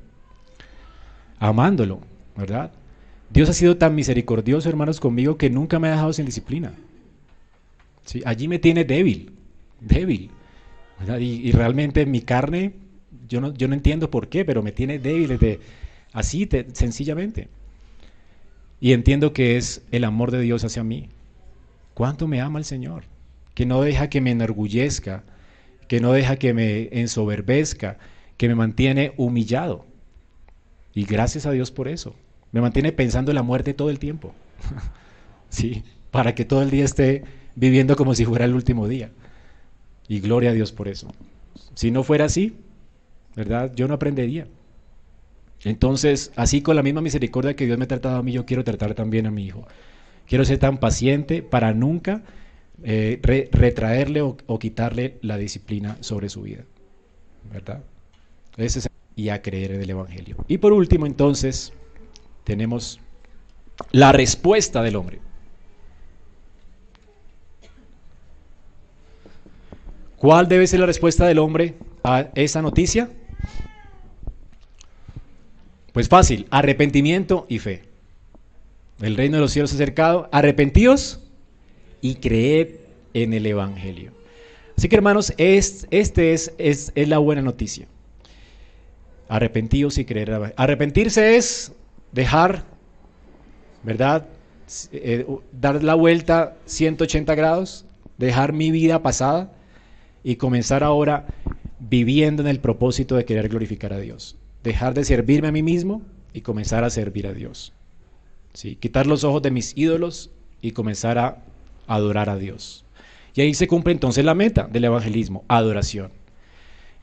amándolo, 1.39 2.01
¿verdad? 2.35 2.71
Dios 3.29 3.49
ha 3.49 3.53
sido 3.53 3.77
tan 3.77 3.95
misericordioso, 3.95 4.69
hermanos, 4.69 4.99
conmigo 4.99 5.37
que 5.37 5.49
nunca 5.49 5.79
me 5.79 5.87
ha 5.87 5.91
dejado 5.91 6.13
sin 6.13 6.25
disciplina. 6.25 6.73
¿Sí? 8.03 8.21
Allí 8.25 8.47
me 8.47 8.59
tiene 8.59 8.83
débil, 8.83 9.31
débil. 9.79 10.31
Y, 11.19 11.51
realmente 11.51 12.05
mi 12.05 12.21
carne, 12.21 12.73
yo 13.29 13.39
no, 13.39 13.53
yo 13.53 13.67
no 13.67 13.73
entiendo 13.73 14.11
por 14.11 14.27
qué, 14.27 14.43
pero 14.43 14.61
me 14.61 14.73
tiene 14.73 14.99
débil 14.99 15.37
de, 15.37 15.59
así, 16.11 16.49
sencillamente. 16.73 17.47
Y 18.81 18.93
entiendo 18.93 19.31
que 19.31 19.57
es 19.57 19.83
el 19.91 20.03
amor 20.03 20.31
de 20.31 20.41
Dios 20.41 20.63
hacia 20.65 20.83
mí. 20.83 21.09
¿Cuánto 21.93 22.27
me 22.27 22.41
ama 22.41 22.59
el 22.59 22.65
Señor? 22.65 23.03
Que 23.59 23.65
no 23.65 23.81
deja 23.81 24.09
que 24.09 24.21
me 24.21 24.31
enorgullezca, 24.31 25.25
que 25.89 25.99
no 25.99 26.13
deja 26.13 26.37
que 26.37 26.53
me 26.53 26.87
ensoberbezca, 26.97 27.97
que 28.37 28.47
me 28.47 28.55
mantiene 28.55 29.11
humillado. 29.17 29.85
Y 30.93 31.03
gracias 31.03 31.45
a 31.45 31.51
Dios 31.51 31.69
por 31.69 31.89
eso. 31.89 32.15
Me 32.53 32.61
mantiene 32.61 32.93
pensando 32.93 33.31
en 33.31 33.35
la 33.35 33.43
muerte 33.43 33.73
todo 33.73 33.89
el 33.89 33.99
tiempo. 33.99 34.33
sí, 35.49 35.83
para 36.09 36.35
que 36.35 36.45
todo 36.45 36.61
el 36.61 36.69
día 36.69 36.85
esté 36.85 37.25
viviendo 37.53 37.97
como 37.97 38.15
si 38.15 38.23
fuera 38.23 38.45
el 38.45 38.53
último 38.53 38.87
día. 38.87 39.11
Y 40.07 40.21
gloria 40.21 40.51
a 40.51 40.53
Dios 40.53 40.71
por 40.71 40.87
eso. 40.87 41.13
Si 41.73 41.91
no 41.91 42.03
fuera 42.03 42.23
así, 42.23 42.55
¿verdad? 43.35 43.73
Yo 43.75 43.89
no 43.89 43.95
aprendería. 43.95 44.47
Entonces, 45.65 46.31
así 46.37 46.61
con 46.61 46.77
la 46.77 46.81
misma 46.81 47.01
misericordia 47.01 47.57
que 47.57 47.65
Dios 47.65 47.77
me 47.77 47.83
ha 47.83 47.89
tratado 47.89 48.19
a 48.19 48.23
mí, 48.23 48.31
yo 48.31 48.45
quiero 48.45 48.63
tratar 48.63 48.93
también 48.93 49.27
a 49.27 49.31
mi 49.31 49.45
hijo. 49.45 49.67
Quiero 50.27 50.45
ser 50.45 50.59
tan 50.59 50.77
paciente 50.77 51.41
para 51.41 51.73
nunca 51.73 52.23
eh, 52.83 53.47
retraerle 53.51 54.21
o, 54.21 54.59
quitarle 54.59 55.17
la 55.21 55.37
disciplina 55.37 55.97
sobre 56.01 56.29
su 56.29 56.43
vida. 56.43 56.63
¿Verdad? 57.51 57.83
Es 58.57 58.89
y 59.15 59.29
a 59.29 59.41
creer 59.41 59.71
en 59.71 59.81
el 59.81 59.89
Evangelio. 59.89 60.37
Y 60.47 60.59
por 60.59 60.71
último, 60.71 61.05
entonces, 61.05 61.73
tenemos 62.45 62.99
la 63.91 64.11
respuesta 64.11 64.81
del 64.81 64.95
hombre. 64.95 65.19
¿Cuál 70.15 70.47
debe 70.47 70.67
ser 70.67 70.79
la 70.79 70.85
respuesta 70.85 71.25
del 71.25 71.39
hombre 71.39 71.75
a 72.03 72.29
esa 72.35 72.61
noticia? 72.61 73.09
Pues 75.93 76.07
fácil, 76.07 76.47
arrepentimiento 76.49 77.45
y 77.49 77.59
fe. 77.59 77.83
El 79.01 79.15
reino 79.15 79.37
de 79.37 79.41
los 79.41 79.51
cielos 79.51 79.73
acercado, 79.73 80.29
arrepentidos 80.31 81.28
y 82.01 82.15
creed 82.15 82.75
en 83.13 83.33
el 83.33 83.45
Evangelio. 83.45 84.11
Así 84.77 84.87
que 84.87 84.95
hermanos, 84.95 85.33
este 85.37 86.33
es, 86.33 86.53
es, 86.57 86.91
es 86.95 87.07
la 87.09 87.17
buena 87.17 87.41
noticia. 87.41 87.87
Arrepentidos 89.27 89.97
y 89.97 90.05
creer. 90.05 90.53
Arrepentirse 90.55 91.35
es 91.35 91.73
dejar, 92.11 92.63
¿verdad? 93.83 94.25
Eh, 94.91 95.25
dar 95.51 95.83
la 95.83 95.95
vuelta 95.95 96.55
180 96.65 97.35
grados, 97.35 97.85
dejar 98.17 98.53
mi 98.53 98.71
vida 98.71 99.01
pasada 99.01 99.51
y 100.23 100.35
comenzar 100.35 100.83
ahora 100.83 101.25
viviendo 101.79 102.41
en 102.41 102.47
el 102.47 102.59
propósito 102.59 103.15
de 103.15 103.25
querer 103.25 103.49
glorificar 103.49 103.93
a 103.93 103.99
Dios. 103.99 104.37
Dejar 104.63 104.93
de 104.93 105.03
servirme 105.03 105.47
a 105.47 105.51
mí 105.51 105.63
mismo 105.63 106.01
y 106.33 106.41
comenzar 106.41 106.83
a 106.83 106.89
servir 106.89 107.27
a 107.27 107.33
Dios. 107.33 107.73
¿Sí? 108.53 108.75
Quitar 108.75 109.07
los 109.07 109.23
ojos 109.23 109.41
de 109.41 109.51
mis 109.51 109.77
ídolos 109.77 110.31
y 110.61 110.71
comenzar 110.71 111.17
a 111.17 111.43
adorar 111.89 112.29
a 112.29 112.37
Dios. 112.37 112.85
Y 113.35 113.41
ahí 113.41 113.53
se 113.53 113.67
cumple 113.67 113.93
entonces 113.93 114.23
la 114.23 114.35
meta 114.35 114.67
del 114.71 114.85
evangelismo, 114.85 115.43
adoración. 115.47 116.11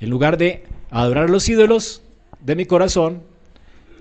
En 0.00 0.10
lugar 0.10 0.38
de 0.38 0.64
adorar 0.90 1.24
a 1.24 1.28
los 1.28 1.48
ídolos 1.48 2.02
de 2.40 2.56
mi 2.56 2.64
corazón, 2.64 3.22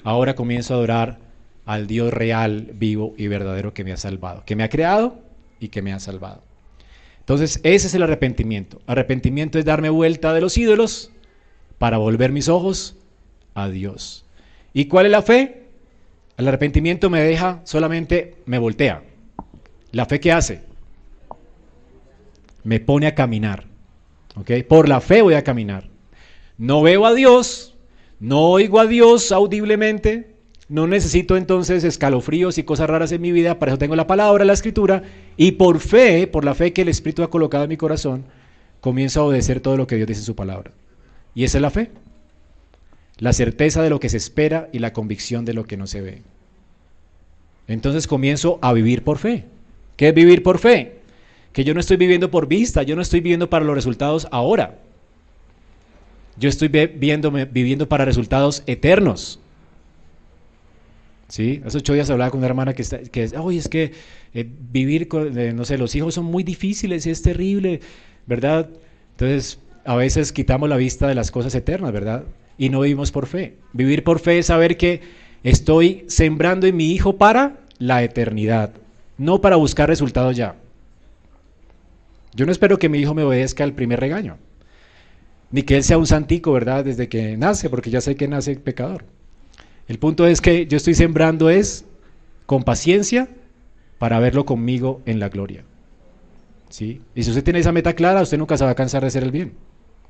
ahora 0.03 0.35
comienzo 0.35 0.73
a 0.73 0.77
adorar 0.77 1.19
al 1.65 1.87
Dios 1.87 2.13
real, 2.13 2.71
vivo 2.73 3.13
y 3.17 3.27
verdadero 3.27 3.73
que 3.73 3.83
me 3.83 3.91
ha 3.91 3.97
salvado, 3.97 4.43
que 4.45 4.55
me 4.55 4.63
ha 4.63 4.69
creado 4.69 5.19
y 5.59 5.69
que 5.69 5.81
me 5.81 5.93
ha 5.93 5.99
salvado. 5.99 6.43
Entonces, 7.19 7.59
ese 7.63 7.87
es 7.87 7.93
el 7.95 8.03
arrepentimiento. 8.03 8.81
Arrepentimiento 8.85 9.57
es 9.57 9.65
darme 9.65 9.89
vuelta 9.89 10.33
de 10.33 10.41
los 10.41 10.57
ídolos 10.57 11.11
para 11.79 11.97
volver 11.97 12.31
mis 12.31 12.49
ojos 12.49 12.95
a 13.55 13.67
Dios. 13.69 14.25
¿Y 14.73 14.85
cuál 14.85 15.07
es 15.07 15.11
la 15.11 15.23
fe? 15.23 15.63
El 16.37 16.47
arrepentimiento 16.47 17.09
me 17.09 17.21
deja 17.21 17.61
solamente, 17.63 18.35
me 18.45 18.59
voltea. 18.59 19.01
¿La 19.91 20.05
fe 20.05 20.19
qué 20.19 20.31
hace? 20.31 20.74
Me 22.65 22.81
pone 22.81 23.07
a 23.07 23.15
caminar. 23.15 23.63
¿ok? 24.35 24.51
Por 24.67 24.87
la 24.87 25.01
fe 25.01 25.21
voy 25.21 25.33
a 25.33 25.43
caminar. 25.43 25.89
No 26.57 26.81
veo 26.81 27.05
a 27.05 27.13
Dios, 27.13 27.75
no 28.19 28.41
oigo 28.49 28.79
a 28.79 28.85
Dios 28.85 29.31
audiblemente, 29.31 30.35
no 30.69 30.87
necesito 30.87 31.37
entonces 31.37 31.83
escalofríos 31.83 32.57
y 32.57 32.63
cosas 32.63 32.89
raras 32.89 33.11
en 33.11 33.21
mi 33.21 33.31
vida, 33.31 33.59
para 33.59 33.71
eso 33.71 33.79
tengo 33.79 33.95
la 33.95 34.07
palabra, 34.07 34.45
la 34.45 34.53
escritura, 34.53 35.03
y 35.37 35.53
por 35.53 35.79
fe, 35.79 36.27
por 36.27 36.45
la 36.45 36.55
fe 36.55 36.73
que 36.73 36.81
el 36.81 36.89
Espíritu 36.89 37.23
ha 37.23 37.29
colocado 37.29 37.65
en 37.65 37.69
mi 37.69 37.77
corazón, 37.77 38.25
comienzo 38.81 39.21
a 39.21 39.25
obedecer 39.25 39.59
todo 39.59 39.77
lo 39.77 39.87
que 39.87 39.95
Dios 39.95 40.07
dice 40.07 40.21
en 40.21 40.25
su 40.25 40.35
palabra. 40.35 40.71
Y 41.33 41.43
esa 41.43 41.57
es 41.57 41.61
la 41.61 41.69
fe. 41.69 41.91
La 43.17 43.33
certeza 43.33 43.81
de 43.81 43.89
lo 43.89 43.99
que 43.99 44.09
se 44.09 44.17
espera 44.17 44.69
y 44.71 44.79
la 44.79 44.93
convicción 44.93 45.45
de 45.45 45.53
lo 45.53 45.65
que 45.65 45.77
no 45.77 45.87
se 45.87 46.01
ve. 46.01 46.21
Entonces 47.67 48.07
comienzo 48.07 48.59
a 48.61 48.73
vivir 48.73 49.03
por 49.03 49.17
fe. 49.17 49.45
¿Qué 49.97 50.09
es 50.09 50.13
vivir 50.13 50.43
por 50.43 50.59
fe? 50.59 50.99
Que 51.55 51.63
yo 51.63 51.73
no 51.73 51.79
estoy 51.79 51.95
viviendo 51.95 52.29
por 52.29 52.49
vista, 52.49 52.83
yo 52.83 52.97
no 52.97 53.01
estoy 53.01 53.21
viviendo 53.21 53.49
para 53.49 53.63
los 53.63 53.73
resultados 53.73 54.27
ahora. 54.29 54.77
Yo 56.37 56.49
estoy 56.49 56.67
viviendo 56.67 57.87
para 57.87 58.03
resultados 58.03 58.61
eternos. 58.67 59.39
¿Sí? 61.29 61.61
Hace 61.65 61.77
ocho 61.77 61.93
días 61.93 62.09
hablaba 62.09 62.29
con 62.29 62.39
una 62.39 62.47
hermana 62.47 62.73
que, 62.73 62.81
está, 62.81 62.99
que 62.99 63.31
oye, 63.37 63.57
es 63.57 63.69
que 63.69 63.93
eh, 64.33 64.45
vivir 64.69 65.07
con, 65.07 65.39
eh, 65.39 65.53
no 65.53 65.63
sé, 65.63 65.77
los 65.77 65.95
hijos 65.95 66.13
son 66.13 66.25
muy 66.25 66.43
difíciles 66.43 67.05
y 67.05 67.11
es 67.11 67.21
terrible, 67.21 67.79
¿verdad? 68.25 68.67
Entonces, 69.11 69.57
a 69.85 69.95
veces 69.95 70.33
quitamos 70.33 70.67
la 70.67 70.75
vista 70.75 71.07
de 71.07 71.15
las 71.15 71.31
cosas 71.31 71.55
eternas, 71.55 71.93
¿verdad? 71.93 72.25
Y 72.57 72.67
no 72.67 72.81
vivimos 72.81 73.13
por 73.13 73.27
fe. 73.27 73.55
Vivir 73.71 74.03
por 74.03 74.19
fe 74.19 74.39
es 74.39 74.47
saber 74.47 74.75
que 74.75 74.99
estoy 75.45 76.03
sembrando 76.09 76.67
en 76.67 76.75
mi 76.75 76.91
hijo 76.91 77.15
para 77.15 77.61
la 77.79 78.03
eternidad, 78.03 78.71
no 79.17 79.39
para 79.39 79.55
buscar 79.55 79.87
resultados 79.87 80.35
ya. 80.35 80.57
Yo 82.35 82.45
no 82.45 82.51
espero 82.51 82.77
que 82.77 82.89
mi 82.89 82.99
hijo 82.99 83.13
me 83.13 83.23
obedezca 83.23 83.63
al 83.63 83.73
primer 83.73 83.99
regaño, 83.99 84.37
ni 85.51 85.63
que 85.63 85.77
él 85.77 85.83
sea 85.83 85.97
un 85.97 86.07
santico, 86.07 86.51
¿verdad? 86.51 86.83
Desde 86.83 87.07
que 87.07 87.37
nace, 87.37 87.69
porque 87.69 87.89
ya 87.89 88.01
sé 88.01 88.15
que 88.15 88.27
nace 88.27 88.55
pecador. 88.55 89.05
El 89.87 89.99
punto 89.99 90.27
es 90.27 90.41
que 90.41 90.67
yo 90.67 90.77
estoy 90.77 90.95
sembrando 90.95 91.49
es 91.49 91.85
con 92.45 92.63
paciencia 92.63 93.29
para 93.99 94.19
verlo 94.19 94.45
conmigo 94.45 95.01
en 95.05 95.19
la 95.19 95.29
gloria. 95.29 95.63
¿Sí? 96.69 97.01
Y 97.13 97.23
si 97.23 97.29
usted 97.29 97.43
tiene 97.43 97.59
esa 97.59 97.71
meta 97.71 97.93
clara, 97.93 98.21
usted 98.21 98.37
nunca 98.37 98.57
se 98.57 98.65
va 98.65 98.71
a 98.71 98.75
cansar 98.75 99.01
de 99.01 99.07
hacer 99.07 99.23
el 99.23 99.31
bien. 99.31 99.53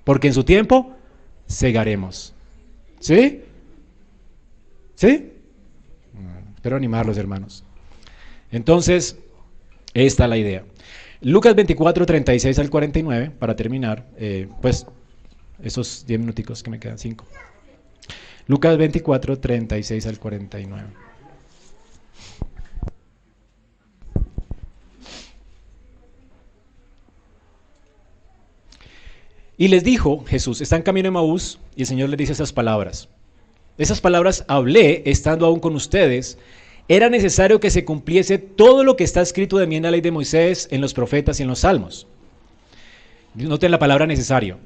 Porque 0.03 0.28
en 0.28 0.34
su 0.34 0.43
tiempo 0.43 0.95
segaremos. 1.45 2.34
¿Sí? 2.99 3.41
¿Sí? 4.95 5.32
Espero 6.55 6.78
animarlos, 6.78 7.17
hermanos. 7.17 7.63
Entonces, 8.51 9.19
esta 9.93 10.23
es 10.23 10.30
la 10.30 10.38
idea. 10.38 10.63
Lucas 11.26 11.55
24, 11.55 12.05
36 12.05 12.59
al 12.59 12.69
49, 12.69 13.32
para 13.32 13.55
terminar, 13.55 14.05
eh, 14.15 14.47
pues 14.61 14.86
esos 15.63 16.05
10 16.05 16.19
minuticos 16.19 16.61
que 16.61 16.69
me 16.69 16.80
quedan, 16.80 16.99
5. 16.99 17.26
Lucas 18.45 18.78
24, 18.78 19.39
36 19.39 20.05
al 20.05 20.19
49. 20.19 20.88
Y 29.57 29.69
les 29.69 29.84
dijo 29.84 30.23
Jesús, 30.28 30.61
está 30.61 30.76
en 30.76 30.84
camino 30.84 31.07
de 31.07 31.11
Maús, 31.11 31.59
y 31.76 31.82
el 31.82 31.88
Señor 31.88 32.09
les 32.09 32.19
dice 32.19 32.34
esas 32.34 32.53
palabras. 32.53 33.09
Esas 33.80 33.99
palabras 33.99 34.45
hablé 34.47 35.01
estando 35.07 35.47
aún 35.47 35.59
con 35.59 35.73
ustedes. 35.73 36.38
Era 36.88 37.09
necesario 37.09 37.59
que 37.59 37.71
se 37.71 37.83
cumpliese 37.83 38.38
todo 38.38 38.83
lo 38.83 38.95
que 38.95 39.03
está 39.03 39.21
escrito 39.21 39.57
de 39.57 39.65
mí 39.65 39.75
en 39.75 39.83
la 39.83 39.91
ley 39.91 40.01
de 40.01 40.11
Moisés, 40.11 40.67
en 40.71 40.81
los 40.81 40.93
profetas 40.93 41.39
y 41.39 41.43
en 41.43 41.49
los 41.49 41.59
salmos. 41.59 42.07
Noten 43.33 43.71
la 43.71 43.79
palabra 43.79 44.05
necesario. 44.05 44.59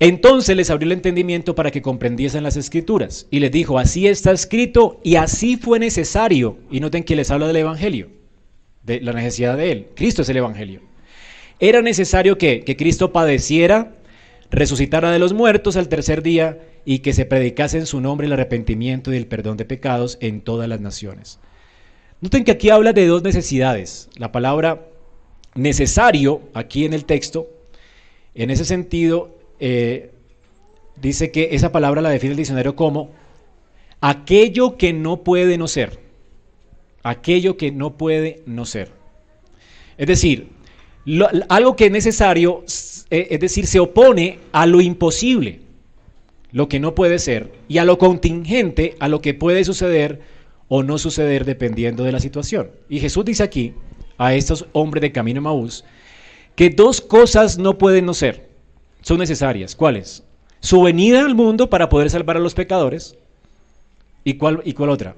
Entonces 0.00 0.56
les 0.56 0.70
abrió 0.70 0.86
el 0.86 0.92
entendimiento 0.92 1.54
para 1.54 1.70
que 1.70 1.82
comprendiesen 1.82 2.42
las 2.42 2.56
escrituras 2.56 3.26
y 3.30 3.38
les 3.38 3.52
dijo, 3.52 3.78
así 3.78 4.08
está 4.08 4.32
escrito 4.32 4.98
y 5.04 5.16
así 5.16 5.56
fue 5.56 5.78
necesario. 5.78 6.56
Y 6.70 6.80
noten 6.80 7.04
que 7.04 7.16
les 7.16 7.30
habla 7.30 7.46
del 7.46 7.56
Evangelio, 7.56 8.08
de 8.82 9.00
la 9.00 9.12
necesidad 9.12 9.56
de 9.56 9.72
él. 9.72 9.88
Cristo 9.94 10.22
es 10.22 10.28
el 10.30 10.38
Evangelio. 10.38 10.80
Era 11.60 11.82
necesario 11.82 12.38
que, 12.38 12.64
que 12.64 12.76
Cristo 12.76 13.12
padeciera, 13.12 13.94
resucitara 14.50 15.10
de 15.10 15.18
los 15.18 15.32
muertos 15.32 15.76
al 15.76 15.88
tercer 15.88 16.22
día 16.22 16.58
y 16.84 17.00
que 17.00 17.12
se 17.12 17.24
predicase 17.24 17.78
en 17.78 17.86
su 17.86 18.00
nombre 18.00 18.26
el 18.26 18.32
arrepentimiento 18.32 19.12
y 19.12 19.16
el 19.16 19.26
perdón 19.26 19.56
de 19.56 19.64
pecados 19.64 20.18
en 20.20 20.40
todas 20.40 20.68
las 20.68 20.80
naciones. 20.80 21.38
Noten 22.20 22.44
que 22.44 22.52
aquí 22.52 22.70
habla 22.70 22.92
de 22.92 23.06
dos 23.06 23.22
necesidades. 23.22 24.08
La 24.16 24.32
palabra 24.32 24.86
necesario 25.54 26.42
aquí 26.54 26.84
en 26.84 26.92
el 26.92 27.04
texto, 27.04 27.48
en 28.34 28.50
ese 28.50 28.64
sentido, 28.64 29.38
eh, 29.58 30.12
dice 31.00 31.30
que 31.30 31.50
esa 31.52 31.72
palabra 31.72 32.02
la 32.02 32.10
define 32.10 32.32
el 32.32 32.36
diccionario 32.36 32.76
como 32.76 33.10
aquello 34.00 34.76
que 34.76 34.92
no 34.92 35.22
puede 35.22 35.58
no 35.58 35.68
ser. 35.68 35.98
Aquello 37.02 37.56
que 37.56 37.70
no 37.72 37.96
puede 37.96 38.42
no 38.44 38.66
ser. 38.66 38.92
Es 39.96 40.06
decir, 40.06 40.48
algo 41.48 41.76
que 41.76 41.86
es 41.86 41.90
necesario, 41.90 42.64
eh, 43.10 43.28
es 43.30 43.40
decir, 43.40 43.66
se 43.66 43.80
opone 43.80 44.38
a 44.52 44.66
lo 44.66 44.80
imposible, 44.80 45.60
lo 46.52 46.68
que 46.68 46.80
no 46.80 46.94
puede 46.94 47.18
ser, 47.18 47.52
y 47.68 47.78
a 47.78 47.84
lo 47.84 47.98
contingente, 47.98 48.96
a 49.00 49.08
lo 49.08 49.20
que 49.20 49.34
puede 49.34 49.64
suceder 49.64 50.20
o 50.68 50.82
no 50.82 50.98
suceder 50.98 51.44
dependiendo 51.44 52.04
de 52.04 52.12
la 52.12 52.20
situación. 52.20 52.70
Y 52.88 53.00
Jesús 53.00 53.24
dice 53.24 53.42
aquí 53.42 53.74
a 54.18 54.34
estos 54.34 54.66
hombres 54.72 55.02
de 55.02 55.12
camino 55.12 55.40
Maús 55.40 55.84
que 56.54 56.70
dos 56.70 57.00
cosas 57.00 57.58
no 57.58 57.78
pueden 57.78 58.06
no 58.06 58.14
ser 58.14 58.50
son 59.02 59.18
necesarias. 59.18 59.74
¿Cuáles? 59.74 60.22
Su 60.60 60.82
venida 60.82 61.24
al 61.24 61.34
mundo 61.34 61.70
para 61.70 61.88
poder 61.88 62.10
salvar 62.10 62.36
a 62.36 62.40
los 62.40 62.54
pecadores. 62.54 63.16
¿Y 64.24 64.34
cuál, 64.34 64.60
y 64.64 64.74
cuál 64.74 64.90
otra? 64.90 65.16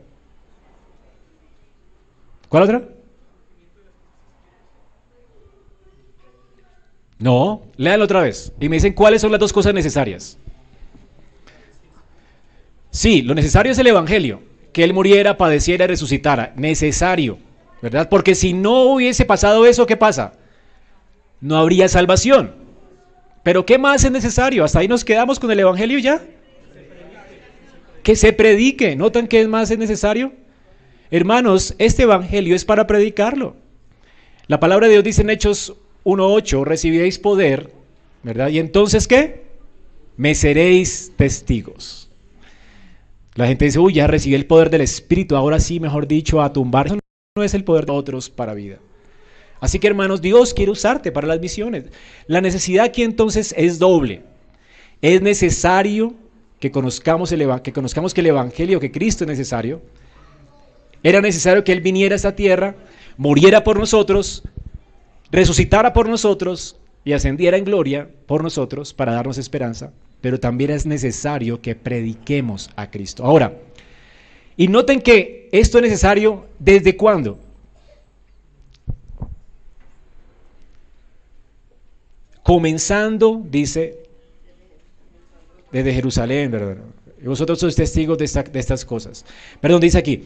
¿Cuál 2.49 2.63
otra? 2.63 2.89
No, 7.23 7.63
léanlo 7.77 8.07
otra 8.07 8.23
vez. 8.23 8.53
Y 8.59 8.69
me 8.69 8.75
dicen 8.75 8.95
cuáles 8.95 9.23
son 9.23 9.31
las 9.31 9.39
dos 9.39 9.53
cosas 9.53 9.73
necesarias. 9.73 10.37
Sí, 12.91 13.23
lo 13.23 13.33
necesario 13.33 13.71
es 13.71 13.79
el 13.79 13.87
Evangelio. 13.87 14.43
Que 14.73 14.83
Él 14.83 14.93
muriera, 14.93 15.37
padeciera 15.37 15.85
y 15.85 15.87
resucitara. 15.87 16.53
Necesario. 16.57 17.39
¿Verdad? 17.81 18.09
Porque 18.09 18.35
si 18.35 18.55
no 18.55 18.83
hubiese 18.83 19.25
pasado 19.25 19.67
eso, 19.67 19.87
¿qué 19.87 19.97
pasa? 19.97 20.33
No 21.41 21.59
habría 21.59 21.89
salvación. 21.89 22.57
Pero 23.45 23.67
¿qué 23.67 23.79
más 23.79 24.03
es 24.03 24.11
necesario? 24.11 24.65
Hasta 24.65 24.81
ahí 24.81 24.89
nos 24.89 25.05
quedamos 25.05 25.39
con 25.39 25.53
el 25.53 25.61
Evangelio 25.61 26.01
ya. 26.01 26.21
Que 28.03 28.17
se 28.17 28.33
predique. 28.33 28.97
¿Notan 28.97 29.29
qué 29.29 29.47
más 29.47 29.71
es 29.71 29.79
necesario? 29.79 30.33
Hermanos, 31.13 31.77
este 31.79 32.03
Evangelio 32.03 32.57
es 32.57 32.65
para 32.65 32.89
predicarlo. 32.89 33.55
La 34.49 34.59
palabra 34.59 34.89
de 34.89 34.95
Dios 34.95 35.05
dice 35.05 35.23
en 35.23 35.31
Hechos 35.31 35.77
1.8, 36.05 36.65
recibiréis 36.65 37.19
poder, 37.19 37.71
¿verdad? 38.23 38.49
Y 38.49 38.59
entonces, 38.59 39.07
¿qué? 39.07 39.43
Me 40.17 40.35
seréis 40.35 41.13
testigos. 41.17 42.11
La 43.35 43.47
gente 43.47 43.65
dice, 43.65 43.79
uy, 43.79 43.95
ya 43.95 44.07
recibí 44.07 44.35
el 44.35 44.47
poder 44.47 44.69
del 44.69 44.83
Espíritu, 44.83 45.37
ahora 45.37 45.59
sí, 45.59 45.81
mejor 45.81 46.07
dicho, 46.07 46.43
a 46.43 46.53
tumbar. 46.53 46.87
Eso 46.87 46.99
no 47.37 47.43
es 47.43 47.55
el 47.55 47.65
poder 47.65 47.87
de 47.87 47.93
otros 47.93 48.29
para 48.29 48.53
vida. 48.53 48.79
Así 49.61 49.79
que 49.79 49.87
hermanos, 49.87 50.21
Dios 50.21 50.55
quiere 50.55 50.73
usarte 50.73 51.13
para 51.13 51.29
las 51.29 51.41
misiones. 51.41 51.85
La 52.27 52.41
necesidad 52.41 52.85
aquí 52.85 53.05
entonces 53.05 53.55
es 53.57 53.79
doble. 53.79 54.23
Es 55.01 55.23
necesario 55.23 56.15
que 56.59 56.71
conozcamos, 56.71 57.33
el, 57.33 57.49
que 57.63 57.73
conozcamos 57.73 58.13
que 58.13 58.21
el 58.21 58.27
Evangelio, 58.27 58.81
que 58.81 58.91
Cristo 58.91 59.25
es 59.25 59.29
necesario. 59.29 59.81
Era 61.03 61.21
necesario 61.21 61.65
que 61.65 61.73
Él 61.73 61.81
viniera 61.81 62.15
a 62.15 62.17
esta 62.17 62.37
tierra, 62.37 62.75
muriera 63.17 63.65
por 63.65 63.79
nosotros, 63.79 64.43
resucitara 65.33 65.93
por 65.93 66.09
nosotros 66.09 66.77
y 67.05 67.15
ascendiera 67.15 67.57
en 67.57 67.65
gloria 67.65 68.09
por 68.27 68.43
nosotros 68.45 68.95
para 68.95 69.15
darnos 69.15 69.39
esperanza. 69.39 69.93
Pero 70.21 70.39
también 70.39 70.71
es 70.71 70.87
necesario 70.87 71.61
que 71.61 71.75
prediquemos 71.75 72.71
a 72.77 72.91
Cristo. 72.91 73.25
Ahora, 73.25 73.59
y 74.57 74.69
noten 74.69 75.01
que 75.01 75.49
esto 75.51 75.79
es 75.79 75.83
necesario 75.83 76.47
desde 76.59 76.97
cuándo? 76.97 77.39
Comenzando, 82.45 83.43
dice, 83.45 83.99
desde 85.73 85.95
Jerusalén, 85.95 86.51
¿verdad? 86.51 86.77
Y 87.21 87.27
vosotros 87.27 87.59
sois 87.59 87.75
testigos 87.75 88.19
de, 88.19 88.27
de 88.27 88.61
estas 88.61 88.85
cosas. 88.85 89.25
Perdón, 89.61 89.81
dice 89.81 89.99
aquí, 89.99 90.25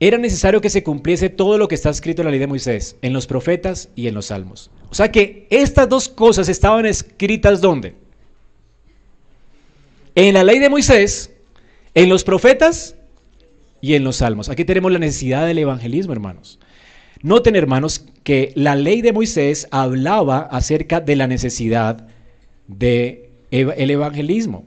era 0.00 0.16
necesario 0.18 0.60
que 0.60 0.70
se 0.70 0.82
cumpliese 0.82 1.28
todo 1.28 1.58
lo 1.58 1.66
que 1.66 1.74
está 1.74 1.90
escrito 1.90 2.22
en 2.22 2.26
la 2.26 2.30
ley 2.30 2.40
de 2.40 2.46
Moisés, 2.46 2.96
en 3.02 3.12
los 3.12 3.26
profetas 3.26 3.88
y 3.96 4.06
en 4.06 4.14
los 4.14 4.26
salmos. 4.26 4.70
O 4.90 4.94
sea 4.94 5.10
que 5.10 5.46
estas 5.50 5.88
dos 5.88 6.08
cosas 6.08 6.48
estaban 6.48 6.86
escritas 6.86 7.60
¿dónde? 7.60 7.94
En 10.14 10.34
la 10.34 10.44
ley 10.44 10.58
de 10.58 10.68
Moisés, 10.68 11.32
en 11.94 12.08
los 12.08 12.24
profetas 12.24 12.94
y 13.80 13.94
en 13.94 14.04
los 14.04 14.16
salmos. 14.16 14.48
Aquí 14.48 14.64
tenemos 14.64 14.92
la 14.92 14.98
necesidad 14.98 15.46
del 15.46 15.58
evangelismo, 15.58 16.12
hermanos. 16.12 16.58
Noten, 17.22 17.56
hermanos, 17.56 18.04
que 18.22 18.52
la 18.54 18.76
ley 18.76 19.02
de 19.02 19.12
Moisés 19.12 19.66
hablaba 19.72 20.40
acerca 20.40 21.00
de 21.00 21.16
la 21.16 21.26
necesidad 21.26 22.06
del 22.68 23.30
el 23.50 23.90
evangelismo. 23.90 24.66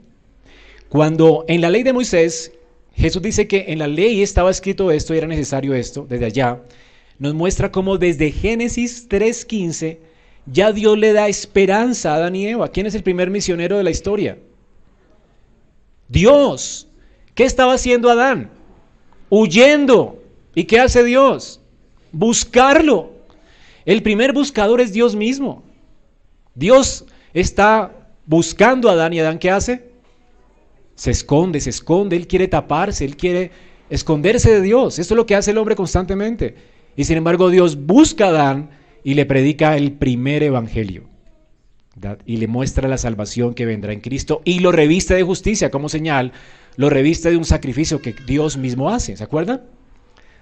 Cuando 0.90 1.46
en 1.48 1.62
la 1.62 1.70
ley 1.70 1.82
de 1.82 1.94
Moisés 1.94 2.52
Jesús 2.94 3.22
dice 3.22 3.48
que 3.48 3.66
en 3.68 3.78
la 3.78 3.86
ley 3.86 4.22
estaba 4.22 4.50
escrito 4.50 4.90
esto 4.90 5.14
y 5.14 5.18
era 5.18 5.26
necesario 5.26 5.74
esto, 5.74 6.06
desde 6.08 6.26
allá, 6.26 6.60
nos 7.18 7.34
muestra 7.34 7.70
cómo 7.70 7.98
desde 7.98 8.30
Génesis 8.30 9.08
3.15 9.08 9.98
ya 10.46 10.72
Dios 10.72 10.98
le 10.98 11.12
da 11.12 11.28
esperanza 11.28 12.12
a 12.12 12.16
Adán 12.16 12.34
y 12.34 12.48
Eva. 12.48 12.68
¿Quién 12.68 12.86
es 12.86 12.94
el 12.94 13.02
primer 13.02 13.30
misionero 13.30 13.76
de 13.78 13.84
la 13.84 13.90
historia? 13.90 14.38
Dios. 16.08 16.88
¿Qué 17.34 17.44
estaba 17.44 17.74
haciendo 17.74 18.10
Adán? 18.10 18.50
Huyendo. 19.30 20.22
¿Y 20.54 20.64
qué 20.64 20.80
hace 20.80 21.04
Dios? 21.04 21.60
Buscarlo. 22.10 23.12
El 23.84 24.02
primer 24.02 24.32
buscador 24.32 24.80
es 24.80 24.92
Dios 24.92 25.14
mismo. 25.14 25.62
Dios 26.54 27.06
está 27.32 27.92
buscando 28.26 28.88
a 28.88 28.92
Adán 28.92 29.12
y 29.12 29.20
Adán 29.20 29.38
¿qué 29.38 29.50
hace? 29.50 29.91
Se 31.02 31.10
esconde, 31.10 31.58
se 31.60 31.70
esconde, 31.70 32.14
él 32.14 32.28
quiere 32.28 32.46
taparse, 32.46 33.04
él 33.04 33.16
quiere 33.16 33.50
esconderse 33.90 34.52
de 34.52 34.60
Dios. 34.60 35.00
Eso 35.00 35.14
es 35.14 35.16
lo 35.16 35.26
que 35.26 35.34
hace 35.34 35.50
el 35.50 35.58
hombre 35.58 35.74
constantemente. 35.74 36.54
Y 36.94 37.02
sin 37.02 37.16
embargo 37.16 37.50
Dios 37.50 37.74
busca 37.74 38.26
a 38.26 38.28
Adán 38.28 38.70
y 39.02 39.14
le 39.14 39.26
predica 39.26 39.76
el 39.76 39.94
primer 39.94 40.44
evangelio. 40.44 41.08
Y 42.24 42.36
le 42.36 42.46
muestra 42.46 42.86
la 42.86 42.98
salvación 42.98 43.52
que 43.52 43.66
vendrá 43.66 43.92
en 43.92 43.98
Cristo 43.98 44.42
y 44.44 44.60
lo 44.60 44.70
reviste 44.70 45.14
de 45.14 45.24
justicia 45.24 45.72
como 45.72 45.88
señal, 45.88 46.30
lo 46.76 46.88
reviste 46.88 47.32
de 47.32 47.36
un 47.36 47.46
sacrificio 47.46 48.00
que 48.00 48.14
Dios 48.24 48.56
mismo 48.56 48.88
hace. 48.88 49.16
¿Se 49.16 49.24
acuerdan? 49.24 49.62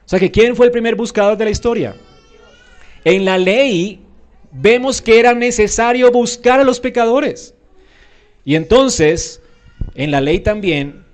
O 0.05 0.09
sea 0.11 0.19
que 0.19 0.31
¿quién 0.31 0.57
fue 0.57 0.67
el 0.67 0.73
primer 0.73 0.95
buscador 0.95 1.39
de 1.39 1.47
la 1.47 1.53
historia? 1.53 1.97
En 3.07 3.25
la 3.25 3.39
ley 3.39 4.01
vemos 4.53 5.01
que 5.01 5.19
era 5.21 5.33
necesario 5.33 6.13
buscar 6.13 6.61
a 6.61 6.65
los 6.65 6.81
pecadores. 6.81 7.55
Y 8.45 8.57
entonces 8.57 9.41
en 9.95 10.11
la 10.11 10.21
ley 10.21 10.41
también 10.41 11.05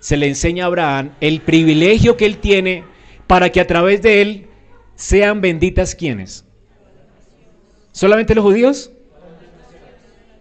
se 0.00 0.16
le 0.16 0.26
enseña 0.26 0.64
a 0.64 0.66
Abraham 0.66 1.10
el 1.20 1.40
privilegio 1.40 2.16
que 2.16 2.26
él 2.26 2.38
tiene 2.38 2.84
para 3.26 3.50
que 3.50 3.60
a 3.60 3.66
través 3.66 4.02
de 4.02 4.22
él 4.22 4.46
sean 4.94 5.40
benditas 5.40 5.94
quienes. 5.94 6.44
¿Solamente 7.92 8.34
los 8.34 8.44
judíos? 8.44 8.90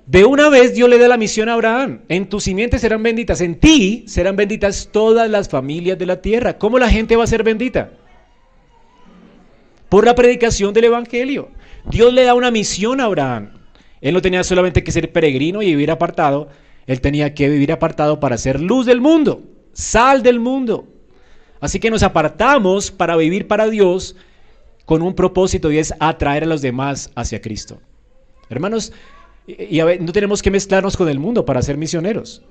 De 0.06 0.26
una 0.26 0.50
vez 0.50 0.74
Dios 0.74 0.90
le 0.90 0.98
da 0.98 1.08
la 1.08 1.18
misión 1.18 1.48
a 1.50 1.54
Abraham. 1.54 2.02
En 2.10 2.28
tus 2.28 2.44
simientes 2.44 2.82
serán 2.82 3.04
benditas. 3.04 3.40
En 3.42 3.60
ti 3.60 4.04
serán 4.08 4.36
benditas 4.36 4.90
todas 4.92 5.30
las 5.30 5.48
familias 5.48 5.98
de 5.98 6.06
la 6.06 6.22
tierra. 6.22 6.58
¿Cómo 6.58 6.80
la 6.80 6.90
gente 6.90 7.16
va 7.16 7.24
a 7.24 7.28
ser 7.28 7.44
bendita? 7.44 7.92
Por 9.90 10.06
la 10.06 10.16
predicación 10.16 10.74
del 10.74 10.86
Evangelio. 10.86 11.52
Dios 11.86 12.14
le 12.14 12.24
da 12.24 12.34
una 12.34 12.52
misión 12.52 13.00
a 13.00 13.06
Abraham. 13.06 13.52
Él 14.02 14.14
no 14.14 14.22
tenía 14.22 14.44
solamente 14.44 14.84
que 14.84 14.92
ser 14.92 15.12
peregrino 15.12 15.62
y 15.62 15.68
vivir 15.68 15.92
apartado, 15.92 16.50
él 16.88 17.02
tenía 17.02 17.34
que 17.34 17.50
vivir 17.50 17.72
apartado 17.72 18.20
para 18.20 18.38
ser 18.38 18.60
luz 18.60 18.86
del 18.86 19.02
mundo, 19.02 19.44
sal 19.74 20.24
del 20.24 20.40
mundo. 20.40 20.88
Así 21.60 21.80
que 21.80 21.92
nos 21.92 22.04
apartamos 22.04 22.92
para 22.92 23.16
vivir 23.16 23.48
para 23.48 23.70
Dios 23.70 24.16
con 24.86 25.02
un 25.02 25.14
propósito 25.14 25.72
y 25.72 25.78
es 25.78 25.94
atraer 26.00 26.44
a 26.44 26.48
los 26.48 26.62
demás 26.62 27.12
hacia 27.16 27.42
Cristo. 27.42 27.80
Hermanos, 28.50 28.92
y 29.48 29.80
no 30.00 30.12
tenemos 30.12 30.42
que 30.42 30.52
mezclarnos 30.52 30.98
con 30.98 31.08
el 31.08 31.20
mundo 31.20 31.46
para 31.46 31.62
ser 31.62 31.78
misioneros. 31.78 32.42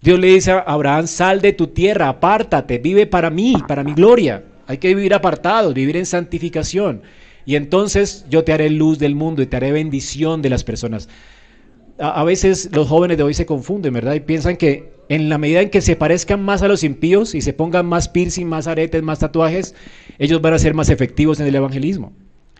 Dios 0.00 0.18
le 0.18 0.28
dice 0.28 0.50
a 0.50 0.58
Abraham, 0.60 1.06
sal 1.06 1.40
de 1.40 1.52
tu 1.52 1.68
tierra, 1.68 2.08
apártate, 2.08 2.78
vive 2.78 3.06
para 3.06 3.30
mí, 3.30 3.54
para 3.68 3.84
mi 3.84 3.94
gloria. 3.94 4.42
Hay 4.66 4.78
que 4.78 4.94
vivir 4.94 5.14
apartados, 5.14 5.74
vivir 5.74 5.96
en 5.96 6.06
santificación. 6.06 7.02
Y 7.44 7.56
entonces 7.56 8.24
yo 8.28 8.42
te 8.42 8.52
haré 8.52 8.70
luz 8.70 8.98
del 8.98 9.14
mundo 9.14 9.42
y 9.42 9.46
te 9.46 9.56
haré 9.56 9.70
bendición 9.70 10.42
de 10.42 10.50
las 10.50 10.64
personas 10.64 11.08
a, 12.02 12.24
veces 12.24 12.68
los 12.72 12.88
jóvenes 12.88 13.16
de 13.16 13.22
hoy 13.22 13.34
se 13.34 13.46
confunden, 13.46 13.94
¿verdad? 13.94 14.14
Y 14.14 14.20
piensan 14.20 14.56
que 14.56 14.92
en 15.08 15.28
la 15.28 15.38
medida 15.38 15.60
en 15.60 15.70
que 15.70 15.80
se 15.80 15.94
parezcan 15.94 16.42
más 16.42 16.62
a 16.62 16.68
los 16.68 16.82
impíos 16.82 17.34
y 17.34 17.40
se 17.40 17.52
pongan 17.52 17.86
más 17.86 18.08
piercing, 18.08 18.46
más 18.46 18.66
aretes, 18.66 19.02
más 19.02 19.20
tatuajes, 19.20 19.74
ellos 20.18 20.40
van 20.40 20.54
a 20.54 20.58
ser 20.58 20.74
más 20.74 20.88
efectivos 20.88 21.38
en 21.38 21.46
el 21.46 21.54
evangelismo. 21.54 22.12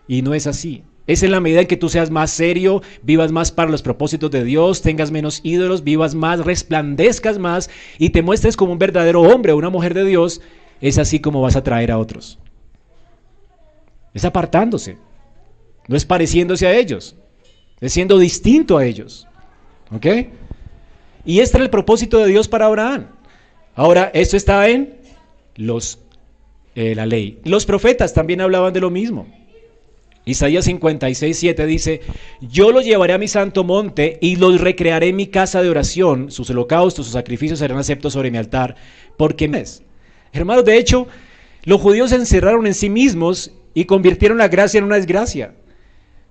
Y 0.07 0.21
no 0.21 0.33
es 0.33 0.47
así. 0.47 0.83
Es 1.07 1.23
en 1.23 1.31
la 1.31 1.41
medida 1.41 1.61
en 1.61 1.67
que 1.67 1.75
tú 1.75 1.89
seas 1.89 2.09
más 2.09 2.31
serio, 2.31 2.81
vivas 3.01 3.33
más 3.33 3.51
para 3.51 3.69
los 3.69 3.81
propósitos 3.81 4.31
de 4.31 4.45
Dios, 4.45 4.81
tengas 4.81 5.11
menos 5.11 5.41
ídolos, 5.43 5.83
vivas 5.83 6.15
más, 6.15 6.45
resplandezcas 6.45 7.37
más 7.37 7.69
y 7.97 8.11
te 8.11 8.21
muestres 8.21 8.55
como 8.55 8.71
un 8.71 8.79
verdadero 8.79 9.21
hombre 9.21 9.51
o 9.51 9.57
una 9.57 9.69
mujer 9.69 9.93
de 9.93 10.05
Dios, 10.05 10.39
es 10.79 10.97
así 10.97 11.19
como 11.19 11.41
vas 11.41 11.57
a 11.57 11.59
atraer 11.59 11.91
a 11.91 11.97
otros. 11.97 12.39
Es 14.13 14.23
apartándose, 14.23 14.97
no 15.89 15.97
es 15.97 16.05
pareciéndose 16.05 16.67
a 16.67 16.73
ellos, 16.73 17.17
es 17.81 17.91
siendo 17.91 18.17
distinto 18.17 18.77
a 18.77 18.85
ellos. 18.85 19.27
¿Ok? 19.95 20.05
Y 21.25 21.39
este 21.39 21.57
era 21.57 21.63
el 21.63 21.69
propósito 21.69 22.19
de 22.19 22.27
Dios 22.27 22.47
para 22.47 22.65
Abraham. 22.65 23.07
Ahora, 23.75 24.11
esto 24.13 24.37
está 24.37 24.67
en 24.67 24.95
los, 25.55 25.99
eh, 26.75 26.95
la 26.95 27.05
ley. 27.05 27.39
Los 27.43 27.65
profetas 27.65 28.13
también 28.13 28.41
hablaban 28.41 28.73
de 28.73 28.81
lo 28.81 28.89
mismo. 28.89 29.27
Isaías 30.25 30.65
56, 30.65 31.37
7 31.37 31.65
dice, 31.65 32.01
yo 32.39 32.71
los 32.71 32.85
llevaré 32.85 33.13
a 33.13 33.17
mi 33.17 33.27
santo 33.27 33.65
monte 33.65 34.19
y 34.21 34.37
los 34.37 34.61
recrearé 34.61 35.09
en 35.09 35.17
mi 35.17 35.27
casa 35.27 35.61
de 35.61 35.69
oración, 35.69 36.31
sus 36.31 36.49
holocaustos, 36.49 37.05
sus 37.05 37.13
sacrificios 37.13 37.59
serán 37.59 37.77
aceptos 37.77 38.13
sobre 38.13 38.31
mi 38.31 38.37
altar, 38.37 38.75
porque 39.17 39.51
es. 39.53 39.83
Hermanos, 40.31 40.63
de 40.63 40.77
hecho, 40.77 41.07
los 41.65 41.81
judíos 41.81 42.11
se 42.11 42.15
encerraron 42.15 42.65
en 42.67 42.73
sí 42.73 42.89
mismos 42.89 43.51
y 43.73 43.83
convirtieron 43.83 44.37
la 44.37 44.47
gracia 44.47 44.77
en 44.77 44.85
una 44.85 44.95
desgracia, 44.95 45.55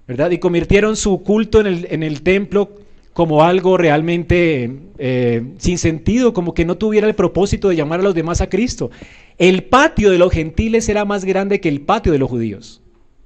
¿verdad? 0.08 0.30
Y 0.30 0.38
convirtieron 0.38 0.96
su 0.96 1.22
culto 1.22 1.60
en 1.60 1.66
el, 1.66 1.86
en 1.90 2.02
el 2.02 2.22
templo 2.22 2.81
como 3.12 3.42
algo 3.42 3.76
realmente 3.76 4.70
eh, 4.98 5.42
sin 5.58 5.78
sentido, 5.78 6.32
como 6.32 6.54
que 6.54 6.64
no 6.64 6.78
tuviera 6.78 7.06
el 7.06 7.14
propósito 7.14 7.68
de 7.68 7.76
llamar 7.76 8.00
a 8.00 8.02
los 8.02 8.14
demás 8.14 8.40
a 8.40 8.48
Cristo. 8.48 8.90
El 9.38 9.64
patio 9.64 10.10
de 10.10 10.18
los 10.18 10.32
gentiles 10.32 10.88
era 10.88 11.04
más 11.04 11.24
grande 11.24 11.60
que 11.60 11.68
el 11.68 11.82
patio 11.82 12.12
de 12.12 12.18
los 12.18 12.30
judíos. 12.30 12.80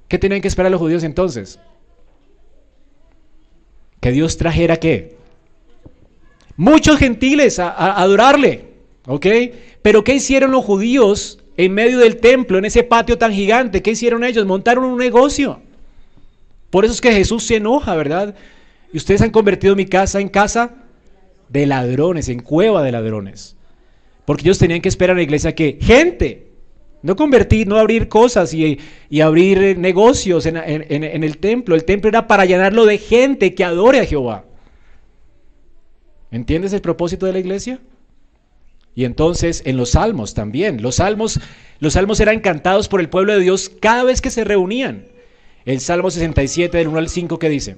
¿Qué 0.07 0.17
tenían 0.17 0.41
que 0.41 0.47
esperar 0.47 0.71
los 0.71 0.81
judíos 0.81 1.03
entonces? 1.03 1.59
Que 4.01 4.11
Dios 4.11 4.37
trajera 4.37 4.77
qué? 4.77 5.15
Muchos 6.57 6.97
gentiles 6.97 7.59
a, 7.59 7.69
a 7.69 8.01
adorarle, 8.01 8.65
¿ok? 9.05 9.25
Pero 9.81 10.03
¿qué 10.03 10.15
hicieron 10.15 10.51
los 10.51 10.65
judíos 10.65 11.39
en 11.55 11.73
medio 11.73 11.99
del 11.99 12.17
templo, 12.17 12.57
en 12.57 12.65
ese 12.65 12.83
patio 12.83 13.17
tan 13.17 13.31
gigante? 13.31 13.81
¿Qué 13.81 13.91
hicieron 13.91 14.23
ellos? 14.23 14.45
Montaron 14.45 14.83
un 14.83 14.97
negocio. 14.97 15.61
Por 16.69 16.83
eso 16.83 16.93
es 16.93 17.01
que 17.01 17.13
Jesús 17.13 17.43
se 17.43 17.55
enoja, 17.55 17.95
¿verdad? 17.95 18.35
Y 18.91 18.97
ustedes 18.97 19.21
han 19.21 19.31
convertido 19.31 19.75
mi 19.75 19.85
casa 19.85 20.19
en 20.19 20.29
casa 20.29 20.75
de 21.49 21.65
ladrones, 21.65 22.29
en 22.29 22.39
cueva 22.39 22.83
de 22.83 22.91
ladrones. 22.91 23.55
Porque 24.25 24.43
ellos 24.43 24.59
tenían 24.59 24.81
que 24.81 24.89
esperar 24.89 25.13
en 25.13 25.17
la 25.17 25.23
iglesia 25.23 25.55
que 25.55 25.77
gente, 25.81 26.47
no 27.01 27.15
convertir, 27.15 27.67
no 27.67 27.77
abrir 27.77 28.07
cosas 28.07 28.53
y, 28.53 28.79
abrir 29.21 29.77
negocios 29.77 30.45
en, 30.45 30.57
en, 30.57 31.23
el 31.23 31.37
templo. 31.37 31.75
El 31.75 31.85
templo 31.85 32.09
era 32.09 32.27
para 32.27 32.45
llenarlo 32.45 32.85
de 32.85 32.97
gente 32.97 33.55
que 33.55 33.63
adore 33.63 33.99
a 33.99 34.05
Jehová. 34.05 34.45
¿Entiendes 36.31 36.73
el 36.73 36.81
propósito 36.81 37.25
de 37.25 37.33
la 37.33 37.39
iglesia? 37.39 37.79
Y 38.95 39.05
entonces 39.05 39.61
en 39.65 39.77
los 39.77 39.91
salmos 39.91 40.33
también. 40.33 40.81
Los 40.81 40.95
salmos, 40.95 41.39
los 41.79 41.93
salmos 41.93 42.19
eran 42.19 42.39
cantados 42.39 42.87
por 42.87 42.99
el 42.99 43.09
pueblo 43.09 43.33
de 43.33 43.41
Dios 43.41 43.69
cada 43.79 44.03
vez 44.03 44.21
que 44.21 44.31
se 44.31 44.43
reunían. 44.43 45.05
El 45.65 45.81
Salmo 45.81 46.09
67 46.09 46.77
del 46.77 46.87
1 46.87 46.97
al 46.97 47.09
5 47.09 47.39
que 47.39 47.49
dice. 47.49 47.77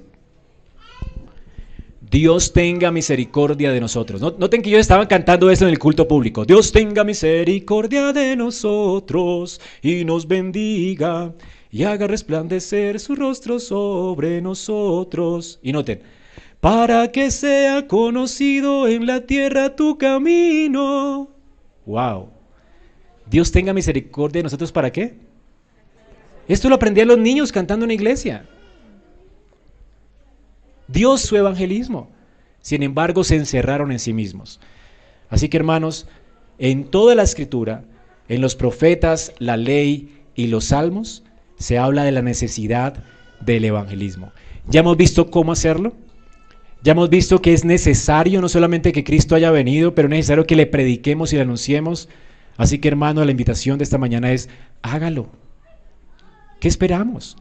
Dios 2.10 2.52
tenga 2.52 2.90
misericordia 2.90 3.70
de 3.70 3.80
nosotros. 3.80 4.20
Noten 4.20 4.62
que 4.62 4.68
ellos 4.68 4.80
estaban 4.80 5.06
cantando 5.06 5.48
eso 5.48 5.64
en 5.64 5.70
el 5.70 5.78
culto 5.78 6.08
público. 6.08 6.44
Dios 6.44 6.72
tenga 6.72 7.04
misericordia 7.04 8.12
de 8.12 8.34
nosotros 8.34 9.60
y 9.80 10.04
nos 10.04 10.26
bendiga 10.26 11.32
y 11.70 11.84
haga 11.84 12.08
resplandecer 12.08 12.98
su 12.98 13.14
rostro 13.14 13.60
sobre 13.60 14.42
nosotros. 14.42 15.60
Y 15.62 15.72
noten, 15.72 16.02
para 16.58 17.12
que 17.12 17.30
sea 17.30 17.86
conocido 17.86 18.88
en 18.88 19.06
la 19.06 19.20
tierra 19.20 19.76
tu 19.76 19.96
camino. 19.96 21.30
Wow. 21.86 22.28
Dios 23.30 23.52
tenga 23.52 23.72
misericordia 23.72 24.40
de 24.40 24.44
nosotros 24.44 24.72
para 24.72 24.90
qué? 24.90 25.14
Esto 26.48 26.68
lo 26.68 26.74
aprendían 26.74 27.06
los 27.06 27.18
niños 27.18 27.52
cantando 27.52 27.84
en 27.84 27.90
la 27.90 27.94
iglesia. 27.94 28.48
Dios 30.90 31.20
su 31.20 31.36
evangelismo. 31.36 32.10
Sin 32.60 32.82
embargo, 32.82 33.24
se 33.24 33.36
encerraron 33.36 33.92
en 33.92 33.98
sí 33.98 34.12
mismos. 34.12 34.60
Así 35.28 35.48
que 35.48 35.56
hermanos, 35.56 36.06
en 36.58 36.84
toda 36.84 37.14
la 37.14 37.22
escritura, 37.22 37.84
en 38.28 38.40
los 38.40 38.54
profetas, 38.54 39.32
la 39.38 39.56
ley 39.56 40.20
y 40.34 40.48
los 40.48 40.66
salmos, 40.66 41.24
se 41.58 41.78
habla 41.78 42.04
de 42.04 42.12
la 42.12 42.22
necesidad 42.22 43.02
del 43.40 43.64
evangelismo. 43.64 44.32
Ya 44.68 44.80
hemos 44.80 44.96
visto 44.96 45.30
cómo 45.30 45.52
hacerlo. 45.52 45.94
Ya 46.82 46.92
hemos 46.92 47.10
visto 47.10 47.42
que 47.42 47.52
es 47.52 47.64
necesario 47.64 48.40
no 48.40 48.48
solamente 48.48 48.92
que 48.92 49.04
Cristo 49.04 49.34
haya 49.34 49.50
venido, 49.50 49.94
pero 49.94 50.08
es 50.08 50.10
necesario 50.10 50.46
que 50.46 50.56
le 50.56 50.66
prediquemos 50.66 51.32
y 51.32 51.36
le 51.36 51.42
anunciemos. 51.42 52.08
Así 52.56 52.78
que 52.78 52.88
hermano, 52.88 53.24
la 53.24 53.30
invitación 53.30 53.78
de 53.78 53.84
esta 53.84 53.98
mañana 53.98 54.32
es, 54.32 54.48
hágalo. 54.82 55.28
¿Qué 56.58 56.68
esperamos? 56.68 57.36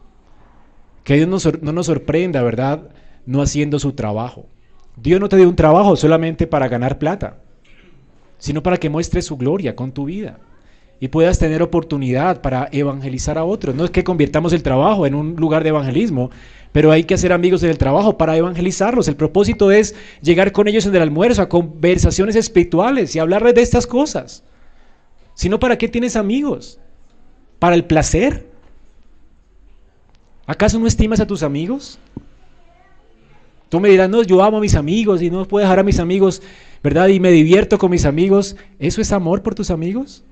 Que 1.04 1.16
Dios 1.16 1.50
no 1.62 1.72
nos 1.72 1.86
sorprenda, 1.86 2.42
¿verdad? 2.42 2.90
No 3.30 3.44
haciendo 3.44 3.78
su 3.78 3.92
trabajo. 3.92 4.48
Dios 4.96 5.20
no 5.20 5.30
te 5.30 5.38
dio 5.38 5.48
un 5.48 5.56
trabajo 5.56 5.96
solamente 5.96 6.48
para 6.48 6.68
ganar 6.68 6.98
plata, 6.98 7.38
sino 8.40 8.64
para 8.64 8.78
que 8.78 8.90
muestres 8.90 9.26
su 9.26 9.38
gloria 9.38 9.76
con 9.76 9.92
tu 9.92 10.06
vida 10.06 10.40
y 11.00 11.10
puedas 11.10 11.38
tener 11.38 11.62
oportunidad 11.62 12.42
para 12.42 12.70
evangelizar 12.72 13.38
a 13.38 13.44
otros. 13.44 13.76
No 13.76 13.86
es 13.86 13.92
que 13.92 14.04
convirtamos 14.04 14.52
el 14.52 14.64
trabajo 14.64 15.06
en 15.06 15.14
un 15.14 15.36
lugar 15.36 15.62
de 15.62 15.70
evangelismo, 15.70 16.32
pero 16.72 16.92
hay 16.92 17.04
que 17.04 17.14
hacer 17.14 17.32
amigos 17.32 17.62
en 17.62 17.70
el 17.70 17.78
trabajo 17.78 18.18
para 18.18 18.36
evangelizarlos. 18.36 19.08
El 19.08 19.16
propósito 19.16 19.70
es 19.70 19.94
llegar 20.24 20.52
con 20.52 20.68
ellos 20.68 20.88
en 20.88 20.96
el 20.96 21.04
almuerzo 21.04 21.44
a 21.44 21.50
conversaciones 21.50 22.36
espirituales 22.36 23.16
y 23.16 23.20
hablarles 23.20 23.54
de 23.54 23.62
estas 23.62 23.86
cosas. 23.86 24.44
Si 25.36 25.50
no, 25.50 25.60
¿para 25.60 25.78
qué 25.78 25.88
tienes 25.88 26.16
amigos? 26.16 26.80
¿Para 27.60 27.76
el 27.76 27.86
placer? 27.86 28.50
¿Acaso 30.48 30.80
no 30.80 30.88
estimas 30.88 31.20
a 31.20 31.28
tus 31.28 31.44
amigos? 31.44 32.00
Tú 33.70 33.80
me 33.80 33.90
dirás, 33.90 34.10
no, 34.10 34.24
yo 34.24 34.44
amo 34.44 34.58
a 34.58 34.62
mis 34.62 34.76
amigos 34.76 35.22
y 35.22 35.30
no 35.30 35.48
puedo 35.48 35.64
dejar 35.64 35.80
a 35.80 35.84
mis 35.84 36.00
amigos, 36.00 36.42
¿verdad? 36.84 37.08
Y 37.08 37.20
me 37.20 37.32
divierto 37.32 37.78
con 37.78 37.92
mis 37.92 38.06
amigos. 38.06 38.56
¿Eso 38.80 39.00
es 39.00 39.12
amor 39.12 39.44
por 39.44 39.54
tus 39.54 39.70
amigos? 39.70 40.24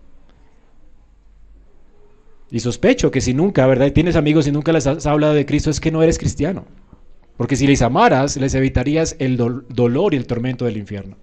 Y 2.50 2.60
sospecho 2.60 3.12
que 3.12 3.22
si 3.22 3.34
nunca, 3.34 3.68
¿verdad? 3.68 3.92
Tienes 3.92 4.16
amigos 4.16 4.48
y 4.48 4.52
nunca 4.52 4.72
les 4.72 4.88
has 4.88 5.06
hablado 5.06 5.34
de 5.34 5.46
Cristo, 5.46 5.70
es 5.70 5.80
que 5.80 5.92
no 5.92 6.02
eres 6.02 6.18
cristiano. 6.18 6.66
Porque 7.36 7.56
si 7.56 7.68
les 7.68 7.84
amaras, 7.84 8.38
les 8.38 8.56
evitarías 8.56 9.16
el 9.20 9.38
dolor 9.38 10.14
y 10.16 10.18
el 10.18 10.26
tormento 10.26 10.66
del 10.66 10.78
infierno. 10.78 11.16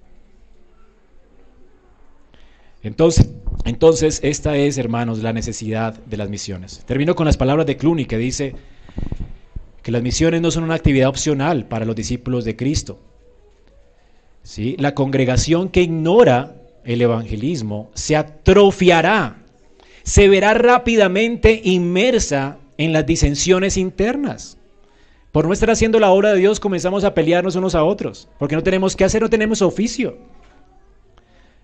Entonces, 2.85 3.31
entonces, 3.65 4.21
esta 4.23 4.57
es, 4.57 4.79
hermanos, 4.79 5.23
la 5.23 5.33
necesidad 5.33 5.95
de 6.05 6.17
las 6.19 6.29
misiones. 6.29 6.85
Termino 6.87 7.17
con 7.17 7.27
las 7.27 7.39
palabras 7.39 7.67
de 7.67 7.79
Cluny 7.79 8.05
que 8.05 8.19
dice 8.19 8.55
que 9.85 9.93
las 9.93 10.03
misiones 10.03 10.41
no 10.41 10.51
son 10.51 10.64
una 10.64 10.74
actividad 10.74 11.09
opcional 11.09 11.66
para 11.66 11.85
los 11.85 11.95
discípulos 11.95 12.45
de 12.45 12.57
Cristo. 12.57 12.99
¿Sí? 14.43 14.74
La 14.80 14.95
congregación 14.95 15.68
que 15.68 15.82
ignora 15.82 16.57
el 16.85 17.01
evangelismo 17.01 17.91
se 17.95 18.16
atrofiará 18.16 19.45
se 20.05 20.28
verá 20.28 20.55
rápidamente 20.55 21.61
inmersa 21.64 22.59
en 22.76 22.93
las 22.93 23.07
disensiones 23.07 23.76
internas. 23.76 24.59
Por 25.32 25.47
no 25.47 25.53
estar 25.53 25.70
haciendo 25.70 25.99
la 25.99 26.11
obra 26.11 26.32
de 26.32 26.39
Dios 26.39 26.61
comenzamos 26.61 27.05
a 27.05 27.14
pelearnos 27.14 27.57
unos 27.57 27.74
a 27.74 27.82
otros, 27.82 28.28
porque 28.39 28.55
no 28.55 28.62
tenemos 28.62 28.95
que 28.95 29.05
hacer, 29.05 29.22
no 29.22 29.30
tenemos 29.30 29.62
oficio. 29.62 30.18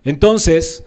Entonces, 0.03 0.83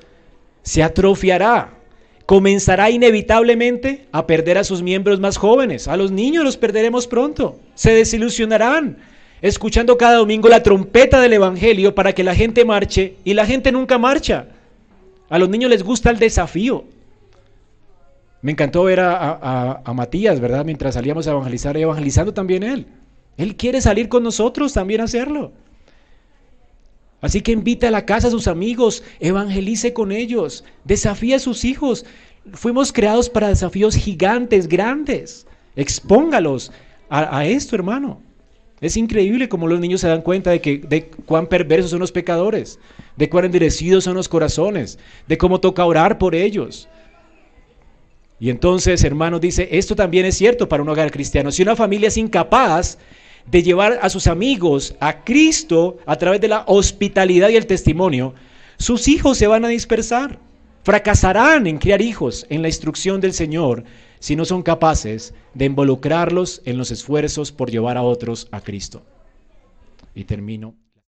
se 0.63 0.83
atrofiará, 0.83 1.79
comenzará 2.27 2.91
inevitablemente 2.91 4.07
a 4.13 4.27
perder 4.27 4.59
a 4.59 4.65
sus 4.65 4.83
miembros 4.83 5.21
más 5.21 5.37
jóvenes, 5.37 5.89
a 5.89 5.97
los 5.97 6.11
niños 6.11 6.45
los 6.45 6.57
perderemos 6.57 7.07
pronto, 7.07 7.59
se 7.75 7.93
desilusionarán, 7.93 8.99
escuchando 9.43 9.99
cada 9.99 10.17
domingo 10.17 10.49
la 10.49 10.63
trompeta 10.63 11.21
del 11.21 11.35
Evangelio 11.35 11.95
para 11.95 12.13
que 12.13 12.25
la 12.25 12.35
gente 12.35 12.65
marche 12.65 13.17
y 13.25 13.35
la 13.35 13.47
gente 13.47 13.73
nunca 13.73 13.99
marcha. 13.99 14.47
A 15.29 15.39
los 15.39 15.49
niños 15.49 15.71
les 15.71 15.83
gusta 15.83 16.11
el 16.11 16.19
desafío, 16.19 16.85
me 18.45 18.53
encantó 18.53 18.85
ver 18.85 19.01
a, 19.01 19.83
Matías, 19.95 20.39
¿verdad? 20.39 20.67
Mientras 20.67 20.93
salíamos 20.93 21.27
a 21.27 21.31
evangelizar, 21.31 21.79
evangelizando 21.79 22.35
también 22.35 22.63
él. 22.63 22.87
Él 23.39 23.57
quiere 23.57 23.81
salir 23.81 24.11
con 24.11 24.23
nosotros 24.23 24.75
también 24.75 25.01
a 25.01 25.05
hacerlo. 25.05 25.53
Así 27.25 27.41
que 27.41 27.53
invita 27.53 27.89
a 27.89 27.91
la 27.91 28.05
casa 28.05 28.29
a 28.29 28.31
sus 28.31 28.47
amigos, 28.49 29.03
evangelice 29.19 29.95
con 29.95 30.13
ellos, 30.13 30.63
desafíe 30.85 31.37
a 31.37 31.39
sus 31.39 31.65
hijos. 31.65 32.05
Fuimos 32.53 32.93
creados 32.93 33.31
para 33.31 33.49
desafíos 33.49 33.97
gigantes, 33.97 34.69
grandes. 34.69 35.47
Expóngalos 35.75 36.71
a, 37.09 37.39
a 37.39 37.47
esto, 37.47 37.77
hermano. 37.77 38.21
Es 38.83 38.99
increíble 38.99 39.49
cómo 39.49 39.67
los 39.67 39.81
niños 39.81 40.03
se 40.03 40.09
dan 40.09 40.21
cuenta 40.21 40.51
de, 40.51 40.61
que, 40.61 40.77
de 40.77 41.07
cuán 41.07 41.47
perversos 41.47 41.93
son 41.93 42.01
los 42.01 42.13
pecadores, 42.13 42.79
de 43.17 43.31
cuán 43.31 43.47
endurecidos 43.47 44.05
son 44.05 44.17
los 44.17 44.29
corazones, 44.29 44.99
de 45.27 45.39
cómo 45.39 45.61
toca 45.61 45.87
orar 45.87 46.19
por 46.19 46.35
ellos. 46.35 46.91
Y 48.39 48.51
entonces, 48.51 49.03
hermanos, 49.03 49.41
dice, 49.41 49.71
esto 49.73 49.97
también 49.97 50.27
es 50.27 50.37
cierto 50.37 50.69
para 50.69 50.83
un 50.83 50.91
hogar 50.91 51.11
cristiano. 51.11 51.51
Si 51.51 51.63
una 51.63 51.75
familia 51.75 52.09
es 52.09 52.19
incapaz 52.19 52.99
de 53.47 53.63
llevar 53.63 53.99
a 54.03 54.09
sus 54.09 54.27
amigos 54.27 54.95
a 55.01 55.25
Cristo 55.25 55.99
a 56.07 56.17
través 56.17 56.41
de 56.41 56.49
la 56.49 56.65
hospitalidad 56.67 57.51
y 57.51 57.57
el 57.57 57.67
testimonio, 57.67 58.35
sus 58.79 59.09
hijos 59.09 59.39
se 59.39 59.47
van 59.47 59.65
a 59.65 59.69
dispersar. 59.69 60.39
Fracasarán 60.83 61.67
en 61.67 61.79
criar 61.79 62.03
hijos 62.03 62.47
en 62.51 62.61
la 62.61 62.69
instrucción 62.69 63.21
del 63.21 63.33
Señor 63.33 63.85
si 64.19 64.37
no 64.37 64.45
son 64.45 64.63
capaces 64.63 65.35
de 65.55 65.67
involucrarlos 65.67 66.63
en 66.65 66.79
los 66.79 66.91
esfuerzos 66.91 67.53
por 67.53 67.71
llevar 67.71 67.97
a 67.97 68.03
otros 68.03 68.49
a 68.51 68.61
Cristo. 68.61 69.03
Y 70.15 70.25
termino. 70.25 70.75